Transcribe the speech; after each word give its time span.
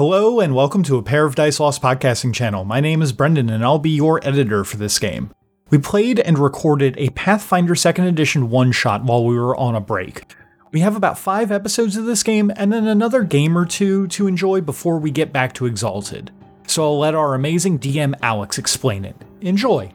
Hello, 0.00 0.40
and 0.40 0.54
welcome 0.54 0.82
to 0.84 0.96
a 0.96 1.02
Pair 1.02 1.26
of 1.26 1.34
Dice 1.34 1.60
Lost 1.60 1.82
podcasting 1.82 2.32
channel. 2.32 2.64
My 2.64 2.80
name 2.80 3.02
is 3.02 3.12
Brendon, 3.12 3.50
and 3.50 3.62
I'll 3.62 3.78
be 3.78 3.90
your 3.90 4.18
editor 4.26 4.64
for 4.64 4.78
this 4.78 4.98
game. 4.98 5.30
We 5.68 5.76
played 5.76 6.18
and 6.18 6.38
recorded 6.38 6.94
a 6.96 7.10
Pathfinder 7.10 7.74
2nd 7.74 8.08
Edition 8.08 8.48
one 8.48 8.72
shot 8.72 9.04
while 9.04 9.26
we 9.26 9.38
were 9.38 9.54
on 9.58 9.74
a 9.74 9.80
break. 9.82 10.34
We 10.72 10.80
have 10.80 10.96
about 10.96 11.18
five 11.18 11.52
episodes 11.52 11.98
of 11.98 12.06
this 12.06 12.22
game 12.22 12.50
and 12.56 12.72
then 12.72 12.86
another 12.86 13.22
game 13.22 13.58
or 13.58 13.66
two 13.66 14.06
to 14.06 14.26
enjoy 14.26 14.62
before 14.62 14.98
we 14.98 15.10
get 15.10 15.34
back 15.34 15.52
to 15.56 15.66
Exalted. 15.66 16.30
So 16.66 16.82
I'll 16.82 16.98
let 16.98 17.14
our 17.14 17.34
amazing 17.34 17.78
DM 17.78 18.14
Alex 18.22 18.56
explain 18.56 19.04
it. 19.04 19.16
Enjoy! 19.42 19.92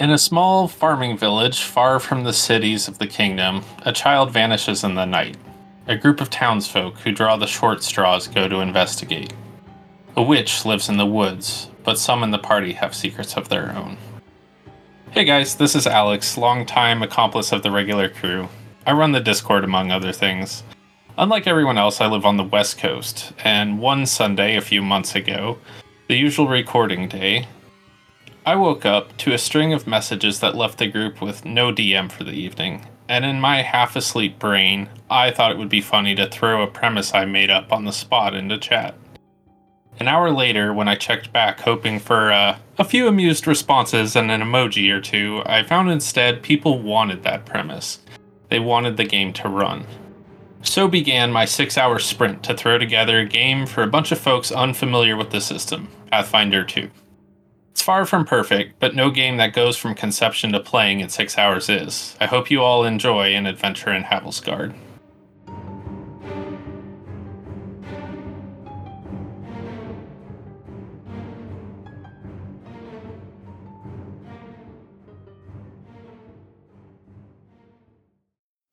In 0.00 0.10
a 0.10 0.18
small 0.18 0.66
farming 0.66 1.18
village 1.18 1.62
far 1.62 2.00
from 2.00 2.24
the 2.24 2.32
cities 2.32 2.88
of 2.88 2.98
the 2.98 3.06
kingdom, 3.06 3.62
a 3.82 3.92
child 3.92 4.32
vanishes 4.32 4.82
in 4.82 4.96
the 4.96 5.04
night. 5.04 5.36
A 5.88 5.94
group 5.94 6.20
of 6.20 6.30
townsfolk 6.30 6.98
who 6.98 7.12
draw 7.12 7.36
the 7.36 7.46
short 7.46 7.84
straws 7.84 8.26
go 8.26 8.48
to 8.48 8.58
investigate. 8.58 9.32
A 10.16 10.22
witch 10.22 10.64
lives 10.64 10.88
in 10.88 10.96
the 10.96 11.06
woods, 11.06 11.70
but 11.84 11.96
some 11.96 12.24
in 12.24 12.32
the 12.32 12.40
party 12.40 12.72
have 12.72 12.92
secrets 12.92 13.36
of 13.36 13.48
their 13.48 13.70
own. 13.70 13.96
Hey 15.12 15.24
guys, 15.24 15.54
this 15.54 15.76
is 15.76 15.86
Alex, 15.86 16.36
longtime 16.36 17.04
accomplice 17.04 17.52
of 17.52 17.62
the 17.62 17.70
regular 17.70 18.08
crew. 18.08 18.48
I 18.84 18.94
run 18.94 19.12
the 19.12 19.20
Discord 19.20 19.62
among 19.62 19.92
other 19.92 20.10
things. 20.10 20.64
Unlike 21.18 21.46
everyone 21.46 21.78
else, 21.78 22.00
I 22.00 22.08
live 22.08 22.26
on 22.26 22.36
the 22.36 22.42
West 22.42 22.78
Coast, 22.78 23.32
and 23.44 23.78
one 23.78 24.06
Sunday 24.06 24.56
a 24.56 24.62
few 24.62 24.82
months 24.82 25.14
ago, 25.14 25.56
the 26.08 26.16
usual 26.16 26.48
recording 26.48 27.06
day, 27.06 27.46
I 28.44 28.56
woke 28.56 28.84
up 28.84 29.16
to 29.18 29.32
a 29.32 29.38
string 29.38 29.72
of 29.72 29.86
messages 29.86 30.40
that 30.40 30.56
left 30.56 30.78
the 30.78 30.88
group 30.88 31.22
with 31.22 31.44
no 31.44 31.70
DM 31.70 32.10
for 32.10 32.24
the 32.24 32.32
evening, 32.32 32.84
and 33.08 33.24
in 33.24 33.40
my 33.40 33.62
half 33.62 33.96
asleep 33.96 34.38
brain, 34.38 34.88
I 35.10 35.30
thought 35.30 35.50
it 35.50 35.58
would 35.58 35.68
be 35.68 35.80
funny 35.80 36.14
to 36.14 36.28
throw 36.28 36.62
a 36.62 36.66
premise 36.66 37.14
I 37.14 37.24
made 37.24 37.50
up 37.50 37.72
on 37.72 37.84
the 37.84 37.92
spot 37.92 38.34
into 38.34 38.58
chat. 38.58 38.94
An 39.98 40.08
hour 40.08 40.30
later, 40.30 40.74
when 40.74 40.88
I 40.88 40.94
checked 40.94 41.32
back 41.32 41.60
hoping 41.60 41.98
for 41.98 42.30
uh, 42.30 42.58
a 42.78 42.84
few 42.84 43.08
amused 43.08 43.46
responses 43.46 44.14
and 44.14 44.30
an 44.30 44.42
emoji 44.42 44.90
or 44.90 45.00
two, 45.00 45.42
I 45.46 45.62
found 45.62 45.90
instead 45.90 46.42
people 46.42 46.82
wanted 46.82 47.22
that 47.22 47.46
premise. 47.46 48.00
They 48.50 48.60
wanted 48.60 48.96
the 48.96 49.04
game 49.04 49.32
to 49.34 49.48
run. 49.48 49.86
So 50.62 50.88
began 50.88 51.32
my 51.32 51.44
six 51.44 51.78
hour 51.78 51.98
sprint 51.98 52.42
to 52.42 52.54
throw 52.54 52.76
together 52.76 53.20
a 53.20 53.24
game 53.24 53.66
for 53.66 53.82
a 53.82 53.88
bunch 53.88 54.12
of 54.12 54.18
folks 54.18 54.52
unfamiliar 54.52 55.16
with 55.16 55.30
the 55.30 55.40
system 55.40 55.88
Pathfinder 56.10 56.64
2. 56.64 56.90
It's 57.76 57.82
far 57.82 58.06
from 58.06 58.24
perfect, 58.24 58.80
but 58.80 58.94
no 58.94 59.10
game 59.10 59.36
that 59.36 59.52
goes 59.52 59.76
from 59.76 59.94
conception 59.94 60.50
to 60.52 60.60
playing 60.60 61.00
in 61.00 61.10
six 61.10 61.36
hours 61.36 61.68
is. 61.68 62.16
I 62.22 62.24
hope 62.24 62.50
you 62.50 62.62
all 62.62 62.86
enjoy 62.86 63.34
an 63.34 63.44
adventure 63.44 63.92
in 63.92 64.02
Havelsgard. 64.02 64.74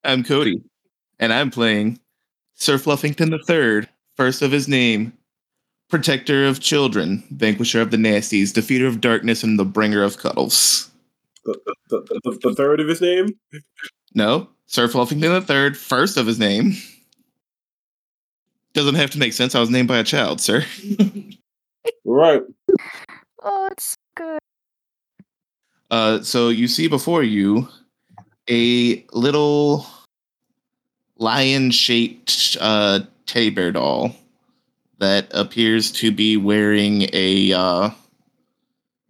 I'm 0.06 0.24
Cody, 0.24 0.62
and 1.20 1.34
I'm 1.34 1.52
playing 1.52 2.00
Sir 2.54 2.78
Fluffington 2.78 3.34
III, 3.34 3.90
first 4.16 4.42
of 4.42 4.54
his 4.54 4.70
name, 4.70 5.12
protector 5.94 6.44
of 6.48 6.60
children, 6.60 7.24
vanquisher 7.30 7.80
of 7.80 7.92
the 7.92 7.98
nasties, 7.98 8.52
defeater 8.52 8.88
of 8.88 9.00
darkness, 9.00 9.44
and 9.44 9.60
the 9.60 9.64
bringer 9.64 10.02
of 10.02 10.18
cuddles. 10.18 10.90
The, 11.46 11.60
the, 11.90 12.20
the, 12.24 12.40
the 12.42 12.56
third 12.56 12.80
of 12.80 12.88
his 12.88 13.00
name? 13.00 13.38
No, 14.16 14.50
Sir 14.66 14.88
Fluffington 14.88 15.22
the 15.22 15.42
third, 15.42 15.78
first 15.78 16.18
of 16.18 16.26
his 16.26 16.40
name. 16.40 16.74
Doesn't 18.74 18.96
have 18.96 19.12
to 19.12 19.20
make 19.20 19.34
sense. 19.34 19.54
I 19.54 19.60
was 19.60 19.70
named 19.70 19.88
by 19.88 20.00
a 20.00 20.04
child, 20.04 20.42
sir. 20.42 20.66
Right. 22.06 22.42
Oh, 23.44 23.68
it's 23.70 23.98
good. 24.16 24.40
Uh, 25.92 26.22
so 26.22 26.48
you 26.48 26.70
see 26.70 26.88
before 26.88 27.24
you 27.24 27.68
a 28.50 29.06
little 29.12 29.86
lion-shaped 31.18 32.58
uh, 32.62 33.02
teddy 33.26 33.50
bear 33.50 33.74
doll 33.74 34.16
that 35.00 35.28
appears 35.32 35.92
to 35.92 36.12
be 36.12 36.38
wearing 36.38 37.10
a 37.14 37.52
uh, 37.54 37.90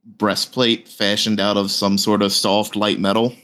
breastplate 0.05 0.87
fashioned 0.87 1.39
out 1.39 1.57
of 1.57 1.71
some 1.71 1.97
sort 1.97 2.21
of 2.21 2.31
soft 2.31 2.75
light 2.75 2.99
metal, 2.99 3.35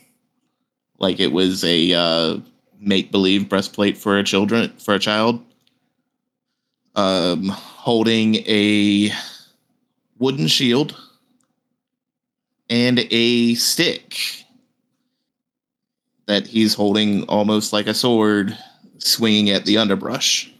like 0.97 1.19
it 1.19 1.31
was 1.31 1.63
a 1.63 1.93
uh, 1.93 2.37
make-believe 2.79 3.49
breastplate 3.49 3.97
for 3.97 4.17
a 4.17 4.23
children 4.23 4.69
for 4.77 4.93
a 4.93 4.99
child. 4.99 5.43
Um, 6.95 7.49
holding 7.49 8.35
a 8.47 9.11
wooden 10.17 10.47
shield 10.47 10.97
and 12.69 12.99
a 13.09 13.55
stick 13.55 14.17
that 16.27 16.45
he's 16.45 16.73
holding 16.73 17.23
almost 17.23 17.73
like 17.73 17.87
a 17.87 17.93
sword, 17.93 18.57
swinging 18.97 19.49
at 19.49 19.65
the 19.65 19.77
underbrush. 19.77 20.51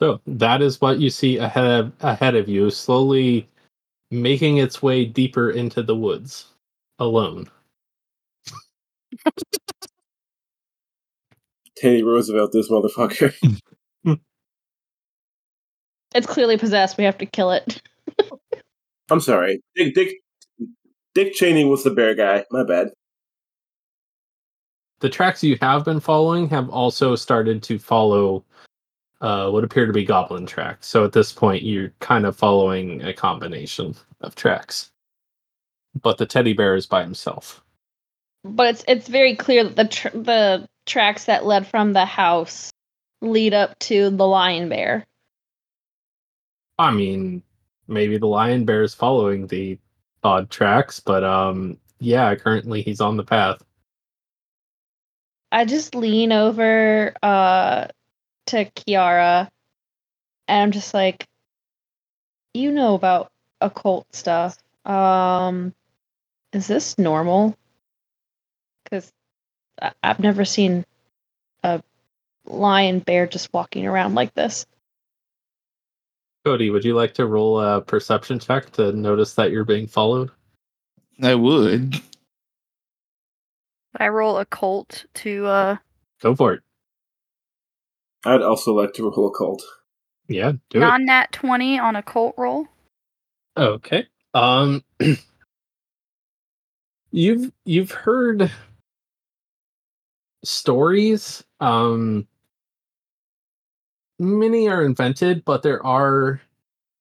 So 0.00 0.20
that 0.26 0.62
is 0.62 0.80
what 0.80 0.98
you 0.98 1.10
see 1.10 1.36
ahead 1.36 1.66
of, 1.66 1.92
ahead 2.00 2.34
of 2.34 2.48
you, 2.48 2.70
slowly 2.70 3.46
making 4.10 4.56
its 4.56 4.82
way 4.82 5.04
deeper 5.04 5.50
into 5.50 5.82
the 5.82 5.94
woods, 5.94 6.46
alone. 6.98 7.48
Teddy 11.76 12.02
Roosevelt, 12.02 12.52
this 12.52 12.70
motherfucker. 12.70 13.34
It's 16.12 16.26
clearly 16.26 16.58
possessed. 16.58 16.98
We 16.98 17.04
have 17.04 17.18
to 17.18 17.26
kill 17.26 17.52
it. 17.52 17.82
I'm 19.10 19.20
sorry. 19.20 19.62
Dick, 19.76 19.94
Dick, 19.94 20.16
Dick 21.14 21.34
Cheney 21.34 21.64
was 21.64 21.84
the 21.84 21.90
bear 21.90 22.14
guy. 22.14 22.44
My 22.50 22.64
bad. 22.64 22.88
The 25.00 25.08
tracks 25.08 25.44
you 25.44 25.56
have 25.60 25.84
been 25.84 26.00
following 26.00 26.48
have 26.48 26.68
also 26.68 27.14
started 27.14 27.62
to 27.62 27.78
follow 27.78 28.44
uh, 29.20 29.50
what 29.50 29.64
appear 29.64 29.86
to 29.86 29.92
be 29.92 30.04
goblin 30.04 30.46
tracks. 30.46 30.86
So 30.86 31.04
at 31.04 31.12
this 31.12 31.32
point, 31.32 31.62
you're 31.62 31.92
kind 32.00 32.24
of 32.24 32.36
following 32.36 33.02
a 33.02 33.12
combination 33.12 33.94
of 34.20 34.34
tracks. 34.34 34.90
But 36.00 36.18
the 36.18 36.26
teddy 36.26 36.52
bear 36.52 36.74
is 36.74 36.86
by 36.86 37.02
himself. 37.02 37.62
But 38.44 38.68
it's 38.68 38.84
it's 38.88 39.08
very 39.08 39.36
clear 39.36 39.64
that 39.64 39.76
the 39.76 39.84
tr- 39.84 40.16
the 40.16 40.68
tracks 40.86 41.24
that 41.24 41.44
led 41.44 41.66
from 41.66 41.92
the 41.92 42.06
house 42.06 42.70
lead 43.20 43.52
up 43.52 43.78
to 43.80 44.10
the 44.10 44.26
lion 44.26 44.68
bear. 44.68 45.04
I 46.78 46.90
mean, 46.90 47.42
maybe 47.88 48.16
the 48.16 48.26
lion 48.26 48.64
bear 48.64 48.82
is 48.82 48.94
following 48.94 49.46
the 49.46 49.78
odd 50.22 50.48
tracks, 50.48 51.00
but 51.00 51.22
um, 51.22 51.76
yeah, 51.98 52.34
currently 52.34 52.80
he's 52.80 53.02
on 53.02 53.18
the 53.18 53.24
path. 53.24 53.62
I 55.52 55.64
just 55.64 55.94
lean 55.94 56.32
over 56.32 57.12
uh 57.22 57.88
to 58.50 58.64
Kiara 58.66 59.48
and 60.48 60.62
I'm 60.62 60.70
just 60.72 60.92
like 60.94 61.26
you 62.54 62.72
know 62.72 62.94
about 62.94 63.30
occult 63.60 64.06
stuff. 64.14 64.58
Um 64.84 65.74
is 66.52 66.66
this 66.66 66.98
normal? 66.98 67.56
Cuz 68.90 69.12
I- 69.80 69.92
I've 70.02 70.20
never 70.20 70.44
seen 70.44 70.84
a 71.62 71.82
lion 72.44 72.98
bear 73.00 73.26
just 73.26 73.52
walking 73.52 73.86
around 73.86 74.14
like 74.14 74.34
this. 74.34 74.66
Cody, 76.44 76.70
would 76.70 76.84
you 76.84 76.94
like 76.94 77.14
to 77.14 77.26
roll 77.26 77.60
a 77.60 77.80
perception 77.82 78.38
check 78.38 78.70
to 78.72 78.92
notice 78.92 79.34
that 79.34 79.50
you're 79.50 79.64
being 79.64 79.86
followed? 79.86 80.30
I 81.22 81.34
would. 81.34 82.00
I 83.96 84.08
roll 84.08 84.38
a 84.38 84.46
cult 84.46 85.04
to 85.14 85.46
uh 85.46 85.76
Go 86.22 86.34
for 86.34 86.54
it. 86.54 86.62
I'd 88.24 88.42
also 88.42 88.74
like 88.74 88.92
to 88.94 89.10
roll 89.10 89.28
a 89.28 89.36
cult. 89.36 89.62
Yeah, 90.28 90.52
do 90.70 90.78
it. 90.78 90.80
non 90.80 91.06
nat 91.06 91.32
twenty 91.32 91.78
on 91.78 91.96
a 91.96 92.02
cult 92.02 92.34
roll. 92.36 92.66
Okay. 93.56 94.06
Um 94.34 94.84
you've 97.10 97.52
you've 97.64 97.90
heard 97.90 98.50
stories 100.44 101.42
um 101.60 102.26
many 104.18 104.68
are 104.68 104.84
invented 104.84 105.44
but 105.44 105.62
there 105.62 105.84
are 105.84 106.40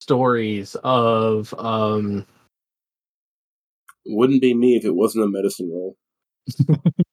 stories 0.02 0.76
of 0.84 1.54
um 1.58 2.26
Wouldn't 4.06 4.42
be 4.42 4.54
me 4.54 4.76
if 4.76 4.86
it 4.86 4.96
wasn't 4.96 5.26
a 5.26 5.28
medicine 5.28 5.70
roll. 5.72 5.98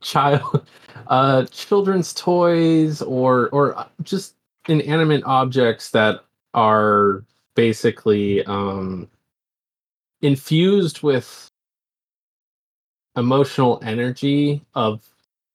child 0.00 0.66
uh 1.08 1.44
children's 1.46 2.12
toys 2.14 3.02
or 3.02 3.48
or 3.50 3.86
just 4.02 4.34
inanimate 4.68 5.22
objects 5.24 5.90
that 5.90 6.20
are 6.54 7.24
basically 7.54 8.44
um 8.46 9.08
infused 10.20 11.02
with 11.02 11.50
emotional 13.16 13.78
energy 13.82 14.64
of 14.74 15.06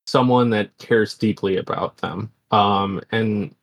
someone 0.06 0.50
that 0.50 0.78
cares 0.78 1.18
deeply 1.18 1.58
about 1.58 1.98
them. 1.98 2.31
Um 2.52 3.02
and 3.12 3.54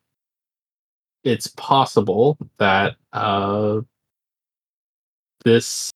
it's 1.24 1.48
possible 1.48 2.36
that 2.58 2.96
uh, 3.12 3.80
this 5.44 5.90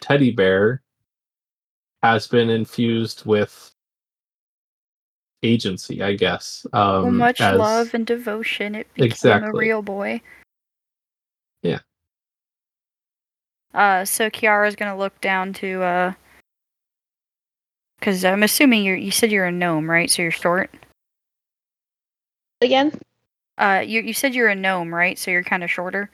teddy 0.00 0.30
bear 0.30 0.82
has 2.02 2.26
been 2.26 2.50
infused 2.50 3.24
with 3.26 3.73
agency, 5.44 6.02
I 6.02 6.14
guess. 6.14 6.66
Um, 6.72 7.02
well, 7.02 7.12
much 7.12 7.40
as- 7.40 7.58
love 7.58 7.94
and 7.94 8.06
devotion. 8.06 8.74
It 8.74 8.92
became 8.94 9.44
a 9.44 9.52
real 9.52 9.82
boy. 9.82 10.20
Yeah. 11.62 11.80
Uh, 13.72 14.04
so 14.04 14.30
Kiara's 14.30 14.76
gonna 14.76 14.96
look 14.96 15.20
down 15.20 15.52
to 15.54 15.82
uh, 15.82 16.12
because 17.98 18.24
I'm 18.24 18.42
assuming 18.42 18.84
you're. 18.84 18.96
You 18.96 19.10
said 19.10 19.32
you're 19.32 19.46
a 19.46 19.52
gnome, 19.52 19.90
right? 19.90 20.10
So 20.10 20.22
you're 20.22 20.30
short. 20.30 20.70
Again? 22.60 22.92
Uh, 23.58 23.82
you 23.84 24.00
you 24.02 24.14
said 24.14 24.34
you're 24.34 24.48
a 24.48 24.54
gnome, 24.54 24.94
right? 24.94 25.18
So 25.18 25.30
you're 25.30 25.42
kind 25.44 25.64
of 25.64 25.70
shorter. 25.70 26.10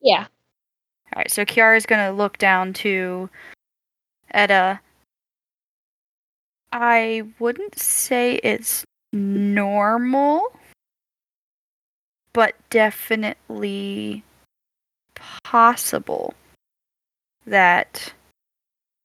Yeah. 0.00 0.26
All 1.14 1.20
right. 1.20 1.30
So 1.30 1.44
Kiara's 1.44 1.86
gonna 1.86 2.12
look 2.12 2.38
down 2.38 2.72
to 2.74 3.28
Edda. 4.32 4.80
I 6.72 7.22
wouldn't 7.38 7.78
say 7.78 8.34
it's 8.42 8.84
normal, 9.12 10.52
but 12.32 12.54
definitely 12.70 14.24
possible 15.44 16.34
that 17.46 18.12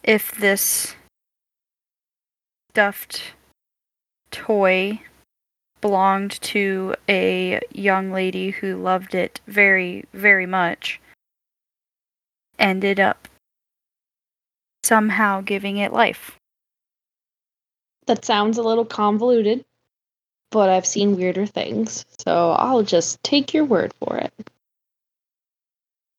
if 0.04 0.32
this 0.32 0.96
stuffed 2.72 3.34
toy 4.32 5.02
belonged 5.82 6.40
to 6.42 6.96
a 7.10 7.60
young 7.72 8.12
lady 8.12 8.52
who 8.52 8.76
loved 8.76 9.16
it 9.16 9.42
very, 9.48 10.06
very 10.14 10.46
much, 10.46 11.00
ended 12.60 13.00
up 13.00 13.28
somehow 14.84 15.42
giving 15.42 15.78
it 15.78 15.92
life. 15.94 16.38
That 18.08 18.26
sounds 18.26 18.58
a 18.58 18.64
little 18.64 18.86
convoluted, 18.86 19.64
but 20.52 20.70
I've 20.70 20.86
seen 20.86 21.16
weirder 21.16 21.46
things, 21.46 22.06
so 22.26 22.52
I'll 22.52 22.84
just 22.84 23.22
take 23.24 23.54
your 23.54 23.66
word 23.66 23.94
for 24.00 24.18
it. 24.18 24.34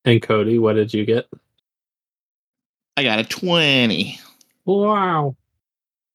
And 0.05 0.23
Cody, 0.23 0.59
what 0.59 0.75
did 0.75 0.93
you 0.93 1.05
get? 1.05 1.27
I 2.97 3.03
got 3.03 3.19
a 3.19 3.25
20. 3.25 4.19
Wow. 4.65 5.37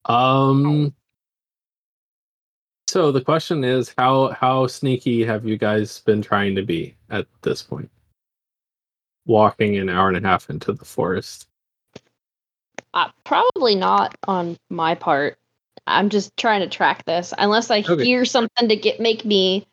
Um. 0.05 0.93
So 2.87 3.11
the 3.11 3.21
question 3.21 3.63
is, 3.63 3.93
how 3.97 4.29
how 4.29 4.67
sneaky 4.67 5.25
have 5.25 5.45
you 5.45 5.57
guys 5.57 5.99
been 5.99 6.21
trying 6.21 6.55
to 6.55 6.63
be 6.63 6.95
at 7.09 7.27
this 7.41 7.61
point? 7.61 7.89
Walking 9.25 9.77
an 9.77 9.89
hour 9.89 10.07
and 10.07 10.17
a 10.17 10.27
half 10.27 10.49
into 10.49 10.71
the 10.71 10.85
forest. 10.85 11.47
Uh, 12.93 13.09
probably 13.25 13.75
not 13.75 14.15
on 14.27 14.57
my 14.69 14.95
part. 14.95 15.37
I'm 15.88 16.10
just 16.10 16.36
trying 16.38 16.62
to 16.62 16.68
track 16.69 17.06
this. 17.06 17.34
Unless 17.38 17.72
I 17.72 17.80
Okay. 17.80 18.04
hear 18.04 18.25
something 18.25 18.69
to 18.69 18.75
get 18.75 19.00
make 19.00 19.25
me 19.25 19.66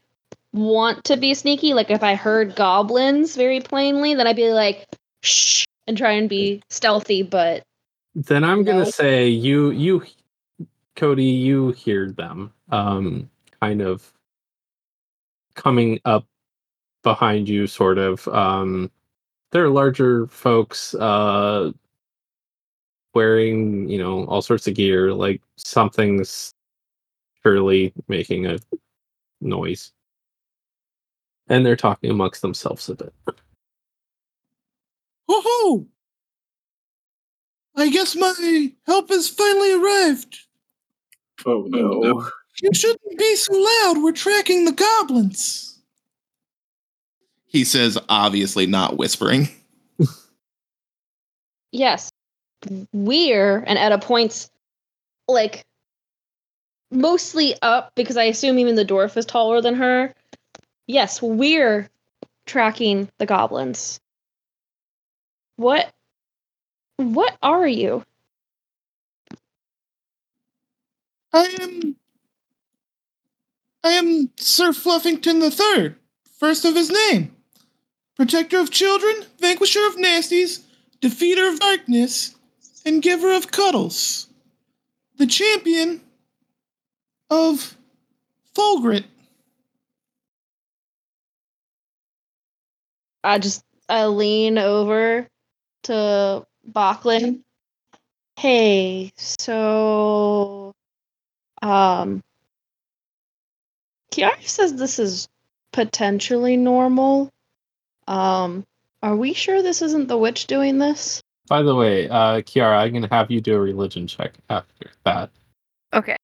want 0.52 1.04
to 1.04 1.16
be 1.16 1.34
sneaky. 1.34 1.74
Like 1.74 1.90
if 1.90 2.02
I 2.02 2.14
heard 2.14 2.54
goblins 2.54 3.36
very 3.36 3.60
plainly, 3.60 4.14
then 4.14 4.26
I'd 4.26 4.36
be 4.36 4.50
like, 4.50 4.86
shh, 5.22 5.66
and 5.86 5.98
try 5.98 6.12
and 6.12 6.28
be 6.28 6.62
stealthy. 6.70 7.22
But 7.22 7.62
Then 8.14 8.44
I'm 8.44 8.64
gonna 8.64 8.84
No. 8.84 8.90
say 8.90 9.28
you 9.28 9.70
you 9.70 10.02
Cody, 10.96 11.24
you 11.24 11.72
hear 11.72 12.10
them 12.12 12.52
um 12.70 13.28
kind 13.60 13.82
of 13.82 14.12
coming 15.54 16.00
up 16.04 16.26
behind 17.02 17.48
you 17.48 17.66
sort 17.66 17.98
of 17.98 18.26
um 18.28 18.90
they're 19.50 19.68
larger 19.68 20.26
folks 20.28 20.94
uh 20.94 21.70
wearing, 23.14 23.88
you 23.88 23.98
know, 23.98 24.24
all 24.26 24.42
sorts 24.42 24.66
of 24.66 24.74
gear 24.74 25.12
like 25.12 25.40
something's 25.56 26.52
surely 27.42 27.92
making 28.08 28.46
a 28.46 28.58
noise. 29.40 29.92
And 31.48 31.64
they're 31.64 31.76
talking 31.76 32.10
amongst 32.10 32.42
themselves 32.42 32.88
a 32.88 32.94
bit. 32.94 33.12
Woohoo! 35.28 35.86
I 37.76 37.90
guess 37.90 38.14
my 38.14 38.72
help 38.86 39.08
has 39.10 39.28
finally 39.28 39.72
arrived. 39.72 40.38
Oh 41.44 41.66
no. 41.68 42.28
You 42.62 42.72
shouldn't 42.72 43.18
be 43.18 43.36
so 43.36 43.52
loud. 43.52 44.02
We're 44.02 44.12
tracking 44.12 44.64
the 44.64 44.72
goblins. 44.72 45.82
He 47.46 47.64
says, 47.64 47.98
obviously 48.08 48.66
not 48.66 48.96
whispering. 48.96 49.48
yes, 51.72 52.10
we're 52.92 53.58
and 53.58 53.78
at 53.78 53.92
a 53.92 53.98
points 53.98 54.50
like 55.28 55.64
mostly 56.90 57.54
up 57.62 57.92
because 57.94 58.16
I 58.16 58.24
assume 58.24 58.58
even 58.58 58.74
the 58.74 58.84
dwarf 58.84 59.16
is 59.16 59.26
taller 59.26 59.60
than 59.60 59.74
her. 59.74 60.14
Yes, 60.86 61.20
we're 61.22 61.88
tracking 62.46 63.08
the 63.18 63.26
goblins. 63.26 64.00
What 65.56 65.92
what 66.96 67.36
are 67.42 67.66
you? 67.66 68.04
I 71.32 71.56
am. 71.60 71.96
I 73.82 73.90
am 73.90 74.30
Sir 74.36 74.70
Fluffington 74.70 75.40
the 75.40 75.50
Third, 75.50 75.96
first 76.38 76.64
of 76.64 76.74
his 76.74 76.90
name. 76.90 77.34
Protector 78.16 78.60
of 78.60 78.70
children, 78.70 79.26
vanquisher 79.40 79.84
of 79.86 79.96
nasties, 79.96 80.60
defeater 81.02 81.52
of 81.52 81.58
darkness, 81.58 82.34
and 82.84 83.02
giver 83.02 83.32
of 83.32 83.50
cuddles. 83.50 84.28
The 85.16 85.26
champion 85.26 86.00
of 87.30 87.76
Fulgrit. 88.54 89.04
I 93.22 93.38
just 93.38 93.64
I 93.88 94.06
lean 94.06 94.58
over 94.58 95.26
to 95.84 96.46
Bokland. 96.70 97.40
Hey, 98.36 99.12
so 99.16 100.74
um 101.62 102.22
Kiara 104.12 104.46
says 104.46 104.74
this 104.74 104.98
is 104.98 105.28
potentially 105.72 106.56
normal. 106.56 107.30
Um 108.06 108.64
are 109.02 109.16
we 109.16 109.32
sure 109.34 109.62
this 109.62 109.82
isn't 109.82 110.08
the 110.08 110.18
witch 110.18 110.46
doing 110.46 110.78
this? 110.78 111.22
By 111.48 111.62
the 111.62 111.74
way, 111.74 112.08
uh 112.08 112.40
Kiara, 112.42 112.78
I'm 112.78 112.92
gonna 112.92 113.08
have 113.10 113.30
you 113.30 113.40
do 113.40 113.54
a 113.54 113.60
religion 113.60 114.06
check 114.06 114.32
after 114.50 114.90
that. 115.04 115.30
Okay. 115.92 116.16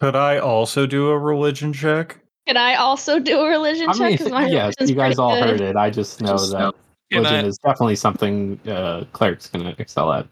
Could 0.00 0.16
I 0.16 0.38
also 0.38 0.86
do 0.86 1.08
a 1.10 1.18
religion 1.18 1.72
check? 1.72 2.18
Can 2.46 2.56
I 2.56 2.76
also 2.76 3.18
do 3.18 3.40
a 3.40 3.46
religion 3.48 3.88
I 3.90 3.92
check? 3.92 4.08
mean, 4.08 4.18
'Cause 4.18 4.30
my 4.30 4.46
yes, 4.46 4.74
religion's 4.78 4.90
you 4.90 4.96
guys 4.96 5.16
pretty 5.16 5.20
all 5.20 5.34
good. 5.40 5.50
heard 5.50 5.60
it. 5.60 5.76
I 5.76 5.90
just 5.90 6.20
know 6.22 6.32
Just 6.32 6.52
that 6.52 6.58
know. 6.58 6.72
Can 7.12 7.18
religion 7.24 7.44
I, 7.44 7.48
is 7.48 7.58
definitely 7.58 7.96
something 7.96 8.58
uh, 8.66 9.04
cleric's 9.12 9.48
gonna 9.48 9.74
excel 9.78 10.12
at. 10.12 10.26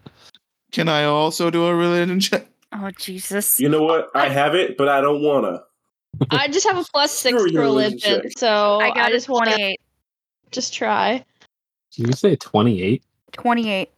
can 0.71 0.89
I 0.89 1.03
also 1.03 1.49
do 1.51 1.65
a 1.65 1.75
religion 1.75 2.19
check? 2.19 2.47
Oh 2.73 2.89
Jesus. 2.97 3.59
You 3.59 3.69
know 3.69 3.83
what? 3.83 4.09
I 4.15 4.29
have 4.29 4.55
it, 4.55 4.77
but 4.77 4.89
I 4.89 5.01
don't 5.01 5.21
wanna. 5.21 5.61
I 6.31 6.47
just 6.47 6.67
have 6.67 6.77
a 6.77 6.83
plus 6.91 7.11
six 7.11 7.37
Screw 7.39 7.51
your 7.51 7.61
religion 7.61 7.99
religion, 8.03 8.21
check. 8.23 8.31
so 8.37 8.79
I 8.79 8.91
got 8.93 9.09
just 9.11 9.29
want 9.29 9.45
to 9.49 9.55
28. 9.55 9.79
just 10.51 10.73
try. 10.73 11.23
Did 11.95 12.07
you 12.07 12.13
say 12.13 12.35
28? 12.35 13.03
28. 13.33 13.91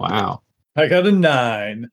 Wow. 0.00 0.42
I 0.76 0.88
got 0.88 1.06
a 1.06 1.12
nine. 1.12 1.90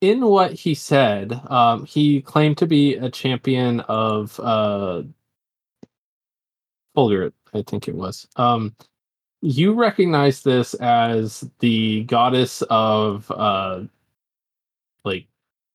In 0.00 0.24
what 0.26 0.52
he 0.52 0.74
said, 0.74 1.32
um, 1.50 1.84
he 1.84 2.22
claimed 2.22 2.58
to 2.58 2.66
be 2.66 2.94
a 2.94 3.10
champion 3.10 3.80
of 3.80 4.38
uh, 4.40 5.02
Fulgrit, 6.96 7.32
I 7.54 7.62
think 7.62 7.88
it 7.88 7.94
was. 7.94 8.28
Um, 8.36 8.76
you 9.40 9.72
recognize 9.74 10.42
this 10.42 10.74
as 10.74 11.48
the 11.60 12.04
goddess 12.04 12.62
of 12.70 13.30
uh, 13.30 13.80
like 15.04 15.26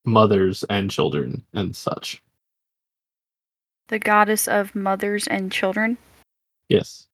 mothers 0.05 0.63
and 0.70 0.91
children 0.91 1.43
and 1.53 1.75
such. 1.75 2.22
The 3.88 4.00
goddess 4.00 4.48
of 4.48 4.75
mothers 4.75 5.27
and 5.27 5.51
children. 5.51 5.98
Yes. 6.70 7.08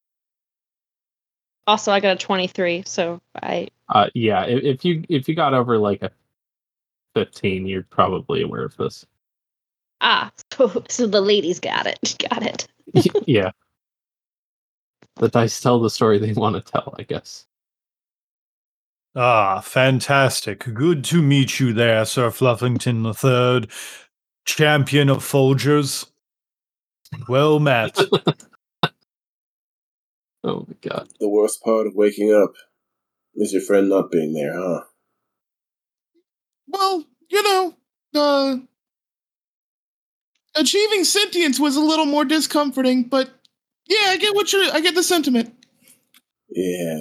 Also, 1.68 1.92
I 1.92 2.00
got 2.00 2.16
a 2.16 2.20
twenty-three, 2.20 2.84
so 2.86 3.22
I 3.36 3.68
Uh, 3.90 4.08
yeah. 4.16 4.44
If, 4.46 4.64
if 4.64 4.86
you 4.86 5.04
if 5.10 5.28
you 5.30 5.36
got 5.36 5.54
over 5.54 5.78
like 5.78 6.02
a 6.02 6.10
fifteen, 7.14 7.68
you're 7.68 7.84
probably 7.84 8.42
aware 8.42 8.64
of 8.64 8.76
this. 8.78 9.06
ah, 10.02 10.32
so, 10.54 10.84
so 10.90 11.06
the 11.06 11.22
ladies 11.22 11.60
got 11.60 11.86
it, 11.86 12.16
got 12.30 12.44
it. 12.44 12.68
yeah. 13.28 13.52
the 15.20 15.30
dice 15.30 15.62
tell 15.62 15.80
the 15.80 15.90
story 15.90 16.18
they 16.18 16.34
want 16.34 16.56
to 16.56 16.72
tell, 16.72 16.96
I 16.98 17.04
guess. 17.04 17.46
Ah, 19.16 19.60
fantastic. 19.62 20.66
Good 20.74 21.04
to 21.06 21.22
meet 21.22 21.60
you 21.60 21.74
there, 21.74 22.06
Sir 22.06 22.30
Fluffington 22.30 23.06
III, 23.06 23.70
champion 24.46 25.10
of 25.10 25.20
Folgers. 25.20 26.08
Well 27.28 27.60
met. 27.60 27.98
Oh 30.44 30.66
my 30.68 30.76
god. 30.82 31.10
The 31.20 31.28
worst 31.28 31.62
part 31.64 31.86
of 31.86 31.96
waking 31.96 32.34
up 32.34 32.54
is 33.36 33.52
your 33.52 33.62
friend 33.62 33.90
not 33.90 34.10
being 34.12 34.34
there, 34.34 34.54
huh? 34.56 34.84
Well, 36.68 37.06
you 37.30 37.44
know, 37.44 37.76
uh, 38.16 38.58
achieving 40.56 41.04
sentience 41.04 41.60
was 41.60 41.76
a 41.76 41.82
little 41.82 42.06
more 42.06 42.26
discomforting, 42.26 43.04
but 43.04 43.32
yeah, 43.88 44.08
I 44.10 44.18
get 44.18 44.36
what 44.36 44.52
you're. 44.54 44.72
I 44.74 44.82
get 44.82 44.96
the 44.96 45.04
sentiment. 45.04 45.54
Yeah. 46.50 46.98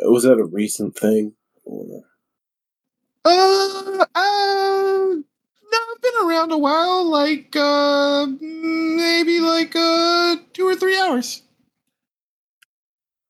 Was 0.00 0.24
that 0.24 0.38
a 0.38 0.44
recent 0.44 0.96
thing? 0.96 1.34
Or 1.64 2.02
Uh, 3.24 4.04
uh, 4.14 5.14
no, 5.14 5.78
I've 5.78 6.02
been 6.02 6.26
around 6.28 6.52
a 6.52 6.58
while, 6.58 7.04
like 7.04 7.54
uh, 7.54 8.26
maybe 8.40 9.40
like 9.40 9.74
uh, 9.76 10.36
two 10.52 10.66
or 10.66 10.74
three 10.74 10.98
hours. 10.98 11.42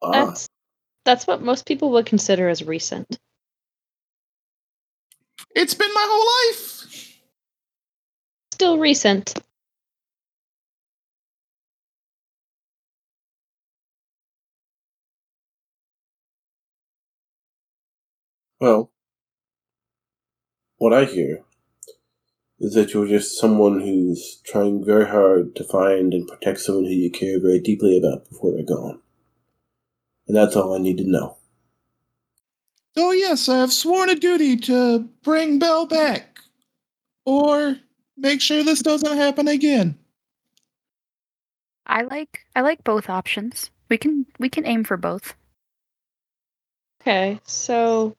ah, 0.03 0.11
That's 0.13 0.49
that's 1.05 1.27
what 1.27 1.43
most 1.43 1.67
people 1.67 1.91
would 1.93 2.07
consider 2.07 2.49
as 2.49 2.65
recent. 2.65 3.19
It's 5.55 5.75
been 5.75 5.93
my 5.93 6.07
whole 6.09 6.53
life. 6.53 7.19
Still 8.53 8.79
recent. 8.79 9.35
Well, 18.63 18.93
what 20.77 20.95
I 20.95 21.05
hear 21.05 21.41
is 22.61 22.75
that 22.75 22.95
you're 22.95 23.09
just 23.09 23.37
someone 23.37 23.81
who's 23.81 24.41
trying 24.45 24.85
very 24.85 25.09
hard 25.09 25.57
to 25.57 25.65
find 25.65 26.15
and 26.15 26.29
protect 26.29 26.61
someone 26.61 26.85
who 26.85 26.93
you 26.93 27.11
care 27.11 27.41
very 27.41 27.59
deeply 27.59 27.99
about 27.99 28.29
before 28.29 28.53
they're 28.53 28.63
gone. 28.63 29.01
And 30.29 30.37
that's 30.37 30.55
all 30.55 30.77
I 30.77 30.79
need 30.79 30.99
to 30.99 31.11
know. 31.11 31.39
Oh 32.97 33.11
yes, 33.11 33.49
I 33.49 33.59
have 33.59 33.73
sworn 33.73 34.11
a 34.11 34.15
duty 34.15 34.57
to 34.59 35.09
bring 35.25 35.59
Belle 35.59 35.87
back, 35.87 36.39
or 37.27 37.79
make 38.17 38.41
sure 38.41 38.63
this 38.63 38.83
doesn't 38.83 39.17
happen 39.17 39.49
again. 39.49 39.99
I 41.85 42.03
like 42.03 42.47
I 42.55 42.61
like 42.61 42.85
both 42.85 43.11
options. 43.11 43.73
We 43.89 43.99
can 43.99 44.27
we 44.39 44.49
can 44.49 44.67
aim 44.67 44.85
for 44.85 44.97
both. 44.97 45.35
Okay, 47.01 47.41
so 47.45 48.17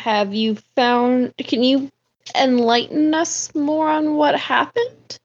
have 0.00 0.34
you 0.34 0.56
found 0.74 1.34
can 1.36 1.62
you 1.62 1.90
enlighten 2.34 3.14
us 3.14 3.54
more 3.54 3.88
on 3.88 4.14
what 4.14 4.34
happened? 4.38 5.18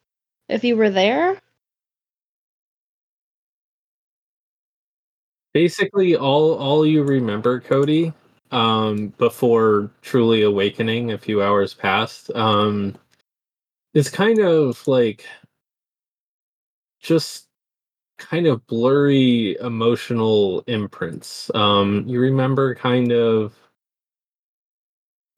If 0.49 0.63
you 0.63 0.75
were 0.75 0.89
there? 0.89 1.39
Basically, 5.53 6.15
all 6.17 6.55
all 6.55 6.85
you 6.85 7.03
remember, 7.03 7.61
Cody, 7.61 8.11
um, 8.51 9.07
before 9.17 9.89
truly 10.01 10.41
awakening, 10.41 11.13
a 11.13 11.17
few 11.17 11.41
hours 11.41 11.73
passed, 11.73 12.29
um, 12.35 12.95
is 13.93 14.09
kind 14.09 14.39
of 14.39 14.85
like 14.87 15.25
just 16.99 17.47
kind 18.17 18.47
of 18.47 18.65
blurry 18.67 19.57
emotional 19.61 20.63
imprints. 20.67 21.49
Um, 21.55 22.03
you 22.07 22.19
remember 22.19 22.75
kind 22.75 23.13
of 23.13 23.55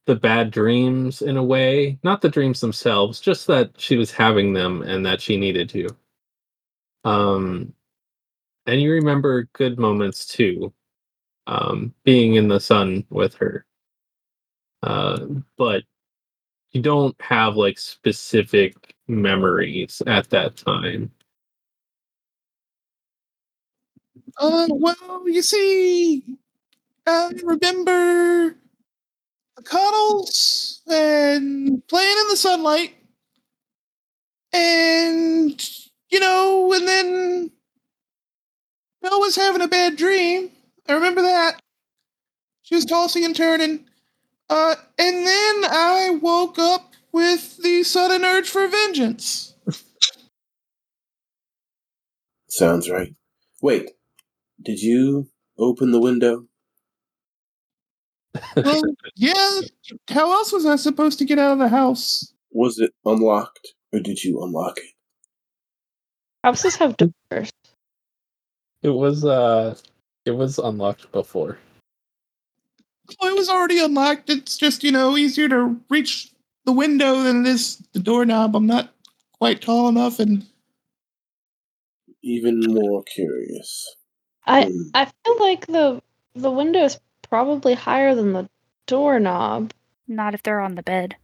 the 0.08 0.16
bad 0.16 0.52
dreams 0.52 1.22
in 1.22 1.36
a 1.38 1.44
way, 1.44 2.00
not 2.02 2.22
the 2.22 2.30
dreams 2.30 2.62
themselves, 2.62 3.20
just 3.20 3.46
that 3.48 3.72
she 3.78 3.98
was 3.98 4.10
having 4.10 4.54
them 4.54 4.82
and 4.82 5.06
that 5.06 5.22
she 5.22 5.38
needed 5.38 5.70
to. 5.70 5.88
Um, 7.04 7.74
and 8.66 8.82
you 8.82 8.92
remember 8.94 9.50
good 9.54 9.78
moments 9.78 10.26
too, 10.26 10.74
um, 11.46 11.94
being 12.06 12.36
in 12.36 12.48
the 12.48 12.60
sun 12.60 13.06
with 13.10 13.36
her. 13.36 13.66
Uh, 14.82 15.26
but 15.58 15.84
you 16.72 16.82
don't 16.82 17.20
have 17.22 17.58
like 17.58 17.78
specific 17.78 18.96
memories 19.10 20.02
at 20.08 20.30
that 20.30 20.56
time. 20.56 21.12
Uh, 24.38 24.68
well, 24.70 25.24
you 25.28 25.42
see, 25.42 26.24
I 27.06 27.34
remember 27.44 28.56
cuddles 29.70 30.82
and 30.88 31.86
playing 31.88 32.18
in 32.18 32.28
the 32.30 32.38
sunlight, 32.38 32.96
and 34.54 35.70
you 36.10 36.20
know, 36.20 36.74
and 36.74 36.88
then 36.88 37.52
Belle 39.02 39.20
was 39.20 39.36
having 39.36 39.62
a 39.62 39.68
bad 39.68 39.96
dream. 39.96 40.52
I 40.88 40.94
remember 40.94 41.22
that. 41.22 41.62
She 42.64 42.76
was 42.76 42.86
tossing 42.86 43.24
and 43.24 43.36
turning. 43.36 43.86
Uh, 44.50 44.76
and 44.98 45.28
then 45.28 45.66
I 45.66 46.18
woke 46.22 46.58
up 46.58 46.94
with 47.12 47.58
the 47.58 47.84
sudden 47.84 48.24
urge 48.24 48.50
for 48.50 48.68
vengeance. 48.68 49.54
Sounds 52.50 52.90
right. 52.90 53.14
Wait, 53.62 53.92
did 54.62 54.82
you 54.82 55.30
open 55.58 55.92
the 55.92 56.00
window? 56.00 56.46
Well, 58.56 58.82
yeah. 59.16 59.62
How 60.10 60.32
else 60.32 60.52
was 60.52 60.66
I 60.66 60.76
supposed 60.76 61.20
to 61.20 61.26
get 61.26 61.40
out 61.40 61.54
of 61.54 61.60
the 61.60 61.70
house? 61.70 62.34
Was 62.52 62.80
it 62.80 62.92
unlocked, 63.06 63.74
or 63.94 64.00
did 64.00 64.24
you 64.24 64.42
unlock 64.44 64.78
it? 64.78 64.94
Houses 66.44 66.76
have 66.78 66.96
doors. 66.98 67.52
It 68.84 68.90
was 68.90 69.26
uh, 69.26 69.76
it 70.26 70.32
was 70.32 70.58
unlocked 70.60 71.12
before. 71.12 71.58
Well, 73.22 73.32
it 73.34 73.38
was 73.38 73.50
already 73.50 73.80
unlocked. 73.80 74.30
It's 74.30 74.58
just, 74.58 74.84
you 74.84 74.92
know, 74.92 75.16
easier 75.18 75.48
to 75.50 75.80
reach 75.90 76.32
the 76.66 76.74
window 76.74 77.22
than 77.24 77.44
this 77.44 77.78
the 77.94 78.00
doorknob. 78.00 78.56
I'm 78.56 78.68
not 78.68 78.94
quite 79.40 79.62
tall 79.62 79.88
enough 79.90 80.20
and 80.20 80.46
Even 82.24 82.60
more 82.62 83.04
curious. 83.04 83.96
I 84.46 84.66
Hmm. 84.66 84.82
I 84.94 85.06
feel 85.06 85.40
like 85.40 85.68
the 85.68 86.02
the 86.36 86.52
window 86.52 86.84
is 86.86 87.00
probably 87.30 87.74
higher 87.74 88.16
than 88.16 88.34
the 88.34 88.50
doorknob. 88.86 89.72
Not 90.08 90.34
if 90.34 90.44
they're 90.44 90.62
on 90.62 90.76
the 90.76 90.84
bed. 90.84 91.16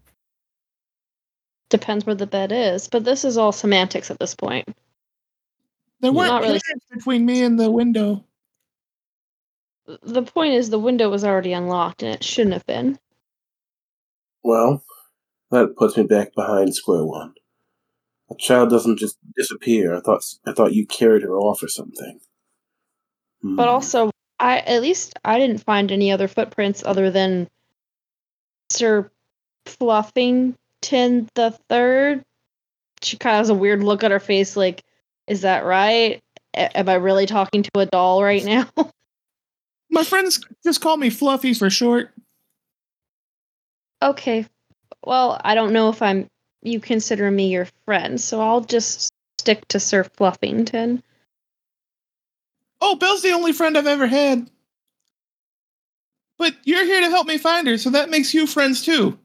Depends 1.70 2.06
where 2.06 2.16
the 2.16 2.28
bed 2.28 2.52
is, 2.52 2.88
but 2.88 3.04
this 3.04 3.24
is 3.26 3.38
all 3.38 3.52
semantics 3.52 4.12
at 4.12 4.20
this 4.20 4.36
point. 4.36 4.68
there 6.02 6.12
weren't 6.12 6.28
Not 6.30 6.42
really. 6.44 6.60
between 6.92 7.26
me 7.26 7.42
and 7.44 7.60
the 7.60 7.72
window. 7.72 8.24
The 10.04 10.24
point 10.24 10.54
is 10.54 10.70
the 10.70 10.80
window 10.80 11.10
was 11.10 11.24
already 11.26 11.54
unlocked 11.54 12.04
and 12.04 12.14
it 12.16 12.24
shouldn't 12.24 12.54
have 12.54 12.66
been. 12.66 13.00
Well, 14.44 14.84
that 15.52 15.76
puts 15.78 15.98
me 15.98 16.04
back 16.04 16.34
behind 16.36 16.76
square 16.76 17.06
one. 17.06 17.34
A 18.30 18.36
child 18.36 18.70
doesn't 18.70 18.98
just 19.00 19.18
disappear. 19.36 19.96
I 19.96 20.00
thought 20.02 20.24
I 20.46 20.54
thought 20.54 20.74
you 20.74 20.86
carried 20.86 21.24
her 21.24 21.38
off 21.38 21.62
or 21.64 21.68
something. 21.68 22.20
But 23.42 23.64
Hmm. 23.64 23.70
also, 23.70 24.12
I 24.44 24.58
at 24.58 24.82
least 24.82 25.18
I 25.24 25.40
didn't 25.40 25.64
find 25.64 25.90
any 25.90 26.12
other 26.12 26.28
footprints 26.28 26.84
other 26.86 27.10
than 27.10 27.48
Sir 28.70 29.10
Fluffington 29.66 31.30
the 31.34 31.58
Third. 31.70 32.26
She 33.02 33.16
kind 33.18 33.36
of 33.36 33.40
has 33.40 33.50
a 33.50 33.54
weird 33.54 33.84
look 33.84 34.04
on 34.04 34.12
her 34.12 34.20
face, 34.20 34.58
like, 34.58 34.84
"Is 35.28 35.42
that 35.42 35.64
right? 35.64 36.20
A- 36.56 36.78
am 36.78 36.90
I 36.90 36.96
really 36.96 37.26
talking 37.26 37.64
to 37.64 37.80
a 37.80 37.86
doll 37.86 38.22
right 38.22 38.44
now?" 38.44 38.68
My 39.90 40.04
friends 40.04 40.44
just 40.62 40.82
call 40.82 40.98
me 40.98 41.10
Fluffy 41.10 41.54
for 41.54 41.70
short. 41.70 42.12
okay, 44.02 44.46
well, 45.06 45.40
I 45.46 45.56
don't 45.56 45.72
know 45.72 45.88
if 45.88 46.02
I'm 46.02 46.28
you 46.64 46.82
consider 46.82 47.32
me 47.32 47.48
your 47.48 47.68
friend, 47.86 48.20
so 48.20 48.42
I'll 48.42 48.62
just 48.62 49.10
stick 49.40 49.66
to 49.70 49.80
Sir 49.80 50.04
Fluffington. 50.04 51.02
Oh, 52.86 52.96
Belle's 52.96 53.22
the 53.22 53.32
only 53.32 53.54
friend 53.54 53.78
I've 53.78 53.88
ever 53.88 54.08
had. 54.08 54.50
But 56.38 56.56
you're 56.66 56.84
here 56.84 57.00
to 57.00 57.10
help 57.10 57.28
me 57.28 57.38
find 57.38 57.66
her, 57.68 57.78
so 57.78 57.90
that 57.92 58.10
makes 58.10 58.34
you 58.34 58.46
friends 58.46 58.84
too. 58.84 59.18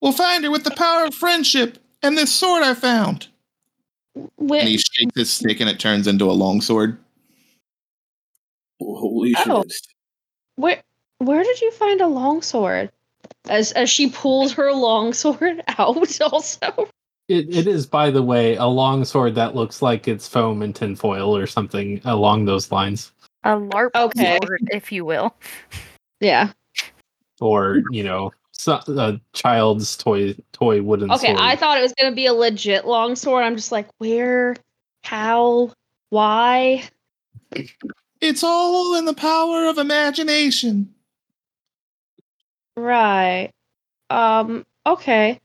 We'll 0.00 0.10
find 0.12 0.42
her 0.42 0.50
with 0.50 0.64
the 0.64 0.72
power 0.72 1.04
of 1.04 1.14
friendship 1.14 1.78
and 2.02 2.18
this 2.18 2.32
sword 2.34 2.64
I 2.64 2.74
found. 2.74 3.28
Where, 4.36 4.60
And 4.60 4.68
he 4.68 4.78
shakes 4.78 5.14
his 5.14 5.32
stick 5.32 5.60
and 5.60 5.70
it 5.70 5.78
turns 5.78 6.08
into 6.08 6.28
a 6.28 6.32
longsword. 6.32 6.98
Holy 8.80 9.34
Oh. 9.46 9.62
shit! 9.68 9.80
Where 10.56 10.82
where 11.18 11.44
did 11.44 11.60
you 11.60 11.70
find 11.70 12.00
a 12.00 12.08
longsword? 12.08 12.90
As 13.48 13.70
as 13.72 13.88
she 13.88 14.10
pulls 14.10 14.52
her 14.54 14.72
longsword 14.72 15.62
out 15.78 16.20
also. 16.20 16.88
It, 17.28 17.54
it 17.54 17.66
is, 17.66 17.86
by 17.86 18.10
the 18.10 18.22
way, 18.22 18.56
a 18.56 18.66
long 18.66 19.04
sword 19.04 19.34
that 19.36 19.54
looks 19.54 19.80
like 19.80 20.06
it's 20.08 20.28
foam 20.28 20.60
and 20.62 20.74
tinfoil 20.74 21.34
or 21.34 21.46
something 21.46 22.00
along 22.04 22.44
those 22.44 22.70
lines. 22.70 23.12
A 23.44 23.50
LARP 23.50 23.90
Okay. 23.94 24.38
sword, 24.38 24.60
if 24.70 24.92
you 24.92 25.04
will. 25.04 25.34
Yeah. 26.20 26.50
Or, 27.40 27.82
you 27.90 28.04
know, 28.04 28.32
so, 28.52 28.80
a 28.88 29.20
child's 29.32 29.96
toy 29.96 30.34
toy 30.52 30.80
wooden 30.82 31.08
sword. 31.08 31.18
Okay, 31.18 31.28
sword. 31.28 31.40
I 31.40 31.56
thought 31.56 31.78
it 31.78 31.82
was 31.82 31.94
gonna 31.98 32.14
be 32.14 32.26
a 32.26 32.32
legit 32.32 32.86
long 32.86 33.16
sword. 33.16 33.44
I'm 33.44 33.56
just 33.56 33.72
like, 33.72 33.88
where, 33.98 34.56
how, 35.02 35.72
why? 36.10 36.84
It's 38.20 38.44
all 38.44 38.94
in 38.96 39.04
the 39.04 39.14
power 39.14 39.66
of 39.66 39.78
imagination. 39.78 40.94
Right. 42.76 43.50
Um. 44.10 44.64
Okay. 44.86 45.40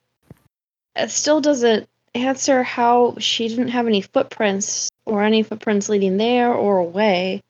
It 0.95 1.11
still 1.11 1.41
doesn't 1.41 1.87
answer 2.15 2.63
how 2.63 3.15
she 3.19 3.47
didn't 3.47 3.69
have 3.69 3.87
any 3.87 4.01
footprints 4.01 4.89
or 5.05 5.23
any 5.23 5.43
footprints 5.43 5.89
leading 5.89 6.17
there 6.17 6.53
or 6.53 6.77
away. 6.77 7.41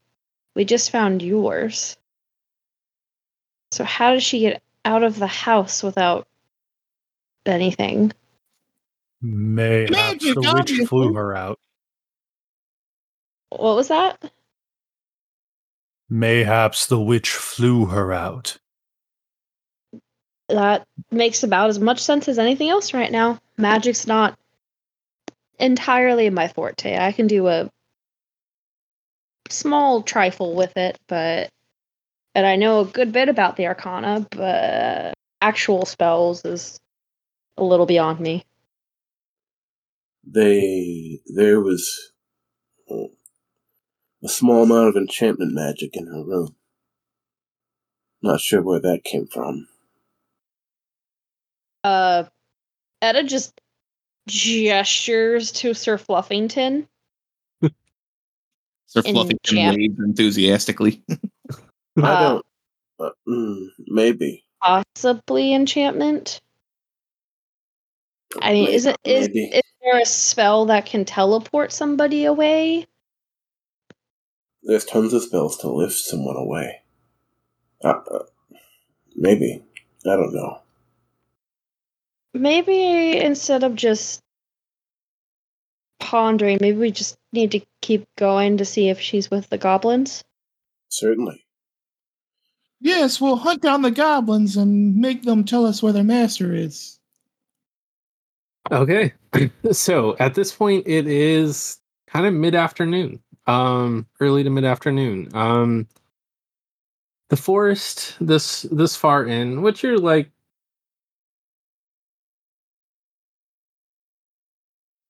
We 0.55 0.65
just 0.65 0.91
found 0.91 1.21
yours. 1.21 1.97
So 3.71 3.83
how 3.83 4.13
did 4.13 4.23
she 4.23 4.39
get 4.39 4.61
out 4.83 5.03
of 5.03 5.19
the 5.19 5.27
house 5.27 5.83
without 5.83 6.27
anything? 7.45 8.11
Mayhaps 9.21 9.91
Magic, 9.91 10.35
the 10.35 10.53
witch 10.53 10.87
flew 10.87 11.13
her 11.13 11.35
out. 11.35 11.59
What 13.49 13.75
was 13.75 13.89
that? 13.89 14.31
Mayhaps 16.09 16.87
the 16.87 16.99
witch 16.99 17.29
flew 17.31 17.85
her 17.87 18.11
out. 18.11 18.57
That 20.49 20.87
makes 21.11 21.43
about 21.43 21.69
as 21.69 21.79
much 21.79 21.99
sense 21.99 22.27
as 22.27 22.39
anything 22.39 22.69
else 22.69 22.93
right 22.93 23.11
now. 23.11 23.39
Magic's 23.57 24.07
not 24.07 24.37
entirely 25.59 26.29
my 26.29 26.47
forte. 26.47 26.97
I 26.97 27.11
can 27.11 27.27
do 27.27 27.47
a 27.47 27.69
small 29.49 30.01
trifle 30.01 30.55
with 30.55 30.75
it, 30.75 30.97
but 31.07 31.49
and 32.35 32.45
I 32.45 32.55
know 32.55 32.81
a 32.81 32.85
good 32.85 33.11
bit 33.11 33.29
about 33.29 33.57
the 33.57 33.67
arcana, 33.67 34.25
but 34.31 35.13
actual 35.41 35.85
spells 35.85 36.45
is 36.45 36.79
a 37.57 37.63
little 37.63 37.85
beyond 37.85 38.19
me. 38.19 38.43
They 40.23 41.19
there 41.25 41.59
was 41.59 42.11
a 44.23 44.27
small 44.27 44.63
amount 44.63 44.89
of 44.89 44.95
enchantment 44.95 45.53
magic 45.53 45.95
in 45.95 46.07
her 46.07 46.23
room. 46.23 46.55
Not 48.21 48.41
sure 48.41 48.61
where 48.61 48.81
that 48.81 49.03
came 49.03 49.27
from. 49.27 49.67
Uh 51.89 52.23
Edda 53.01 53.23
just 53.23 53.59
gestures 54.27 55.51
to 55.53 55.73
Sir 55.73 55.97
Fluffington. 55.97 56.87
Sir 58.87 59.01
Fluffington 59.01 59.39
champ- 59.43 59.77
waves 59.77 59.99
enthusiastically. 59.99 61.01
I 61.97 62.01
Uh, 62.01 62.29
don't. 62.29 62.45
Uh, 62.99 63.09
mm, 63.27 63.67
maybe. 63.87 64.43
possibly 64.61 65.53
enchantment. 65.53 66.41
I 68.41 68.53
mean, 68.53 68.67
is 68.67 68.85
it 68.85 68.97
is, 69.05 69.27
Maybe. 69.29 69.45
is 69.45 69.63
there 69.81 69.99
a 70.01 70.05
spell 70.05 70.65
that 70.67 70.85
can 70.85 71.05
teleport 71.05 71.71
somebody 71.71 72.25
away? 72.25 72.85
There's 74.63 74.85
tons 74.85 75.13
of 75.13 75.23
spells 75.23 75.57
to 75.59 75.71
lift 75.71 75.95
someone 75.97 76.35
away. 76.35 76.81
Uh, 77.83 77.93
uh, 78.13 78.19
maybe. 79.15 79.63
I 80.05 80.15
don't 80.15 80.33
know. 80.33 80.59
Maybe 82.33 83.17
instead 83.17 83.63
of 83.63 83.75
just 83.75 84.21
pondering, 85.99 86.59
maybe 86.61 86.77
we 86.77 86.91
just 86.91 87.17
need 87.33 87.51
to 87.51 87.61
keep 87.81 88.05
going 88.17 88.57
to 88.57 88.65
see 88.65 88.89
if 88.89 88.99
she's 88.99 89.29
with 89.31 89.49
the 89.49 89.57
goblins. 89.57 90.23
Certainly. 90.89 91.45
yes, 92.81 93.19
we'll 93.21 93.35
hunt 93.35 93.61
down 93.61 93.81
the 93.81 93.91
goblins 93.91 94.57
and 94.57 94.95
make 94.97 95.23
them 95.23 95.43
tell 95.43 95.65
us 95.65 95.83
where 95.83 95.93
their 95.93 96.03
master 96.03 96.53
is. 96.53 96.99
Okay. 98.71 99.13
so 99.71 100.15
at 100.19 100.35
this 100.35 100.51
point 100.53 100.87
it 100.87 101.07
is 101.07 101.79
kind 102.07 102.25
of 102.25 102.33
mid-afternoon. 102.33 103.19
Um 103.47 104.07
early 104.19 104.43
to 104.43 104.49
mid-afternoon. 104.49 105.29
Um 105.33 105.87
the 107.29 107.37
forest 107.37 108.15
this 108.19 108.63
this 108.71 108.95
far 108.95 109.25
in, 109.25 109.61
which 109.61 109.83
you're 109.83 109.97
like 109.99 110.31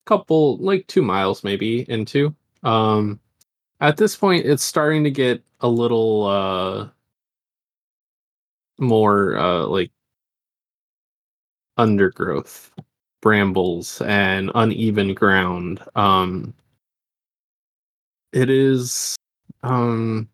couple 0.10 0.58
like 0.58 0.88
2 0.88 1.02
miles 1.02 1.43
maybe 1.43 1.86
into. 1.89 2.36
Um 2.63 3.19
at 3.82 3.98
this 3.98 4.15
point 4.15 4.45
it's 4.45 4.63
starting 4.63 5.04
to 5.04 5.12
get 5.12 5.43
a 5.62 5.67
little 5.67 6.26
uh 6.26 6.89
more 8.80 9.38
uh 9.38 9.65
like 9.67 9.91
undergrowth 11.78 12.72
brambles 13.22 14.02
and 14.02 14.52
uneven 14.56 15.13
ground. 15.13 15.82
Um, 15.95 16.54
it 18.32 18.50
is 18.50 19.15
um, 19.63 20.30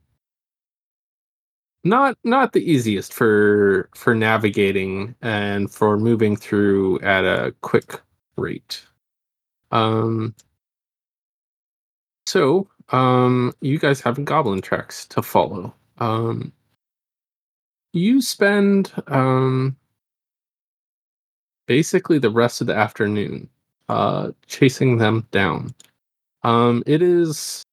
not 1.83 2.17
not 2.23 2.53
the 2.53 2.69
easiest 2.69 3.13
for 3.13 3.89
for 3.95 4.15
navigating 4.15 5.15
and 5.21 5.71
for 5.71 5.97
moving 5.97 6.35
through 6.35 6.99
at 7.01 7.23
a 7.23 7.53
quick 7.61 8.01
rate. 8.37 8.83
Um, 9.75 10.33
so 12.25 12.69
um, 12.89 13.53
you 13.61 13.77
guys 13.77 13.99
have 14.01 14.23
goblin 14.23 14.61
tracks 14.61 15.05
to 15.07 15.21
follow. 15.21 15.73
Um, 15.97 16.53
you 17.93 18.21
spend 18.21 18.91
um, 19.07 19.75
basically 21.67 22.19
the 22.19 22.29
rest 22.29 22.61
of 22.61 22.67
the 22.67 22.75
afternoon 22.75 23.49
uh 23.89 24.31
chasing 24.47 24.97
them 24.97 25.27
down 25.31 25.73
um 26.43 26.81
it 26.87 27.01
is 27.03 27.63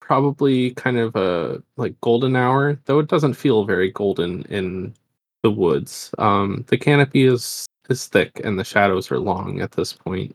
probably 0.00 0.70
kind 0.72 0.96
of 0.96 1.14
a 1.16 1.62
like 1.76 2.00
golden 2.00 2.36
hour 2.36 2.78
though 2.84 3.00
it 3.00 3.08
doesn't 3.08 3.34
feel 3.34 3.64
very 3.64 3.90
golden 3.90 4.42
in 4.44 4.94
the 5.42 5.50
woods 5.50 6.10
um 6.18 6.64
the 6.68 6.78
canopy 6.78 7.24
is 7.24 7.67
is 7.88 8.06
thick 8.06 8.40
and 8.44 8.58
the 8.58 8.64
shadows 8.64 9.10
are 9.10 9.18
long 9.18 9.60
at 9.60 9.72
this 9.72 9.92
point 9.92 10.34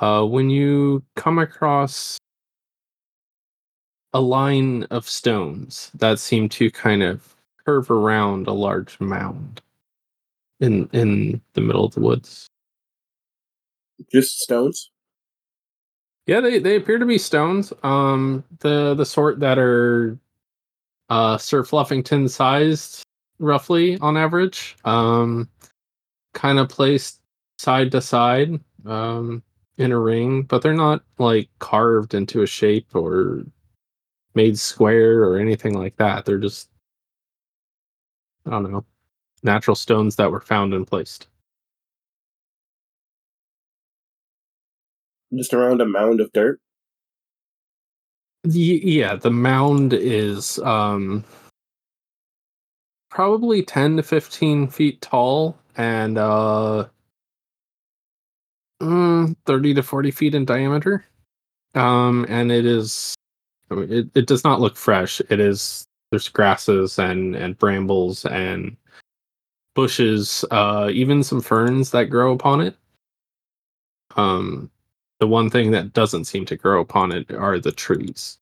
uh 0.00 0.24
when 0.24 0.50
you 0.50 1.02
come 1.16 1.38
across 1.38 2.18
a 4.12 4.20
line 4.20 4.84
of 4.90 5.08
stones 5.08 5.90
that 5.94 6.18
seem 6.18 6.48
to 6.48 6.70
kind 6.70 7.02
of 7.02 7.36
curve 7.64 7.90
around 7.90 8.46
a 8.46 8.52
large 8.52 8.98
mound 9.00 9.60
in 10.60 10.88
in 10.92 11.40
the 11.54 11.60
middle 11.60 11.84
of 11.84 11.94
the 11.94 12.00
woods. 12.00 12.46
Just 14.10 14.40
stones? 14.40 14.90
Yeah, 16.26 16.40
they, 16.40 16.58
they 16.58 16.76
appear 16.76 16.98
to 16.98 17.06
be 17.06 17.18
stones. 17.18 17.72
Um 17.82 18.44
the 18.60 18.94
the 18.94 19.06
sort 19.06 19.40
that 19.40 19.58
are 19.58 20.18
uh 21.08 21.38
Sir 21.38 21.62
Fluffington 21.62 22.28
sized 22.28 23.02
roughly 23.38 23.98
on 23.98 24.16
average. 24.16 24.76
Um 24.84 25.48
kind 26.34 26.58
of 26.58 26.68
placed 26.68 27.20
side 27.58 27.90
to 27.92 28.00
side 28.00 28.58
um 28.86 29.42
in 29.76 29.92
a 29.92 29.98
ring, 29.98 30.42
but 30.42 30.62
they're 30.62 30.74
not 30.74 31.02
like 31.18 31.48
carved 31.58 32.14
into 32.14 32.42
a 32.42 32.46
shape 32.46 32.94
or 32.94 33.44
made 34.34 34.58
square 34.58 35.24
or 35.24 35.38
anything 35.38 35.74
like 35.74 35.96
that. 35.96 36.24
They're 36.24 36.38
just 36.38 36.68
I 38.46 38.50
don't 38.50 38.70
know, 38.70 38.84
natural 39.42 39.74
stones 39.74 40.16
that 40.16 40.30
were 40.30 40.40
found 40.40 40.74
and 40.74 40.86
placed. 40.86 41.28
Just 45.34 45.54
around 45.54 45.80
a 45.80 45.86
mound 45.86 46.20
of 46.20 46.32
dirt? 46.32 46.60
Yeah, 48.44 49.16
the 49.16 49.30
mound 49.30 49.92
is 49.92 50.58
um 50.60 51.24
probably 53.10 53.62
10 53.62 53.96
to 53.96 54.02
15 54.02 54.68
feet 54.68 55.00
tall 55.00 55.58
and 55.76 56.18
uh 56.18 56.86
mm, 58.82 59.36
30 59.46 59.74
to 59.74 59.82
40 59.82 60.10
feet 60.10 60.34
in 60.34 60.44
diameter. 60.44 61.04
Um 61.74 62.26
and 62.28 62.50
it 62.52 62.66
is 62.66 63.14
I 63.70 63.74
mean, 63.76 63.92
it, 63.92 64.08
it 64.14 64.26
does 64.26 64.44
not 64.44 64.60
look 64.60 64.76
fresh. 64.76 65.20
It 65.30 65.40
is 65.40 65.86
there's 66.10 66.28
grasses 66.28 66.98
and 66.98 67.36
and 67.36 67.58
brambles 67.58 68.24
and 68.26 68.76
bushes, 69.74 70.44
uh 70.50 70.90
even 70.92 71.22
some 71.22 71.40
ferns 71.40 71.90
that 71.92 72.10
grow 72.10 72.32
upon 72.32 72.60
it. 72.60 72.76
Um 74.16 74.70
the 75.20 75.28
one 75.28 75.50
thing 75.50 75.70
that 75.72 75.92
doesn't 75.92 76.24
seem 76.24 76.46
to 76.46 76.56
grow 76.56 76.80
upon 76.80 77.12
it 77.12 77.30
are 77.32 77.60
the 77.60 77.72
trees. 77.72 78.39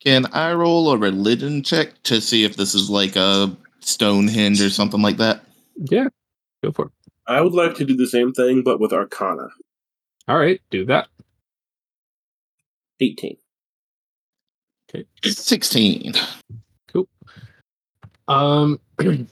Can 0.00 0.26
I 0.26 0.52
roll 0.52 0.90
a 0.90 0.98
religion 0.98 1.62
check 1.62 2.02
to 2.04 2.20
see 2.20 2.44
if 2.44 2.56
this 2.56 2.74
is 2.74 2.90
like 2.90 3.16
a 3.16 3.56
Stonehenge 3.80 4.60
or 4.60 4.70
something 4.70 5.02
like 5.02 5.16
that? 5.16 5.44
Yeah, 5.76 6.08
go 6.62 6.72
for 6.72 6.86
it. 6.86 6.92
I 7.26 7.40
would 7.40 7.54
like 7.54 7.74
to 7.76 7.84
do 7.84 7.96
the 7.96 8.06
same 8.06 8.32
thing, 8.32 8.62
but 8.62 8.78
with 8.78 8.92
Arcana. 8.92 9.48
All 10.28 10.38
right, 10.38 10.60
do 10.70 10.84
that. 10.86 11.08
18. 13.00 13.36
Okay. 14.88 15.04
16. 15.24 16.14
Cool. 16.88 17.08
Um. 18.28 18.80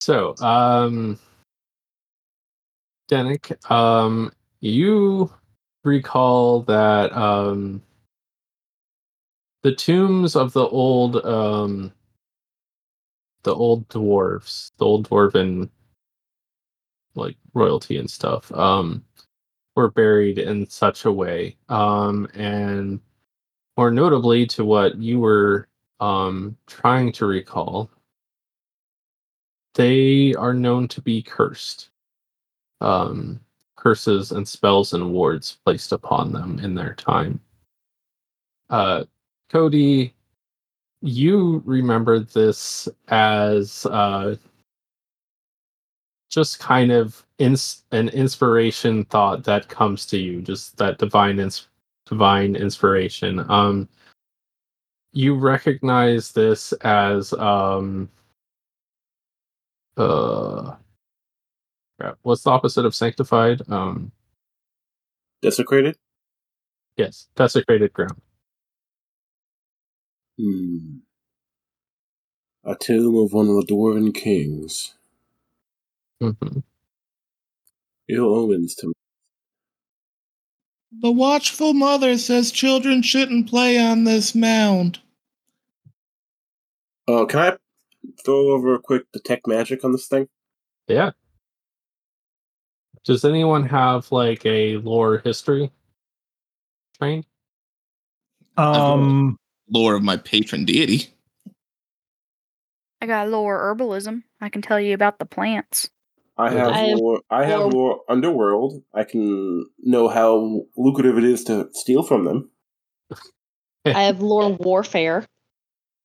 so, 0.00 0.34
um, 0.40 1.18
Dennick, 3.10 3.70
um, 3.70 4.32
you 4.60 5.32
recall 5.88 6.62
that 6.62 7.12
um, 7.16 7.82
the 9.62 9.74
tombs 9.74 10.36
of 10.36 10.52
the 10.52 10.66
old 10.66 11.24
um, 11.24 11.92
the 13.42 13.54
old 13.54 13.88
dwarves, 13.88 14.72
the 14.78 14.84
old 14.84 15.08
dwarven 15.08 15.70
like 17.14 17.36
royalty 17.54 17.98
and 17.98 18.10
stuff, 18.10 18.52
um, 18.52 19.04
were 19.74 19.90
buried 19.90 20.38
in 20.38 20.68
such 20.68 21.04
a 21.04 21.12
way, 21.12 21.56
um, 21.68 22.28
and 22.34 23.00
more 23.76 23.90
notably 23.90 24.46
to 24.46 24.64
what 24.64 24.96
you 24.98 25.20
were 25.20 25.68
um, 26.00 26.56
trying 26.66 27.12
to 27.12 27.26
recall, 27.26 27.90
they 29.74 30.34
are 30.34 30.54
known 30.54 30.88
to 30.88 31.00
be 31.00 31.22
cursed. 31.22 31.90
Um, 32.80 33.40
curses 33.78 34.32
and 34.32 34.46
spells 34.46 34.92
and 34.92 35.12
wards 35.12 35.58
placed 35.64 35.92
upon 35.92 36.32
them 36.32 36.58
in 36.58 36.74
their 36.74 36.94
time. 36.94 37.40
Uh, 38.68 39.04
Cody, 39.50 40.14
you 41.00 41.62
remember 41.64 42.18
this 42.18 42.88
as 43.06 43.86
uh, 43.86 44.34
just 46.28 46.58
kind 46.58 46.90
of 46.90 47.24
ins- 47.38 47.84
an 47.92 48.08
inspiration 48.08 49.04
thought 49.04 49.44
that 49.44 49.68
comes 49.68 50.06
to 50.06 50.18
you, 50.18 50.42
just 50.42 50.76
that 50.76 50.98
divine 50.98 51.38
ins- 51.38 51.68
divine 52.04 52.56
inspiration. 52.56 53.48
Um, 53.48 53.88
you 55.12 55.34
recognize 55.34 56.32
this 56.32 56.72
as 56.82 57.32
um, 57.34 58.10
uh, 59.96 60.74
crap, 61.98 62.18
what's 62.22 62.42
the 62.42 62.50
opposite 62.50 62.84
of 62.84 62.94
sanctified? 62.94 63.62
Um, 63.68 64.12
Desecrated? 65.42 65.96
yes, 66.96 67.28
desecrated 67.36 67.92
ground. 67.92 68.20
Hmm. 70.38 70.98
A 72.64 72.74
tomb 72.74 73.16
of 73.16 73.32
one 73.32 73.48
of 73.48 73.54
the 73.56 73.66
Dwarven 73.72 74.14
kings. 74.14 74.94
Mm-hmm. 76.22 76.58
Ill 78.08 78.34
omens 78.34 78.74
to 78.76 78.88
me. 78.88 78.92
The 81.00 81.12
watchful 81.12 81.74
mother 81.74 82.18
says 82.18 82.50
children 82.50 83.02
shouldn't 83.02 83.48
play 83.48 83.78
on 83.78 84.04
this 84.04 84.34
mound. 84.34 84.98
Uh, 87.06 87.24
can 87.26 87.40
I 87.40 87.56
throw 88.24 88.50
over 88.50 88.74
a 88.74 88.78
quick 88.80 89.04
detect 89.12 89.46
magic 89.46 89.84
on 89.84 89.92
this 89.92 90.08
thing? 90.08 90.28
Yeah. 90.88 91.12
Does 93.08 93.24
anyone 93.24 93.64
have 93.64 94.12
like 94.12 94.44
a 94.44 94.76
lore 94.76 95.22
history 95.24 95.72
trained? 97.00 97.24
Um, 98.58 99.38
Lore 99.70 99.94
of 99.94 100.02
my 100.02 100.18
patron 100.18 100.66
deity. 100.66 101.08
I 103.00 103.06
got 103.06 103.30
lore 103.30 103.58
herbalism. 103.58 104.24
I 104.42 104.50
can 104.50 104.60
tell 104.60 104.78
you 104.78 104.92
about 104.92 105.18
the 105.18 105.24
plants. 105.24 105.88
I 106.36 106.50
have 106.50 106.68
I 106.68 106.78
have 106.80 106.98
more. 106.98 107.22
I 107.30 107.44
have 107.46 107.60
more- 107.60 107.70
more 107.70 108.00
underworld. 108.10 108.82
I 108.92 109.04
can 109.04 109.64
know 109.78 110.08
how 110.08 110.66
lucrative 110.76 111.16
it 111.16 111.24
is 111.24 111.44
to 111.44 111.70
steal 111.72 112.02
from 112.02 112.26
them. 112.26 112.50
I 113.86 114.02
have 114.02 114.20
lore 114.20 114.50
warfare. 114.50 115.24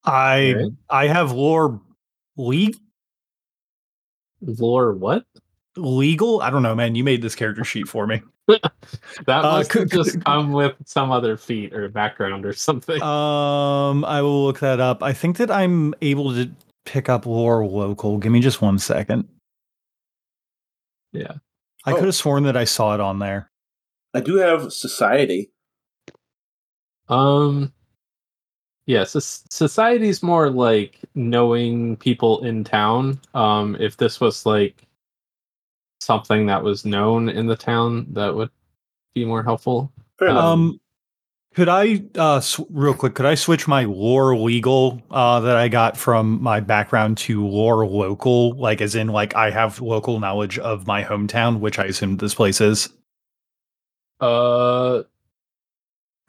I 0.06 0.56
I 0.89 1.08
have 1.08 1.34
lore 1.34 1.82
league. 2.38 2.78
Lore 4.39 4.94
what? 4.94 5.26
Legal. 5.78 6.42
I 6.42 6.50
don't 6.50 6.64
know, 6.64 6.76
man. 6.76 6.96
You 6.96 7.04
made 7.04 7.22
this 7.22 7.36
character 7.36 7.64
sheet 7.64 7.88
for 7.88 8.06
me. 8.08 8.22
That 9.26 9.46
Uh, 9.46 9.58
must 9.60 9.72
have 9.74 9.84
c- 9.84 9.90
c- 9.90 9.96
just 10.14 10.26
come 10.26 10.52
with 10.52 10.74
some 10.86 11.12
other 11.12 11.38
feat 11.38 11.74
or 11.74 11.88
background 11.90 12.46
or 12.46 12.52
something. 12.54 13.02
Um, 13.02 14.04
I 14.06 14.22
will 14.22 14.44
look 14.44 14.60
that 14.60 14.80
up. 14.82 15.02
I 15.02 15.14
think 15.14 15.38
that 15.38 15.50
I'm 15.50 15.94
able 16.02 16.34
to 16.34 16.52
pick 16.86 17.08
up 17.08 17.26
lore 17.26 17.66
local. 17.66 18.18
Give 18.18 18.32
me 18.34 18.42
just 18.42 18.62
one 18.62 18.78
second. 18.80 19.28
yeah. 21.14 21.34
I 21.86 21.92
Oh. 21.94 21.96
could 21.96 22.06
have 22.06 22.16
sworn 22.16 22.44
that 22.44 22.58
I 22.58 22.64
saw 22.66 22.94
it 22.96 23.00
on 23.00 23.20
there. 23.20 23.50
I 24.14 24.20
do 24.20 24.36
have 24.38 24.72
society. 24.74 25.52
Um 27.10 27.72
yeah, 28.86 29.06
so 29.06 29.20
society's 29.22 30.22
more 30.22 30.50
like 30.50 31.00
knowing 31.16 31.96
people 31.98 32.44
in 32.44 32.64
town. 32.64 33.20
Um 33.34 33.78
if 33.80 33.98
this 33.98 34.20
was 34.20 34.46
like 34.46 34.86
something 36.04 36.46
that 36.48 36.63
was 36.63 36.86
known 36.86 37.30
in 37.30 37.48
the 37.48 37.56
town, 37.56 38.08
that 38.12 38.36
would 38.36 38.50
be 39.16 39.26
more 39.26 39.44
helpful. 39.44 39.92
Fair. 40.20 40.30
Um, 40.30 40.80
could 41.56 41.70
I, 41.70 42.04
uh, 42.16 42.39
sw- 42.39 42.62
real 42.70 42.94
quick, 42.94 43.13
could 43.13 43.28
I 43.28 43.36
switch 43.36 43.68
my 43.68 43.84
lore 43.84 44.36
legal 44.36 45.02
uh, 45.12 45.39
that 45.42 45.56
I 45.56 45.68
got 45.68 45.96
from 45.98 46.42
my 46.42 46.60
background 46.60 47.18
to 47.20 47.46
lore 47.46 47.86
local? 47.86 48.54
Like, 48.58 48.82
as 48.82 48.96
in, 48.96 49.08
like, 49.08 49.36
I 49.36 49.52
have 49.52 49.80
local 49.80 50.20
knowledge 50.20 50.58
of 50.60 50.88
my 50.88 51.04
hometown, 51.04 51.60
which 51.60 51.78
I 51.78 51.86
assume 51.86 52.18
this 52.18 52.34
place 52.34 52.60
is. 52.60 52.89
Uh 54.20 55.04